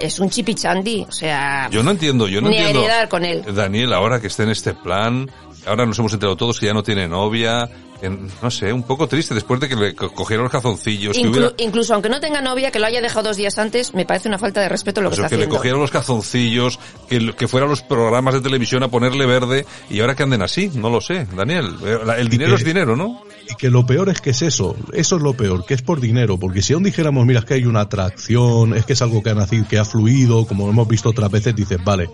es 0.00 0.18
un 0.18 0.28
chipichandi, 0.30 1.06
o 1.08 1.12
sea, 1.12 1.68
Yo 1.70 1.82
no 1.82 1.92
entiendo, 1.92 2.26
yo 2.28 2.40
no 2.40 2.48
ni 2.48 2.56
entiendo. 2.58 2.80
heredar 2.84 3.08
con 3.08 3.24
él. 3.24 3.42
Daniel, 3.54 3.92
ahora 3.92 4.20
que 4.20 4.26
esté 4.26 4.42
en 4.42 4.50
este 4.50 4.73
plan, 4.76 5.30
ahora 5.66 5.86
nos 5.86 5.98
hemos 5.98 6.12
enterado 6.12 6.36
todos 6.36 6.58
que 6.60 6.66
ya 6.66 6.74
no 6.74 6.82
tiene 6.82 7.08
novia, 7.08 7.68
que, 8.00 8.10
no 8.10 8.50
sé, 8.50 8.72
un 8.72 8.82
poco 8.82 9.06
triste 9.06 9.34
después 9.34 9.60
de 9.60 9.68
que 9.68 9.76
le 9.76 9.94
co- 9.94 10.12
cogieron 10.12 10.42
los 10.44 10.52
calzoncillos, 10.52 11.16
que 11.16 11.22
Inclu- 11.22 11.30
hubiera... 11.30 11.52
Incluso 11.58 11.94
aunque 11.94 12.08
no 12.10 12.20
tenga 12.20 12.40
novia, 12.42 12.70
que 12.70 12.78
lo 12.80 12.86
haya 12.86 13.00
dejado 13.00 13.28
dos 13.28 13.36
días 13.36 13.56
antes, 13.58 13.94
me 13.94 14.04
parece 14.04 14.28
una 14.28 14.36
falta 14.38 14.60
de 14.60 14.68
respeto 14.68 15.00
lo 15.00 15.08
que 15.10 15.14
Eso, 15.14 15.22
está 15.22 15.30
que 15.30 15.36
le 15.36 15.42
haciendo. 15.44 15.56
cogieron 15.56 15.80
los 15.80 15.90
calzoncillos, 15.90 16.78
que, 17.08 17.32
que 17.34 17.48
fueran 17.48 17.70
los 17.70 17.82
programas 17.82 18.34
de 18.34 18.40
televisión 18.42 18.82
a 18.82 18.88
ponerle 18.88 19.24
verde 19.26 19.64
y 19.88 20.00
ahora 20.00 20.14
que 20.14 20.24
anden 20.24 20.42
así, 20.42 20.70
no 20.74 20.90
lo 20.90 21.00
sé, 21.00 21.26
Daniel. 21.34 21.76
Eh, 21.84 21.98
la- 22.04 22.18
El 22.18 22.28
dinero 22.28 22.50
que- 22.50 22.56
es 22.62 22.64
dinero, 22.64 22.96
¿no? 22.96 23.22
Y 23.48 23.54
que 23.54 23.70
lo 23.70 23.86
peor 23.86 24.08
es 24.08 24.20
que 24.20 24.30
es 24.30 24.42
eso, 24.42 24.74
eso 24.92 25.16
es 25.16 25.22
lo 25.22 25.34
peor, 25.34 25.64
que 25.64 25.74
es 25.74 25.82
por 25.82 26.00
dinero, 26.00 26.38
porque 26.38 26.62
si 26.62 26.72
aún 26.72 26.82
dijéramos, 26.82 27.24
mira, 27.26 27.38
es 27.40 27.44
que 27.46 27.54
hay 27.54 27.64
una 27.66 27.82
atracción, 27.82 28.74
es 28.74 28.84
que 28.86 28.94
es 28.94 29.02
algo 29.02 29.22
que 29.22 29.30
ha 29.30 29.34
nacido, 29.34 29.66
que 29.68 29.78
ha 29.78 29.84
fluido, 29.84 30.46
como 30.46 30.68
hemos 30.68 30.88
visto 30.88 31.10
otras 31.10 31.30
veces, 31.30 31.54
dices, 31.54 31.78
vale. 31.84 32.10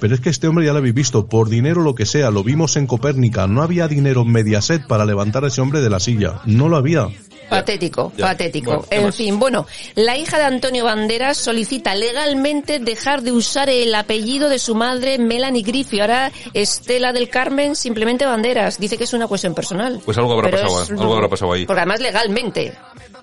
Pero 0.00 0.14
es 0.14 0.20
que 0.20 0.30
este 0.30 0.46
hombre 0.48 0.64
ya 0.66 0.72
lo 0.72 0.78
habéis 0.78 0.94
visto, 0.94 1.26
por 1.26 1.48
dinero 1.48 1.82
lo 1.82 1.94
que 1.94 2.06
sea, 2.06 2.30
lo 2.30 2.42
vimos 2.44 2.76
en 2.76 2.86
Copérnica, 2.86 3.46
no 3.46 3.62
había 3.62 3.88
dinero 3.88 4.22
en 4.22 4.32
Mediaset 4.32 4.86
para 4.86 5.04
levantar 5.04 5.44
a 5.44 5.48
ese 5.48 5.60
hombre 5.60 5.80
de 5.80 5.90
la 5.90 6.00
silla, 6.00 6.40
no 6.46 6.68
lo 6.68 6.76
había. 6.76 7.08
Patético, 7.48 8.12
Ya. 8.16 8.26
patético. 8.26 8.70
Bueno, 8.72 8.86
¿qué 8.90 8.96
en 8.96 9.04
más? 9.06 9.16
fin, 9.16 9.38
bueno, 9.38 9.66
la 9.94 10.18
hija 10.18 10.36
de 10.36 10.44
Antonio 10.44 10.84
Banderas 10.84 11.38
solicita 11.38 11.94
legalmente 11.94 12.78
dejar 12.78 13.22
de 13.22 13.32
usar 13.32 13.70
el 13.70 13.94
apellido 13.94 14.50
de 14.50 14.58
su 14.58 14.74
madre 14.74 15.16
Melanie 15.18 15.62
Griffith. 15.62 16.00
Ahora 16.02 16.30
Estela 16.52 17.14
del 17.14 17.30
Carmen, 17.30 17.74
simplemente 17.74 18.26
Banderas. 18.26 18.78
Dice 18.78 18.98
que 18.98 19.04
es 19.04 19.14
una 19.14 19.26
cuestión 19.28 19.54
personal. 19.54 19.98
Pues 20.04 20.18
algo 20.18 20.34
habrá 20.34 20.50
Pero 20.50 20.62
pasado, 20.62 20.82
es- 20.82 20.90
algo 20.90 21.14
habrá 21.14 21.28
pasado 21.28 21.52
ahí. 21.54 21.64
Porque 21.64 21.80
además 21.80 22.00
legalmente. 22.00 22.74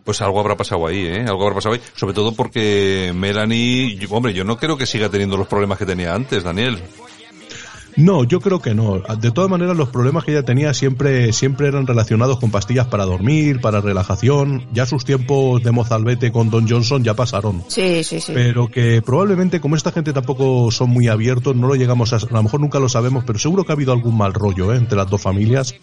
Pues 0.06 0.22
algo 0.22 0.40
habrá 0.40 0.56
pasado 0.56 0.88
ahí, 0.88 1.00
¿eh? 1.06 1.26
Algo 1.28 1.44
habrá 1.44 1.56
pasado 1.56 1.76
ahí. 1.76 1.82
Sobre 1.96 2.14
todo 2.14 2.32
porque 2.34 3.12
Melanie, 3.14 3.98
yo- 3.98 4.08
hombre, 4.12 4.34
yo 4.34 4.44
no 4.46 4.56
creo 4.56 4.78
que 4.78 4.86
siga 4.86 5.10
teniendo 5.10 5.36
los 5.36 5.48
problemas 5.48 5.78
que 5.78 5.86
tenía 5.86 6.14
antes, 6.16 6.44
Daniel. 6.44 6.80
No, 7.98 8.26
yo 8.26 8.42
creo 8.42 8.62
que 8.62 8.76
no. 8.76 9.02
De 9.22 9.32
todas 9.32 9.50
maneras, 9.50 9.78
los 9.78 9.88
problemas 9.88 10.26
que 10.26 10.32
ella 10.32 10.44
tenía 10.44 10.74
siempre, 10.74 11.32
siempre 11.32 11.70
eran 11.70 11.88
relacionados 11.88 12.40
con 12.40 12.52
pastillas 12.52 12.88
para 12.88 13.06
dormir, 13.06 13.62
para 13.62 13.80
relajación. 13.80 14.68
Ya 14.74 14.86
sus 14.86 15.06
tiempos 15.06 15.64
de 15.64 15.72
mozalbete 15.72 16.30
con 16.30 16.50
Don 16.50 16.68
Johnson 16.68 17.06
ya 17.06 17.14
pasaron. 17.14 17.64
Sí, 17.70 18.04
sí, 18.04 18.20
sí. 18.20 18.34
Pero 18.36 18.68
que 18.68 19.02
probablemente, 19.02 19.62
como 19.62 19.78
esta 19.78 19.94
gente 19.94 20.12
tampoco 20.12 20.70
son 20.72 20.90
muy 20.90 21.08
abiertos, 21.08 21.56
no 21.56 21.68
lo 21.68 21.76
llegamos 21.76 22.12
a, 22.12 22.18
a 22.18 22.20
lo 22.34 22.44
mejor 22.44 22.60
nunca 22.60 22.80
lo 22.80 22.90
sabemos, 22.90 23.24
pero 23.26 23.40
seguro 23.40 23.64
que 23.64 23.72
ha 23.72 23.76
habido 23.76 23.94
algún 23.94 24.18
mal 24.18 24.34
rollo 24.34 24.74
¿eh? 24.74 24.78
entre 24.78 24.98
las 24.98 25.10
dos 25.10 25.22
familias. 25.22 25.74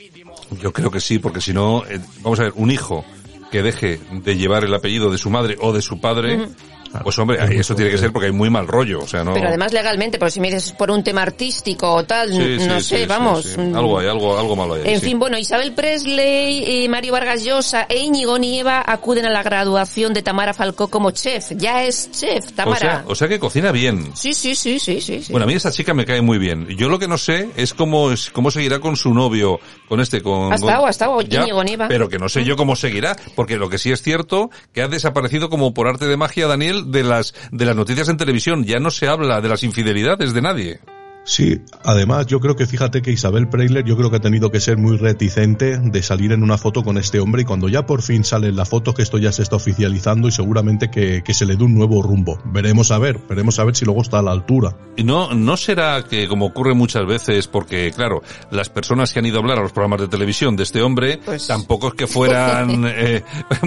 Yo 0.60 0.70
creo 0.70 0.90
que 0.90 1.00
sí, 1.00 1.18
porque 1.18 1.40
si 1.40 1.54
no, 1.54 1.82
eh, 1.88 1.98
vamos 2.22 2.38
a 2.40 2.42
ver, 2.42 2.52
un 2.56 2.70
hijo 2.70 3.06
que 3.53 3.62
deje 3.62 4.00
de 4.11 4.36
llevar 4.36 4.64
el 4.64 4.74
apellido 4.74 5.11
de 5.11 5.18
su 5.18 5.28
madre 5.28 5.57
o 5.61 5.74
de 5.74 5.82
su 5.82 6.00
padre, 6.00 6.48
Ujú. 6.95 7.05
pues 7.05 7.18
hombre, 7.18 7.38
eso 7.59 7.74
tiene 7.74 7.90
que 7.90 7.99
ser 7.99 8.12
porque 8.12 8.26
hay 8.26 8.32
muy 8.32 8.51
mal 8.51 8.66
rollo, 8.66 9.01
o 9.01 9.07
sea, 9.07 9.24
no... 9.24 9.34
Pero 9.34 9.49
además 9.49 9.72
legalmente, 9.72 10.18
porque 10.18 10.32
si 10.32 10.40
me 10.40 10.49
dices 10.51 10.72
por 10.72 10.90
un 10.90 11.03
tema 11.03 11.22
artístico 11.22 11.93
o 11.93 12.05
tal, 12.05 12.30
Sí, 12.30 12.59
sí, 12.61 12.66
no 12.66 12.80
sí, 12.80 12.86
sé, 12.88 12.99
sí, 13.01 13.07
vamos. 13.07 13.45
sí. 13.45 13.61
Algo 13.61 13.99
hay, 13.99 14.09
algo, 14.09 14.38
algo 14.38 14.57
malo 14.57 14.74
hay. 14.74 14.82
ahí, 14.82 14.95
En 14.95 15.01
sí. 15.01 15.07
fin, 15.07 15.18
bueno, 15.18 15.38
Isabel 15.38 15.72
Presley, 15.74 16.84
eh, 16.84 16.88
Mario 16.88 17.12
Vargas 17.12 17.45
Llosa 17.45 17.86
e 17.88 17.99
Íñigo 17.99 18.38
Nieva 18.38 18.82
acuden 18.86 19.24
a 19.26 19.30
la 19.30 19.43
graduación 19.43 20.12
de 20.14 20.22
Tamara 20.22 20.53
Falcó 20.55 20.88
como 20.88 21.11
chef. 21.12 21.53
Ya 21.57 21.84
es 21.84 22.11
chef, 22.11 22.49
o 22.49 22.53
Tamara. 22.55 22.78
sea, 22.78 23.05
o 23.07 23.14
sea 23.14 23.28
que 23.28 23.38
cocina 23.38 23.72
bien. 23.72 24.11
Sí, 24.14 24.34
sí, 24.34 24.55
sí, 24.55 24.78
sí, 24.78 25.01
sí. 25.01 25.22
sí. 25.22 25.32
Bueno, 25.32 25.45
a 25.45 25.47
mí 25.47 25.55
esta 25.55 25.70
chica 25.70 25.95
me 25.95 26.05
cae 26.05 26.20
muy 26.22 26.38
bien. 26.38 26.66
Yo 26.76 26.88
lo 26.88 26.99
que 26.99 27.09
no 27.09 27.18
sé 27.18 27.51
es 27.57 27.72
cómo, 27.74 28.11
es, 28.11 28.30
cómo 28.30 28.51
seguirá 28.51 28.80
con 28.80 28.97
su 28.97 29.14
novio, 29.14 29.61
con 29.88 30.01
este, 30.01 30.22
con... 30.22 30.53
Ha 30.53 30.57
estado, 30.57 30.78
con- 30.80 30.86
ha 30.86 30.90
estado, 30.90 31.20
Ya, 31.22 31.43
Íñigo 31.43 31.62
Nieva. 31.64 31.88
Pero 31.88 32.09
que 32.09 32.18
no 32.18 32.28
sé 32.28 32.45
yo 32.45 32.57
cómo 32.57 32.76
seguirá, 32.76 33.16
porque 33.34 33.57
lo 33.57 33.68
que 33.70 33.78
sí 33.78 33.93
es 33.93 34.03
cierto, 34.03 34.51
que 34.72 34.82
ha 34.82 34.88
desaparecido 34.88 35.49
como 35.49 35.72
por 35.74 35.86
arte 35.88 36.07
de 36.07 36.16
magia, 36.16 36.47
Daniel, 36.47 36.81
de 36.82 37.02
las, 37.02 37.34
de 37.50 37.64
las 37.64 37.76
noticias 37.76 38.08
en 38.08 38.16
televisión. 38.16 38.64
Ya 38.64 38.78
no 38.78 38.90
se 38.90 39.08
habla 39.08 39.40
de 39.40 39.48
las 39.48 39.62
infidelidades 39.62 40.32
de 40.32 40.42
nadie. 40.42 40.80
Sí, 41.24 41.60
además 41.84 42.26
yo 42.26 42.40
creo 42.40 42.56
que 42.56 42.66
fíjate 42.66 43.00
que 43.00 43.12
Isabel 43.12 43.48
Preisler 43.48 43.84
yo 43.84 43.96
creo 43.96 44.10
que 44.10 44.16
ha 44.16 44.20
tenido 44.20 44.50
que 44.50 44.58
ser 44.60 44.76
muy 44.76 44.96
reticente 44.96 45.78
de 45.78 46.02
salir 46.02 46.32
en 46.32 46.42
una 46.42 46.58
foto 46.58 46.82
con 46.82 46.98
este 46.98 47.20
hombre 47.20 47.42
y 47.42 47.44
cuando 47.44 47.68
ya 47.68 47.86
por 47.86 48.02
fin 48.02 48.24
sale 48.24 48.50
la 48.50 48.64
foto 48.64 48.92
que 48.92 49.02
esto 49.02 49.18
ya 49.18 49.30
se 49.30 49.42
está 49.42 49.54
oficializando 49.56 50.26
y 50.26 50.32
seguramente 50.32 50.90
que, 50.90 51.22
que 51.24 51.32
se 51.32 51.46
le 51.46 51.54
dé 51.56 51.62
un 51.62 51.74
nuevo 51.74 52.02
rumbo. 52.02 52.40
Veremos 52.46 52.90
a 52.90 52.98
ver, 52.98 53.20
veremos 53.28 53.58
a 53.60 53.64
ver 53.64 53.76
si 53.76 53.84
luego 53.84 54.02
está 54.02 54.18
a 54.18 54.22
la 54.22 54.32
altura. 54.32 54.76
Y 54.96 55.04
no, 55.04 55.32
no 55.32 55.56
será 55.56 56.02
que, 56.04 56.26
como 56.26 56.46
ocurre 56.46 56.74
muchas 56.74 57.06
veces, 57.06 57.46
porque 57.46 57.92
claro, 57.94 58.22
las 58.50 58.68
personas 58.68 59.12
que 59.12 59.20
han 59.20 59.26
ido 59.26 59.36
a 59.38 59.40
hablar 59.42 59.58
a 59.58 59.62
los 59.62 59.72
programas 59.72 60.00
de 60.00 60.08
televisión 60.08 60.56
de 60.56 60.64
este 60.64 60.82
hombre, 60.82 61.20
tampoco 61.46 61.88
es 61.88 61.94
que 61.94 62.06
fueran, 62.08 62.84
eh, 62.88 63.22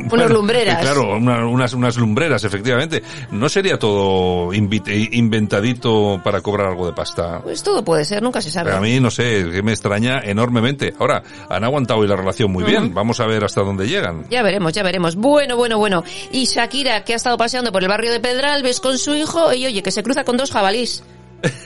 bueno, 0.10 0.28
lumbreras. 0.28 0.80
Claro, 0.82 1.16
una- 1.18 1.46
unas, 1.48 1.74
unas 1.74 1.96
lumbreras, 1.98 2.44
efectivamente. 2.44 3.02
No 3.32 3.48
sería 3.48 3.80
todo 3.80 4.54
inventadito 4.54 6.20
para 6.24 6.42
cobrar 6.42 6.68
algo 6.70 6.86
de 6.88 6.94
pasta. 6.94 7.42
Pues 7.46 7.62
todo 7.62 7.86
puede 7.86 8.04
ser, 8.06 8.24
nunca 8.24 8.42
se 8.42 8.50
sabe. 8.50 8.72
Pero 8.72 8.78
a 8.78 8.82
mí, 8.82 9.00
no 9.00 9.12
sé, 9.12 9.52
que 9.52 9.62
me 9.62 9.72
extraña 9.72 10.20
enormemente. 10.20 10.96
Ahora, 10.98 11.22
han 11.48 11.64
aguantado 11.64 12.00
hoy 12.00 12.08
la 12.08 12.16
relación 12.16 12.52
muy 12.52 12.64
bien. 12.64 12.92
Vamos 12.92 13.20
a 13.20 13.28
ver 13.28 13.44
hasta 13.44 13.62
dónde 13.62 13.88
llegan. 13.88 14.26
Ya 14.32 14.42
veremos, 14.42 14.74
ya 14.74 14.82
veremos. 14.82 15.16
Bueno, 15.16 15.56
bueno, 15.56 15.78
bueno. 15.78 16.04
Y 16.32 16.46
Shakira, 16.46 17.04
que 17.04 17.14
ha 17.14 17.18
estado 17.18 17.38
paseando 17.38 17.72
por 17.72 17.84
el 17.84 17.88
barrio 17.88 18.12
de 18.12 18.20
Pedralbes 18.20 18.80
con 18.80 18.98
su 18.98 19.14
hijo, 19.14 19.54
y 19.54 19.68
oye, 19.68 19.84
que 19.84 19.92
se 19.92 20.02
cruza 20.02 20.24
con 20.24 20.38
dos 20.38 20.50
jabalís. 20.50 21.04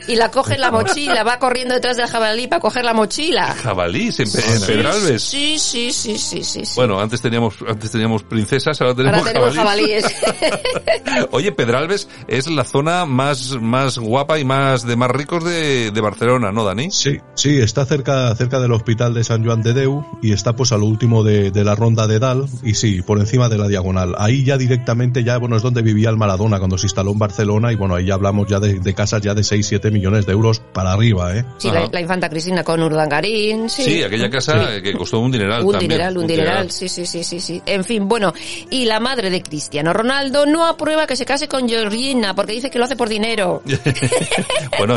Y 0.07 0.15
la 0.15 0.29
coge 0.31 0.55
en 0.55 0.61
la 0.61 0.71
mochila, 0.71 1.23
va 1.23 1.39
corriendo 1.39 1.73
detrás 1.75 1.95
del 1.95 2.07
jabalí 2.07 2.47
para 2.47 2.59
coger 2.59 2.83
la 2.83 2.93
mochila. 2.93 3.53
Jabalís 3.53 4.19
en, 4.19 4.27
Sí, 4.27 4.41
Pedralbes. 4.65 5.21
Sí, 5.23 5.57
sí, 5.59 5.91
sí, 5.93 6.17
sí, 6.17 6.43
sí. 6.43 6.65
sí. 6.65 6.73
Bueno, 6.75 6.99
antes 6.99 7.21
teníamos, 7.21 7.55
antes 7.67 7.91
teníamos 7.91 8.23
princesas, 8.23 8.79
ahora 8.81 8.95
tenemos, 8.95 9.19
Ahora 9.19 9.31
tenemos 9.33 9.55
jabalíes. 9.55 10.05
jabalíes. 10.05 11.27
Oye, 11.31 11.51
Pedralbes 11.51 12.07
es 12.27 12.47
la 12.49 12.63
zona 12.65 13.05
más, 13.05 13.59
más 13.61 13.97
guapa 13.99 14.39
y 14.39 14.45
más 14.45 14.85
de 14.85 14.95
más 14.95 15.11
ricos 15.11 15.43
de, 15.43 15.91
de 15.91 16.01
Barcelona, 16.01 16.51
¿no, 16.51 16.63
Dani? 16.65 16.91
Sí, 16.91 17.17
sí, 17.35 17.59
está 17.59 17.85
cerca, 17.85 18.35
cerca 18.35 18.59
del 18.59 18.71
hospital 18.71 19.13
de 19.13 19.23
San 19.23 19.45
Joan 19.45 19.61
de 19.61 19.73
Deu 19.73 20.03
y 20.21 20.33
está 20.33 20.53
pues 20.55 20.71
a 20.71 20.77
lo 20.77 20.85
último 20.85 21.23
de, 21.23 21.51
de 21.51 21.63
la 21.63 21.75
ronda 21.75 22.07
de 22.07 22.19
Dal 22.19 22.45
y 22.63 22.73
sí, 22.75 23.01
por 23.01 23.19
encima 23.19 23.47
de 23.49 23.57
la 23.57 23.67
diagonal. 23.67 24.15
Ahí 24.17 24.43
ya 24.43 24.57
directamente 24.57 25.23
ya, 25.23 25.37
bueno, 25.37 25.55
es 25.55 25.61
donde 25.61 25.81
vivía 25.81 26.09
el 26.09 26.17
Maradona 26.17 26.57
cuando 26.57 26.77
se 26.77 26.87
instaló 26.87 27.11
en 27.11 27.19
Barcelona 27.19 27.71
y 27.71 27.75
bueno, 27.75 27.95
ahí 27.95 28.05
ya 28.07 28.15
hablamos 28.15 28.47
ya 28.47 28.59
de, 28.59 28.79
de 28.79 28.93
casas 28.93 29.21
ya 29.21 29.33
de 29.33 29.43
6, 29.63 29.67
7 29.67 29.91
millones 29.91 30.25
de 30.25 30.31
euros 30.33 30.61
para 30.73 30.93
arriba, 30.93 31.35
¿eh? 31.35 31.45
Sí, 31.57 31.69
la, 31.71 31.87
la 31.91 32.01
infanta 32.01 32.29
Cristina 32.29 32.63
con 32.63 32.81
Urdangarín, 32.81 33.69
sí. 33.69 33.83
Sí, 33.83 34.03
aquella 34.03 34.29
casa 34.29 34.81
que 34.81 34.93
costó 34.93 35.19
un 35.19 35.31
dineral 35.31 35.63
Un 35.63 35.71
también. 35.71 35.89
dineral, 35.91 36.17
un 36.17 36.27
dineral, 36.27 36.71
sí, 36.71 36.87
sí, 36.89 37.05
sí, 37.05 37.23
sí, 37.23 37.39
sí. 37.39 37.61
En 37.65 37.83
fin, 37.83 38.07
bueno, 38.07 38.33
y 38.69 38.85
la 38.85 38.99
madre 38.99 39.29
de 39.29 39.41
Cristiano 39.41 39.93
Ronaldo 39.93 40.45
no 40.45 40.65
aprueba 40.65 41.05
que 41.07 41.15
se 41.15 41.25
case 41.25 41.47
con 41.47 41.67
Georgina 41.67 42.33
porque 42.35 42.53
dice 42.53 42.69
que 42.69 42.79
lo 42.79 42.85
hace 42.85 42.95
por 42.95 43.09
dinero. 43.09 43.61
Bueno, 44.77 44.95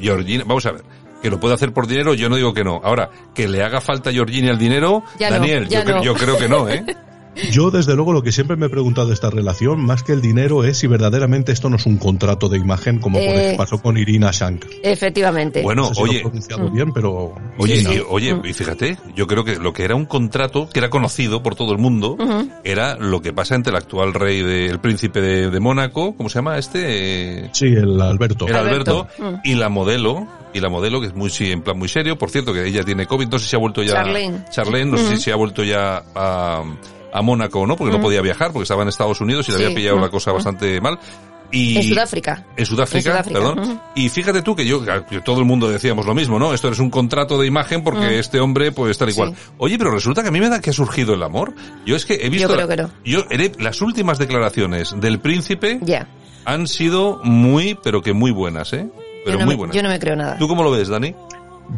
Georgina, 0.00 0.44
vamos 0.46 0.64
a 0.66 0.72
ver. 0.72 0.82
Que 1.22 1.28
lo 1.28 1.38
puede 1.38 1.54
hacer 1.54 1.72
por 1.72 1.86
dinero, 1.86 2.14
yo 2.14 2.30
no 2.30 2.36
digo 2.36 2.54
que 2.54 2.64
no. 2.64 2.80
Ahora, 2.82 3.10
que 3.34 3.46
le 3.46 3.62
haga 3.62 3.80
falta 3.82 4.08
a 4.08 4.12
Georgina 4.12 4.50
el 4.50 4.58
dinero, 4.58 5.04
Ya 5.18 5.30
Daniel, 5.30 5.68
yo, 5.68 5.84
no. 5.84 6.02
yo 6.02 6.14
creo 6.14 6.38
que 6.38 6.48
no, 6.48 6.66
¿eh? 6.68 6.82
Yo, 7.50 7.70
desde 7.70 7.94
luego, 7.94 8.12
lo 8.12 8.22
que 8.22 8.32
siempre 8.32 8.56
me 8.56 8.66
he 8.66 8.68
preguntado 8.68 9.08
de 9.08 9.14
esta 9.14 9.30
relación, 9.30 9.80
más 9.84 10.02
que 10.02 10.12
el 10.12 10.20
dinero, 10.20 10.64
es 10.64 10.78
si 10.78 10.86
verdaderamente 10.86 11.52
esto 11.52 11.68
no 11.70 11.76
es 11.76 11.86
un 11.86 11.96
contrato 11.98 12.48
de 12.48 12.58
imagen 12.58 12.98
como 12.98 13.18
por 13.18 13.26
Eh. 13.28 13.34
ejemplo 13.40 13.56
pasó 13.64 13.82
con 13.82 13.96
Irina 13.98 14.30
Shank. 14.32 14.64
Efectivamente. 14.82 15.62
Bueno, 15.62 15.82
No 15.82 15.88
sé 15.88 15.94
si 15.94 16.00
lo 16.00 16.06
he 16.06 16.10
oye, 16.10 16.20
pronunciado 16.22 16.70
bien, 16.70 16.92
pero... 16.92 17.34
Oye, 17.58 17.80
y, 17.82 18.02
oye, 18.08 18.36
y 18.44 18.52
fíjate, 18.52 18.96
yo 19.14 19.26
creo 19.26 19.44
que 19.44 19.56
lo 19.56 19.72
que 19.72 19.84
era 19.84 19.94
un 19.94 20.06
contrato, 20.06 20.68
que 20.72 20.78
era 20.78 20.90
conocido 20.90 21.42
por 21.42 21.54
todo 21.54 21.72
el 21.72 21.78
mundo, 21.78 22.16
era 22.64 22.96
lo 22.96 23.20
que 23.20 23.32
pasa 23.32 23.54
entre 23.54 23.70
el 23.70 23.76
actual 23.76 24.14
rey 24.14 24.42
del 24.42 24.78
príncipe 24.80 25.20
de, 25.20 25.50
de 25.50 25.60
Mónaco, 25.60 26.14
¿cómo 26.16 26.28
se 26.28 26.36
llama 26.36 26.58
este? 26.58 27.50
Sí, 27.52 27.66
el 27.66 28.00
Alberto. 28.00 28.46
El 28.46 28.56
Alberto, 28.56 29.06
Mm. 29.18 29.34
y 29.44 29.54
la 29.54 29.68
modelo, 29.68 30.26
y 30.54 30.60
la 30.60 30.68
modelo 30.68 31.00
que 31.00 31.08
es 31.08 31.14
muy 31.14 31.30
sí, 31.30 31.50
en 31.50 31.62
plan 31.62 31.78
muy 31.78 31.88
serio, 31.88 32.16
por 32.18 32.30
cierto 32.30 32.52
que 32.52 32.66
ella 32.66 32.82
tiene 32.82 33.06
COVID, 33.06 33.28
no 33.28 33.38
sé 33.38 33.48
si 33.48 33.56
ha 33.56 33.58
vuelto 33.58 33.82
ya 33.82 33.94
Charlene. 33.94 34.44
Charlene, 34.50 34.90
no 34.90 34.96
sé 34.98 35.16
si 35.16 35.22
se 35.22 35.32
ha 35.32 35.36
vuelto 35.36 35.62
ya 35.64 36.02
a, 36.14 36.62
a 37.12 37.22
Mónaco 37.22 37.60
o 37.60 37.66
no, 37.66 37.76
porque 37.76 37.92
no 37.92 37.98
Mm. 37.98 38.02
podía 38.02 38.20
viajar 38.22 38.52
porque 38.52 38.64
estaba 38.64 38.82
en 38.82 38.88
Estados 38.88 39.20
Unidos 39.20 39.48
y 39.48 39.52
le 39.52 39.58
Sí. 39.58 39.64
había 39.64 39.76
pillado 39.76 39.98
Mm. 39.98 40.02
la 40.02 40.08
cosa 40.10 40.30
Mm. 40.30 40.34
bastante 40.34 40.80
mal. 40.80 40.98
Y 41.52 41.76
En 41.78 41.82
Sudáfrica. 41.82 42.44
en 42.56 42.64
Sudáfrica, 42.64 42.98
En 43.10 43.24
Sudáfrica, 43.24 43.40
perdón. 43.40 43.80
Y 43.96 44.08
fíjate 44.08 44.40
tú 44.42 44.54
que 44.54 44.64
yo, 44.64 44.84
que 45.08 45.20
todo 45.20 45.40
el 45.40 45.44
mundo 45.44 45.68
decíamos 45.68 46.06
lo 46.06 46.14
mismo, 46.14 46.38
¿no? 46.38 46.54
Esto 46.54 46.68
es 46.68 46.78
un 46.78 46.90
contrato 46.90 47.40
de 47.40 47.46
imagen 47.48 47.82
porque 47.82 48.06
Mm. 48.06 48.20
este 48.20 48.38
hombre, 48.38 48.70
pues 48.70 48.96
tal 48.98 49.08
y 49.08 49.12
Sí. 49.12 49.18
cual. 49.18 49.34
Oye, 49.58 49.76
pero 49.76 49.90
resulta 49.90 50.22
que 50.22 50.28
a 50.28 50.30
mí 50.30 50.38
me 50.38 50.48
da 50.48 50.60
que 50.60 50.70
ha 50.70 50.72
surgido 50.72 51.12
el 51.14 51.22
amor. 51.24 51.52
Yo 51.84 51.96
es 51.96 52.06
que 52.06 52.14
he 52.22 52.30
visto... 52.30 52.46
Yo 52.48 52.54
creo 52.54 52.68
que 52.68 52.76
no. 52.76 52.90
Yo, 53.04 53.24
las 53.58 53.80
últimas 53.82 54.18
declaraciones 54.18 54.94
del 55.00 55.18
príncipe 55.18 55.80
Ya. 55.82 56.06
han 56.44 56.68
sido 56.68 57.20
muy, 57.24 57.76
pero 57.82 58.00
que 58.00 58.12
muy 58.12 58.30
buenas, 58.30 58.72
¿eh? 58.72 58.88
Pero 59.24 59.40
no, 59.40 59.44
muy 59.46 59.54
me, 59.54 59.58
buenas. 59.58 59.74
yo 59.76 59.82
no 59.82 59.88
me 59.88 59.98
creo 59.98 60.14
nada. 60.14 60.38
¿Tú 60.38 60.46
cómo 60.46 60.62
lo 60.62 60.70
ves, 60.70 60.86
Dani? 60.88 61.14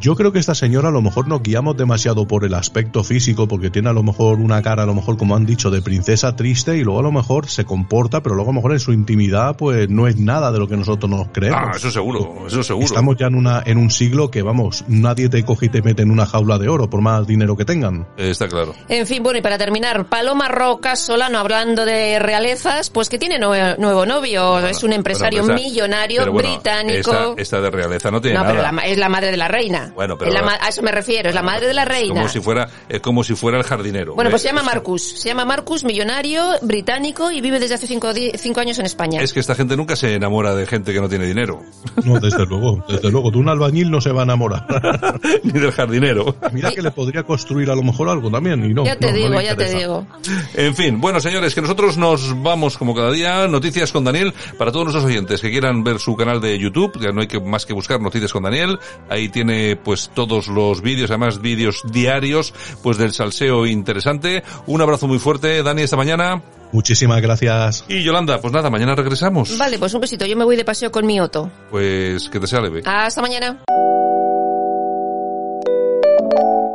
Yo 0.01 0.15
creo 0.17 0.33
que 0.33 0.39
esta 0.39 0.55
señora 0.55 0.89
a 0.89 0.93
lo 0.93 1.03
mejor 1.03 1.29
nos 1.29 1.43
guiamos 1.43 1.77
demasiado 1.77 2.27
por 2.27 2.45
el 2.45 2.55
aspecto 2.55 3.05
físico, 3.05 3.47
porque 3.47 3.71
tiene 3.71 3.89
a 3.91 3.93
lo 3.93 4.03
mejor 4.03 4.39
una 4.39 4.63
cara, 4.63 4.83
a 4.83 4.87
lo 4.87 4.95
mejor 4.95 5.17
como 5.17 5.37
han 5.37 5.47
dicho, 5.47 5.71
de 5.71 5.83
princesa 5.83 6.35
triste 6.35 6.77
y 6.77 6.83
luego 6.85 7.01
a 7.01 7.03
lo 7.03 7.13
mejor 7.13 7.47
se 7.49 7.65
comporta, 7.65 8.23
pero 8.23 8.35
luego 8.35 8.51
a 8.51 8.55
lo 8.55 8.59
mejor 8.59 8.73
en 8.73 8.81
su 8.81 8.93
intimidad 8.93 9.57
pues 9.57 9.89
no 9.89 10.09
es 10.09 10.17
nada 10.17 10.51
de 10.53 10.59
lo 10.59 10.67
que 10.69 10.77
nosotros 10.77 11.11
nos 11.11 11.29
creemos. 11.33 11.61
Ah, 11.65 11.73
eso 11.77 11.91
seguro, 11.91 12.47
eso 12.47 12.63
seguro. 12.63 12.85
Estamos 12.87 13.17
ya 13.17 13.27
en 13.27 13.35
una 13.35 13.63
en 13.65 13.79
un 13.79 13.91
siglo 13.91 14.31
que 14.31 14.43
vamos, 14.43 14.85
nadie 14.89 15.29
te 15.29 15.45
coge 15.45 15.67
y 15.67 15.69
te 15.69 15.83
mete 15.83 16.03
en 16.03 16.11
una 16.11 16.27
jaula 16.27 16.59
de 16.59 16.69
oro 16.69 16.89
por 16.91 17.01
más 17.01 17.27
dinero 17.27 17.57
que 17.57 17.65
tengan. 17.65 18.07
Está 18.17 18.49
claro. 18.49 18.75
En 18.89 19.07
fin, 19.07 19.23
bueno, 19.23 19.39
y 19.39 19.43
para 19.43 19.59
terminar, 19.59 20.07
Paloma 20.07 20.49
Roca 20.49 20.97
Solano, 20.97 21.39
hablando 21.39 21.85
de 21.85 22.19
realezas, 22.19 22.91
pues 22.91 23.09
que 23.09 23.19
tiene 23.19 23.39
nue- 23.39 23.77
nuevo 23.79 24.07
novio, 24.07 24.59
es 24.61 24.83
un 24.83 24.93
empresario 24.93 25.41
Bueno, 25.43 25.55
esta- 25.55 25.69
millonario 25.69 26.21
pero 26.23 26.33
bueno, 26.33 26.49
británico. 26.55 27.11
Esta, 27.13 27.35
esta 27.37 27.61
de 27.61 27.71
realeza 27.71 28.11
no 28.11 28.21
tiene 28.21 28.37
no, 28.37 28.43
nada. 28.43 28.53
pero 28.53 28.63
la 28.63 28.73
ma- 28.73 28.83
es 28.87 28.99
la 28.99 29.09
madre 29.09 29.31
de 29.31 29.37
la 29.37 29.49
reina. 29.49 29.82
Reina. 29.83 29.95
Bueno, 29.95 30.19
pero 30.19 30.31
la 30.33 30.59
a 30.61 30.69
eso 30.69 30.83
me 30.83 30.93
refiero, 30.93 31.29
es 31.29 31.35
la 31.35 31.43
madre 31.43 31.67
de 31.67 31.75
la 31.75 31.85
reina. 31.85 32.15
Como 32.15 32.29
si 32.29 32.41
fuera, 32.41 32.69
es 32.89 33.01
como 33.01 33.25
si 33.25 33.35
fuera 33.35 33.59
el 33.59 33.65
jardinero. 33.65 34.15
Bueno, 34.15 34.31
pues 34.31 34.43
se 34.43 34.49
Eh, 34.49 34.53
llama 34.53 34.63
Marcus. 34.63 35.03
Se 35.21 35.29
llama 35.29 35.45
Marcus, 35.45 35.85
millonario, 35.85 36.43
británico 36.63 37.31
y 37.31 37.41
vive 37.41 37.59
desde 37.61 37.75
hace 37.75 37.87
cinco, 37.87 38.13
cinco 38.37 38.61
años 38.61 38.79
en 38.79 38.87
España. 38.87 39.21
Es 39.23 39.33
que 39.33 39.41
esta 39.41 39.55
gente 39.55 39.77
nunca 39.77 39.97
se 39.97 40.15
enamora 40.15 40.55
de 40.55 40.67
gente 40.67 40.93
que 40.93 41.01
no 41.01 41.09
tiene 41.09 41.27
dinero. 41.27 41.61
No, 42.05 42.19
desde 42.19 42.45
luego, 42.47 42.85
desde 42.89 43.11
luego. 43.11 43.31
De 43.31 43.39
un 43.39 43.49
albañil 43.49 43.91
no 43.91 44.01
se 44.01 44.11
va 44.13 44.23
a 44.23 44.25
enamorar. 44.25 44.67
Ni 45.45 45.53
del 45.53 45.71
jardinero. 45.73 46.35
Mira 46.53 46.73
que 46.73 46.83
le 46.83 46.91
podría 46.91 47.23
construir 47.23 47.71
a 47.71 47.75
lo 47.77 47.83
mejor 47.83 48.09
algo 48.09 48.31
también 48.31 48.65
y 48.65 48.75
no. 48.75 48.85
ya 48.85 48.97
te 48.97 49.09
no, 49.09 49.13
digo, 49.13 49.41
ya 49.41 49.55
te 49.55 49.73
digo. 49.75 50.07
En 50.55 50.75
fin, 50.75 51.01
bueno 51.01 51.21
señores, 51.21 51.55
que 51.55 51.61
nosotros 51.63 51.97
nos 51.97 52.43
vamos 52.43 52.77
como 52.79 52.95
cada 52.95 53.11
día, 53.13 53.47
Noticias 53.47 53.93
con 53.93 54.05
Daniel, 54.05 54.33
para 54.59 54.73
todos 54.73 54.87
nuestros 54.87 55.05
oyentes 55.05 55.41
que 55.41 55.51
quieran 55.51 55.85
ver 55.85 55.99
su 56.01 56.17
canal 56.17 56.41
de 56.41 56.59
YouTube, 56.59 56.99
ya 57.01 57.11
no 57.13 57.21
hay 57.21 57.29
que 57.29 57.41
más 57.41 57.67
que 57.67 57.73
buscar 57.73 58.01
Noticias 58.01 58.33
con 58.33 58.43
Daniel, 58.43 58.79
ahí 59.09 59.29
tiene 59.29 59.72
pues 59.77 60.11
todos 60.15 60.49
los 60.49 60.83
vídeos, 60.83 61.11
además 61.11 61.41
vídeos 61.41 61.83
diarios, 61.91 62.55
pues 62.83 62.99
del 62.99 63.13
salseo 63.13 63.67
interesante. 63.67 64.43
Un 64.67 64.81
abrazo 64.81 65.07
muy 65.07 65.19
fuerte, 65.19 65.63
Dani, 65.63 65.83
esta 65.83 65.97
mañana. 65.97 66.43
Muchísimas 66.73 67.21
gracias. 67.21 67.85
Y 67.89 68.03
Yolanda, 68.03 68.41
pues 68.41 68.53
nada, 68.53 68.71
mañana 68.71 68.95
regresamos. 68.95 69.57
Vale, 69.59 69.79
pues 69.79 69.93
un 69.93 70.01
besito. 70.01 70.25
Yo 70.25 70.37
me 70.37 70.45
voy 70.45 70.57
de 70.57 70.65
paseo 70.65 70.91
con 70.91 71.07
mi 71.07 71.21
Otto. 71.21 71.51
Pues 71.71 72.29
que 72.31 72.41
te 72.41 72.47
sea 72.47 72.61
leve. 72.61 72.83
Hasta 72.85 73.21
mañana. 73.21 73.63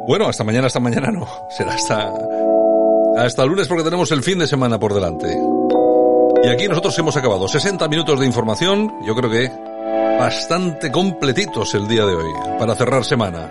Bueno, 0.07 0.27
hasta 0.29 0.43
mañana, 0.43 0.67
hasta 0.67 0.79
mañana 0.79 1.11
no. 1.11 1.27
Será 1.57 1.73
hasta, 1.73 2.13
hasta 3.17 3.43
el 3.43 3.49
lunes 3.49 3.67
porque 3.67 3.83
tenemos 3.83 4.11
el 4.11 4.23
fin 4.23 4.39
de 4.39 4.47
semana 4.47 4.79
por 4.79 4.93
delante. 4.93 5.35
Y 6.43 6.49
aquí 6.49 6.67
nosotros 6.67 6.97
hemos 6.99 7.17
acabado 7.17 7.47
60 7.47 7.87
minutos 7.87 8.19
de 8.19 8.25
información, 8.25 8.93
yo 9.05 9.15
creo 9.15 9.29
que 9.29 9.51
bastante 10.17 10.91
completitos 10.91 11.73
el 11.75 11.87
día 11.87 12.05
de 12.05 12.15
hoy, 12.15 12.33
para 12.57 12.75
cerrar 12.75 13.05
semana. 13.05 13.49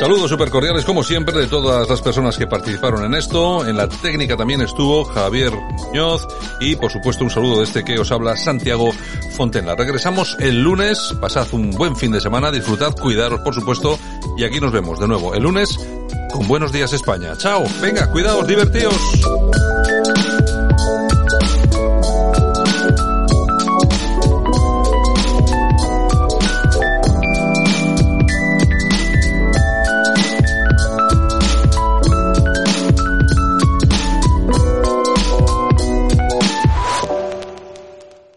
Saludos 0.00 0.30
super 0.30 0.50
cordiales 0.50 0.84
como 0.84 1.02
siempre 1.02 1.36
de 1.36 1.46
todas 1.46 1.88
las 1.88 2.02
personas 2.02 2.36
que 2.36 2.46
participaron 2.46 3.04
en 3.04 3.14
esto. 3.14 3.66
En 3.66 3.76
la 3.76 3.88
técnica 3.88 4.36
también 4.36 4.60
estuvo 4.60 5.04
Javier 5.04 5.52
Muñoz 5.52 6.26
y 6.60 6.76
por 6.76 6.92
supuesto 6.92 7.24
un 7.24 7.30
saludo 7.30 7.58
de 7.58 7.64
este 7.64 7.82
que 7.82 7.98
os 7.98 8.12
habla 8.12 8.36
Santiago 8.36 8.92
Fontenla. 9.36 9.74
Regresamos 9.74 10.36
el 10.38 10.62
lunes, 10.62 11.14
pasad 11.20 11.46
un 11.52 11.70
buen 11.70 11.96
fin 11.96 12.12
de 12.12 12.20
semana, 12.20 12.52
disfrutad, 12.52 12.94
cuidaros 12.94 13.40
por 13.40 13.54
supuesto 13.54 13.98
y 14.36 14.44
aquí 14.44 14.60
nos 14.60 14.70
vemos 14.70 15.00
de 15.00 15.08
nuevo 15.08 15.34
el 15.34 15.42
lunes 15.42 15.76
con 16.30 16.46
Buenos 16.46 16.72
Días 16.72 16.92
España. 16.92 17.32
Chao, 17.38 17.64
venga, 17.80 18.10
cuidaos, 18.10 18.46
divertíos. 18.46 18.94